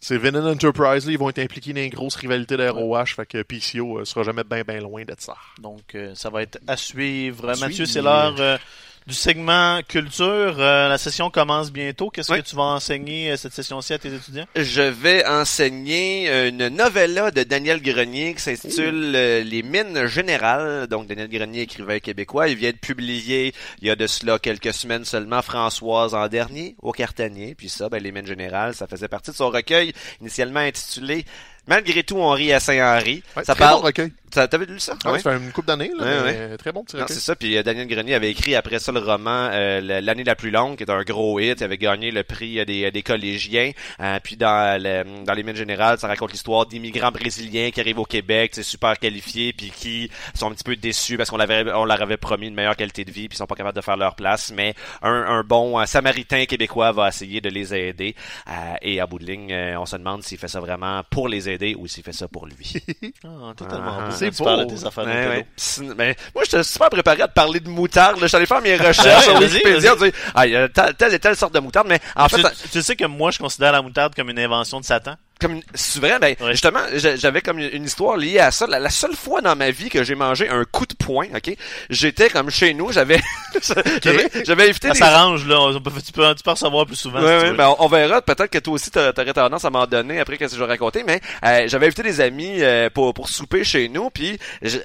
[0.04, 3.42] C'est Venom Enterprise, là, ils vont être impliqués dans une grosse rivalité d'ROH, fait que
[3.44, 5.36] PCO euh, sera jamais bien bien loin d'être ça.
[5.60, 7.48] Donc, euh, ça va être à suivre.
[7.50, 8.58] À Mathieu, c'est l'heure euh,
[9.06, 10.56] du segment culture.
[10.58, 12.10] Euh, la session commence bientôt.
[12.10, 12.42] Qu'est-ce Oui.
[12.42, 14.46] que tu vas enseigner euh, cette session-ci à tes étudiants?
[14.56, 20.86] Je vais enseigner une novella de Daniel Grenier qui s'intitule euh, Les mines générales.
[20.86, 24.72] Donc Daniel Grenier, écrivain québécois, il vient de publier il y a de cela quelques
[24.72, 27.54] semaines seulement Françoise en dernier au Cartanier.
[27.54, 31.24] Puis ça, ben, Les mines générales, ça faisait partie de son recueil initialement intitulé
[31.68, 33.22] Malgré tout, on rit à Saint-Henri.
[33.36, 33.80] Ouais, ça parle.
[33.80, 34.12] bon recueil.
[34.32, 34.94] T'avais lu ça?
[35.04, 35.18] Ouais, Ouais.
[35.20, 37.14] Ça fait une couple d'années, là, Ouais, mais très bon petit Non, recueil.
[37.16, 37.36] c'est ça.
[37.36, 40.76] Puis euh, Daniel Grenier avait écrit après ça le roman euh, L'année la plus longue,
[40.78, 41.60] qui est un gros hit.
[41.60, 43.72] Il avait gagné le prix euh, des, des collégiens.
[44.00, 47.98] Euh, puis dans, le- dans les mines générales, ça raconte l'histoire d'immigrants brésiliens qui arrivent
[47.98, 51.70] au Québec, c'est super qualifiés, puis qui sont un petit peu déçus parce qu'on l'avait,
[51.70, 53.82] on leur avait promis une meilleure qualité de vie, puis ils sont pas capables de
[53.82, 54.50] faire leur place.
[54.56, 58.16] Mais un, un bon euh, Samaritain québécois va essayer de les aider.
[58.48, 61.28] Euh, et à bout de ligne, euh, on se demande s'il fait ça vraiment pour
[61.28, 62.72] les aider ou s'il fait ça pour lui.
[63.24, 63.96] Ah, totalement.
[64.00, 64.14] Ah, beau.
[64.16, 64.70] c'est Tu parles beau.
[64.70, 65.94] de tes affaires Ouais, ouais.
[65.96, 68.20] Mais moi, j'étais super préparé à te parler de moutarde.
[68.20, 68.26] là.
[68.26, 69.94] J'allais faire mes recherches sur Wikipédia.
[70.34, 72.52] Ah, il y a telle, et telle sorte de moutarde, mais en fait, Tu, ça-
[72.72, 75.14] tu sais que moi, je considère la moutarde comme une invention de Satan?
[75.42, 75.60] Comme
[76.00, 76.52] vrai, ben, Ouais.
[76.52, 78.66] justement, j'a- j'avais comme une histoire liée à ça.
[78.66, 81.54] La, la seule fois dans ma vie que j'ai mangé un coup de poing, ok,
[81.90, 83.20] j'étais comme chez nous, j'avais,
[84.02, 85.60] j'avais, j'avais évité Ça des s'arrange, là.
[85.60, 87.20] On peut- tu, peux, tu peux en recevoir plus souvent.
[87.20, 87.56] Ouais, si tu ouais, veux.
[87.56, 88.22] ben, on, on verra.
[88.22, 90.70] Peut-être que toi aussi, t'a- t'aurais tendance à m'en donner après qu'est-ce que je vais
[90.70, 91.02] raconter.
[91.04, 94.10] Mais euh, j'avais invité des amis euh, pour, pour souper chez nous.
[94.10, 94.38] Puis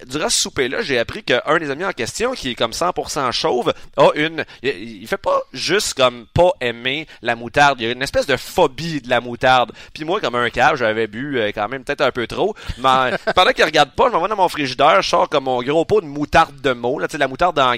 [0.08, 3.74] durant ce souper-là, j'ai appris qu'un des amis en question, qui est comme 100% chauve,
[3.98, 4.46] a une...
[4.64, 7.80] Il, il fait pas juste comme pas aimer la moutarde.
[7.80, 9.72] Il y a une espèce de phobie de la moutarde.
[9.94, 12.56] Puis moi, comme un cave, j'avais bu euh, quand même peut-être un peu trop.
[12.78, 15.62] Mais pendant qu'il regarde pas, je m'en vais dans mon frigidaire, je sors comme mon
[15.62, 17.76] gros pot de moutarde de mots, là, tu sais, la moutarde en.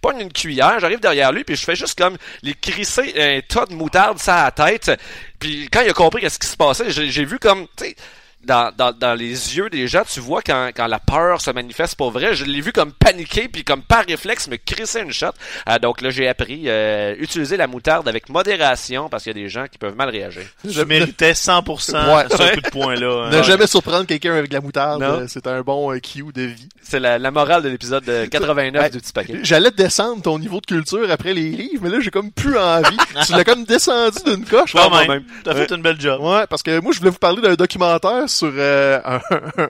[0.00, 3.66] Pogne une cuillère, j'arrive derrière lui, puis je fais juste comme les crisser un tas
[3.66, 4.90] de moutarde sur la tête.
[5.38, 7.96] Puis quand il a compris qu'est-ce qui se passait, j'ai vu comme, tu sais,
[8.44, 11.94] dans, dans, dans les yeux des gens, tu vois quand, quand la peur se manifeste
[11.96, 15.26] pour vrai, je l'ai vu comme paniquer, puis comme par réflexe me crisser une shot.
[15.68, 19.42] Euh, donc là, j'ai appris euh, utiliser la moutarde avec modération parce qu'il y a
[19.42, 20.42] des gens qui peuvent mal réagir.
[20.66, 22.24] Je méritais 100% Ouais.
[22.30, 23.26] ce coup de poing-là.
[23.26, 23.30] hein.
[23.30, 25.20] Ne jamais surprendre quelqu'un avec de la moutarde, Non.
[25.20, 26.68] euh, c'est un bon euh, cue de vie.
[26.82, 28.90] C'est la, la morale de l'épisode de 89 Ouais.
[28.90, 29.38] du petit paquet.
[29.42, 32.96] J'allais descendre ton niveau de culture après les livres, mais là, j'ai comme plus envie.
[33.26, 34.72] tu l'as comme descendu d'une coche.
[34.72, 35.08] Quand moi-même.
[35.08, 35.24] même.
[35.44, 36.20] T'as fait une belle job.
[36.22, 39.20] Ouais, parce que moi, je voulais vous parler d'un documentaire sur euh, un,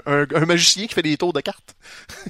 [0.07, 1.75] un, un magicien qui fait des tours de cartes.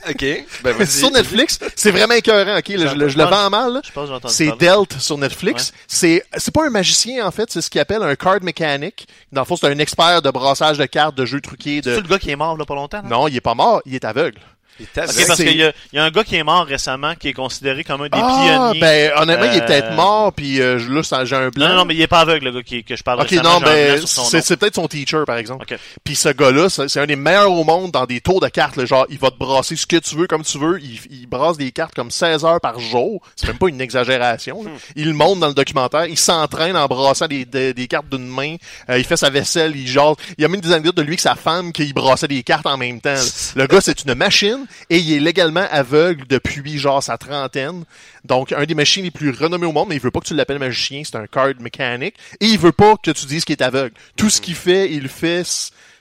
[0.08, 0.24] OK.
[0.64, 2.68] Ben, sur Netflix, c'est vraiment écœurant, ok?
[2.68, 3.80] là, je, le- je le vends mal, là.
[3.84, 4.56] Je pense que j'ai entendu C'est.
[4.58, 5.72] Delt sur Netflix.
[5.86, 9.06] C'est c'est pas un magicien en fait, c'est ce qu'il appelle un card mechanic.
[9.32, 11.80] Dans le fond, c'est un expert de brassage de cartes, de jeux truqués.
[11.84, 12.00] C'est De...
[12.00, 13.02] le gars qui est mort là pas longtemps.
[13.04, 14.38] Non, il est pas mort, il est aveugle.
[14.78, 15.18] Il est aveugle.
[15.20, 17.28] Ok, parce qu'il y, a- il y a un gars qui est mort récemment qui
[17.28, 18.80] est considéré comme un des ah, pionniers.
[18.80, 21.68] ben honnêtement, il est Euh, peut-être mort, puis euh, là, ça- j'ai un blanc.
[21.68, 23.54] Non, non, mais il est pas aveugle, le gars qui, que je parle Ok, récemment.
[23.54, 25.66] non, ben, c'est peut-être son teacher, par exemple.
[25.70, 25.78] Ok.
[26.04, 28.76] Puis ce gars-là, c'est un des meilleurs au monde dans des tours de cartes.
[28.76, 28.84] là.
[28.86, 30.80] genre, il va te brasser ce que tu veux, comme tu veux.
[30.80, 33.20] Il, il brasse des cartes comme 16 heures par jour.
[33.36, 34.62] C'est même pas une exagération.
[34.64, 34.70] là.
[34.96, 36.06] Il le montre dans le documentaire.
[36.06, 38.56] Il s'entraîne en brassant des, des, des cartes d'une main.
[38.88, 40.14] Euh, il fait sa vaisselle, il jase.
[40.38, 42.66] Il y a même des anecdotes de lui que sa femme qui brassait des cartes
[42.66, 43.12] en même temps.
[43.12, 43.20] là.
[43.56, 47.84] Le gars, c'est une machine et il est légalement aveugle depuis genre sa trentaine.
[48.24, 50.34] Donc, un des machines les plus renommés au monde, mais il veut pas que tu
[50.34, 52.14] l'appelles magicien, c'est un card mécanique.
[52.40, 53.94] Et il veut pas que tu dises qu'il est aveugle.
[54.16, 55.44] Tout ce qu'il fait, il fait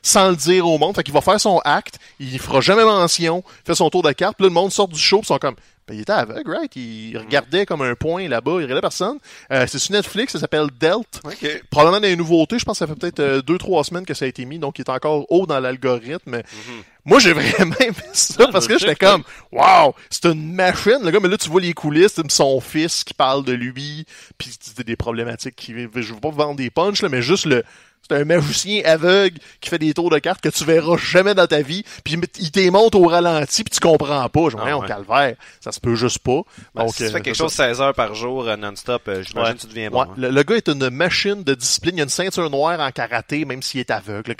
[0.01, 0.95] sans le dire au monde.
[0.95, 4.37] Fait qu'il va faire son acte, il fera jamais mention, fait son tour de carte,
[4.37, 5.55] puis là, le monde sort du show, ils sont comme,
[5.89, 6.75] ben, il était aveugle, right?
[6.75, 9.17] Il regardait comme un point là-bas, il regardait personne.
[9.51, 11.19] Euh, c'est sur Netflix, ça s'appelle Delt.
[11.23, 11.63] OK.
[11.71, 14.25] Probablement des nouveautés, je pense que ça fait peut-être euh, deux, trois semaines que ça
[14.25, 16.29] a été mis, donc il est encore haut dans l'algorithme.
[16.29, 16.43] mais
[17.05, 21.19] Moi, j'ai vraiment aimé ça parce que j'étais comme, wow, c'est une machine, le gars,
[21.19, 24.05] mais là, tu vois les coulisses, c'est son fils qui parle de lui,
[24.37, 24.51] puis
[24.85, 27.63] des problématiques qui, je veux pas vendre des punchs, là, mais juste le,
[28.09, 31.47] c'est un magicien aveugle qui fait des tours de cartes que tu verras jamais dans
[31.47, 34.49] ta vie, puis il te monte au ralenti, puis tu comprends pas.
[34.49, 34.87] Je Ah, dis, on ouais.
[34.87, 36.41] calvaire, ça se peut juste pas.
[36.75, 39.03] Ben, Donc, si tu euh, fais quelque c'est chose 16 heures par jour euh, non-stop,
[39.07, 39.55] euh, j'imagine Ouais.
[39.55, 40.01] que tu deviens Ouais, bon.
[40.01, 40.15] hein.
[40.17, 41.95] le, le gars est une machine de discipline.
[41.97, 44.35] Il a une ceinture noire en karaté, même s'il est aveugle.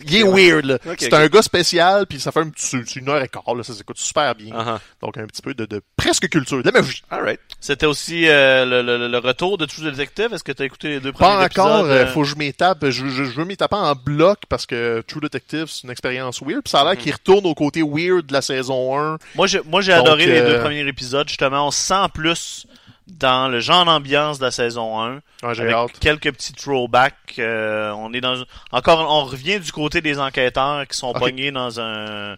[0.06, 0.78] Il est weird, là.
[0.98, 3.62] C'est un gars spécial, puis ça fait un petit, une heure et quart, là.
[3.62, 4.54] Ça s'écoute super bien.
[4.54, 4.78] Uh-huh.
[5.02, 7.02] Donc, un petit peu de, de presque culture, de la magie.
[7.10, 7.40] All right.
[7.60, 10.32] C'était aussi euh, le, le, le retour de True Detective.
[10.32, 11.90] Est-ce que tu as écouté les deux premiers Pas encore, épisodes?
[11.90, 12.78] euh, euh, faut que je m'étape.
[12.84, 16.62] Je, je, je veux m'étaper en bloc parce que True Detective, c'est une expérience weird.
[16.62, 16.88] Puis ça a Mm.
[16.88, 19.18] l'air qu'il retourne au côté weird de la saison 1.
[19.34, 21.28] Moi, j'ai, moi, adoré les euh, deux premiers épisodes.
[21.28, 22.66] Justement, on se sent plus
[23.08, 25.14] dans le genre d'ambiance de la saison 1.
[25.42, 25.98] Ouais, j'ai avec hâte.
[26.00, 27.14] quelques petits throwbacks.
[27.38, 28.36] euh, on est dans
[28.72, 31.18] encore, on revient du côté des enquêteurs qui sont Ok.
[31.18, 32.36] pognés dans un.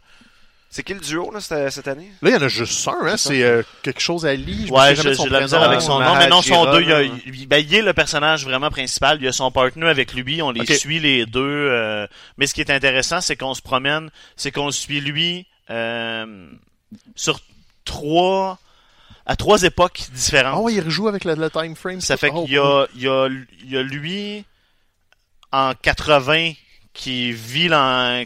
[0.73, 2.13] C'est qui le duo là, cette, cette année?
[2.23, 3.17] Là, il y en a juste un, hein.
[3.17, 4.71] C'est euh, quelque chose à lire.
[4.73, 7.03] Ouais, j'ai la misère avec son Mahajira, nom, mais non, son deux, il, y a,
[7.03, 9.19] il, ben, il est le personnage vraiment principal.
[9.21, 11.41] Il y a son partner avec lui, on les suit les deux.
[11.43, 12.07] euh,
[12.39, 16.47] mais ce qui est intéressant, c'est qu'on se promène, c'est qu'on le suit lui euh,
[17.17, 17.41] sur
[17.85, 18.59] trois
[19.31, 20.55] à trois époques différentes.
[20.59, 22.01] Ah ouais, il rejoue avec le, le time frame.
[22.01, 23.29] Ça fait Oh, qu'il y a, il y, a,
[23.65, 24.45] il y a lui
[25.53, 26.53] en 80
[26.93, 27.71] qui vit,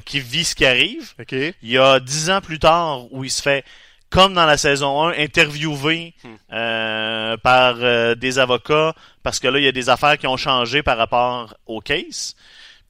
[0.06, 1.12] qui vit ce qui arrive.
[1.62, 3.64] Il y a dix ans plus tard où il se fait,
[4.08, 6.34] comme dans la saison 1, interviewé Hmm.
[6.52, 10.36] euh, par euh, des avocats parce que là, il y a des affaires qui ont
[10.38, 12.34] changé par rapport au case.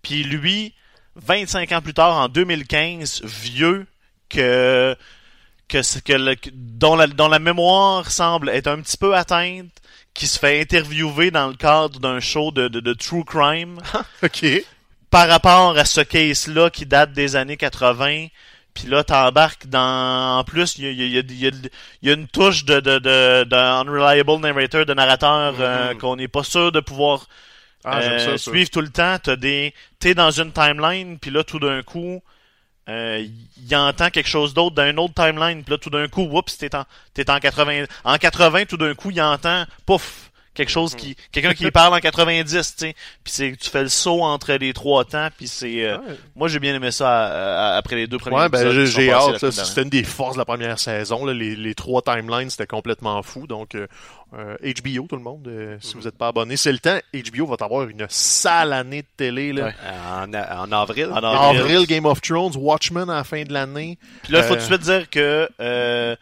[0.02, 0.72] Puis lui
[1.16, 3.86] 25 ans plus tard, en 2015, vieux,
[4.28, 4.96] que,
[5.68, 9.70] que, ce- que le- dont, la, dont la mémoire semble être un petit peu atteinte,
[10.14, 13.80] qui se fait interviewer dans le cadre d'un show de, de, de true crime
[14.22, 14.44] OK.
[15.10, 18.26] par rapport à ce case-là qui date des années 80.
[18.74, 20.38] Puis là, t'embarques dans...
[20.38, 21.50] En plus, il y a, y, a, il y, a,
[22.02, 25.98] il y a une touche de, de, de, de unreliable narrator, de narrateur euh, Mhm.
[25.98, 27.28] qu'on n'est pas sûr de pouvoir
[27.84, 28.50] Ah, euh, ça, ça.
[28.50, 29.16] suivre tout le temps.
[29.22, 29.72] T'as des...
[30.00, 32.20] T'es dans une timeline, puis là, tout d'un coup,
[32.88, 33.26] euh,
[33.56, 36.74] il entend quelque chose d'autre une autre timeline, puis là, tout d'un coup, oups, t'es
[36.74, 37.84] en, t'es en 80...
[38.04, 41.16] En 80, tout d'un coup, il entend, pouf, quelque chose qui...
[41.32, 42.94] Quelqu'un qui parle en 90, tu sais.
[43.24, 45.84] Puis c'est tu fais le saut entre les trois temps, puis c'est...
[45.84, 46.16] euh, Ouais.
[46.36, 49.50] moi, j'ai bien aimé ça euh, après les deux premiers Ouais, ben, épisodes j'ai hâte.
[49.50, 51.24] C'était une des forces de la première saison.
[51.24, 51.32] Là.
[51.34, 53.46] Les, les trois timelines, c'était complètement fou.
[53.46, 53.86] Donc, euh,
[54.36, 56.98] euh, HBO, tout le monde, euh, si vous n'êtes pas abonné, c'est le temps.
[57.14, 59.52] HBO va avoir une sale année de télé.
[59.52, 59.66] Là.
[59.66, 59.74] Ouais.
[60.12, 61.08] En, en avril.
[61.12, 61.60] En avril.
[61.60, 63.98] avril, Game of Thrones, Watchmen à la fin de l'année.
[64.22, 66.16] Puis là, il faut Euh, tout de suite dire que euh,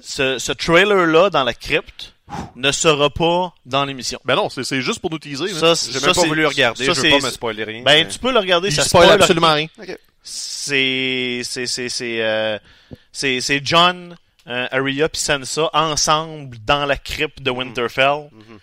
[0.00, 2.14] ce, ce trailer-là dans la crypte
[2.56, 4.18] ne sera pas dans l'émission.
[4.24, 5.48] Ben non, c'est juste pour nous teaser.
[5.48, 7.82] Ça, J'ai même pas voulu regarder, ça, je veux pas me spoiler rien.
[7.82, 9.68] Ben, mais- tu peux le regarder, Il ça spoil spoil absolument rien.
[9.78, 9.96] rien.
[10.24, 12.58] C'est c'est c'est c'est euh,
[13.12, 14.16] c'est c'est John,
[14.46, 18.28] euh, Arya puis Sansa ensemble dans la crypte de Winterfell.
[18.32, 18.58] Mhm.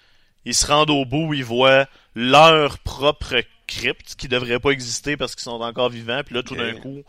[0.45, 3.35] Ils se rendent au bout, ils voient leur propre
[3.67, 6.21] crypte qui devrait pas exister parce qu'ils sont encore vivants.
[6.25, 7.03] Puis là, tout d'un coup,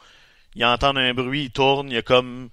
[0.56, 2.50] ils entendent un bruit, ils tournent, il y a comme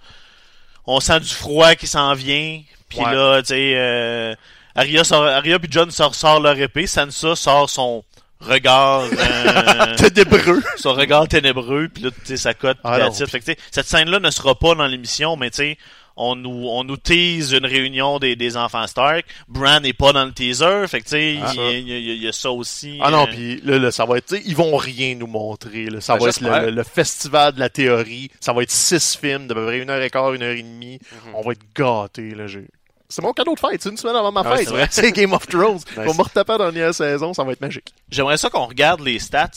[0.86, 2.62] on sent du froid qui s'en vient.
[2.90, 3.14] Puis Ouais.
[3.14, 4.36] là, tu sais, euh,
[4.76, 8.04] Arya, sort, Arya puis John sort, sort leur épée, Sansa sort son
[8.40, 9.04] regard.
[9.12, 10.62] euh, T'es débreux.
[10.78, 13.28] son regard ténébreux, puis là, tu sais, ça cote, Ah that's it.
[13.30, 15.78] Fait que, cette scène-là ne sera pas dans l'émission, mais tu sais,
[16.20, 19.24] on nous, on nous tease une réunion des, des enfants Stark.
[19.48, 21.90] Bran n'est pas dans le teaser, fait que tu sais, il Ah, y, a- il
[21.90, 22.98] il y a ça aussi.
[23.04, 25.28] Ah non, euh, puis là, là, ça va être, tu sais, ils vont rien nous
[25.28, 25.86] montrer.
[25.86, 26.02] Là.
[26.02, 28.32] Ça Ben, va être le, le- festival de la théorie.
[28.40, 30.64] Ça va être six films d'à peu près une heure et quart, une heure et
[30.64, 31.00] demie.
[31.28, 31.36] Mhm.
[31.36, 32.32] On va être gâtés.
[32.32, 32.66] Là, j'ai-
[33.10, 33.82] c'est mon cadeau de fête.
[33.82, 34.70] C'est une semaine avant ma Ah, fête.
[34.92, 35.80] c'est Game of Thrones.
[35.98, 36.08] On Nice.
[36.12, 37.34] va me retaper la dernière saison.
[37.34, 37.94] Ça va être magique.
[38.10, 39.50] J'aimerais ça qu'on regarde les stats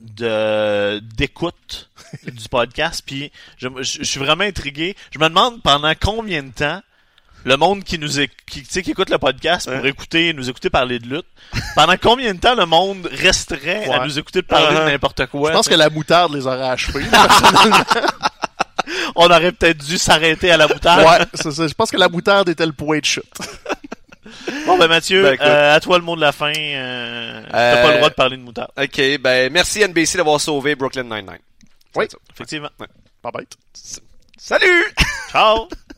[0.00, 1.90] de d'écoute
[2.24, 4.96] du podcast, puis je, je- je suis vraiment intrigué.
[5.10, 6.80] Je me demande pendant combien de temps
[7.44, 10.98] le monde qui nous éc- qui, qui écoute le podcast pour écouter nous écouter parler
[10.98, 11.26] de lutte,
[11.74, 14.84] pendant combien de temps le monde resterait à nous écouter parler Uh-huh.
[14.86, 15.50] de n'importe quoi.
[15.50, 17.04] Je pense que la moutarde les aurait achevés.
[17.10, 17.84] personnellement.
[19.16, 21.02] On aurait peut-être dû s'arrêter à la moutarde.
[21.04, 21.66] ouais, c'est ça.
[21.66, 23.24] Je pense que la moutarde était le point de chute.
[24.66, 26.52] Bon ben Mathieu, Ben, euh, à toi le mot de la fin.
[26.56, 28.70] Euh, T'as Euh, pas le droit de parler de moutarde.
[28.80, 31.38] Ok, ben merci NBC d'avoir sauvé Brooklyn Nine-Nine.
[31.96, 32.06] Oui.
[32.32, 32.68] Effectivement.
[33.22, 33.52] Pas bête.
[34.38, 34.84] Salut!
[35.32, 35.68] Ciao!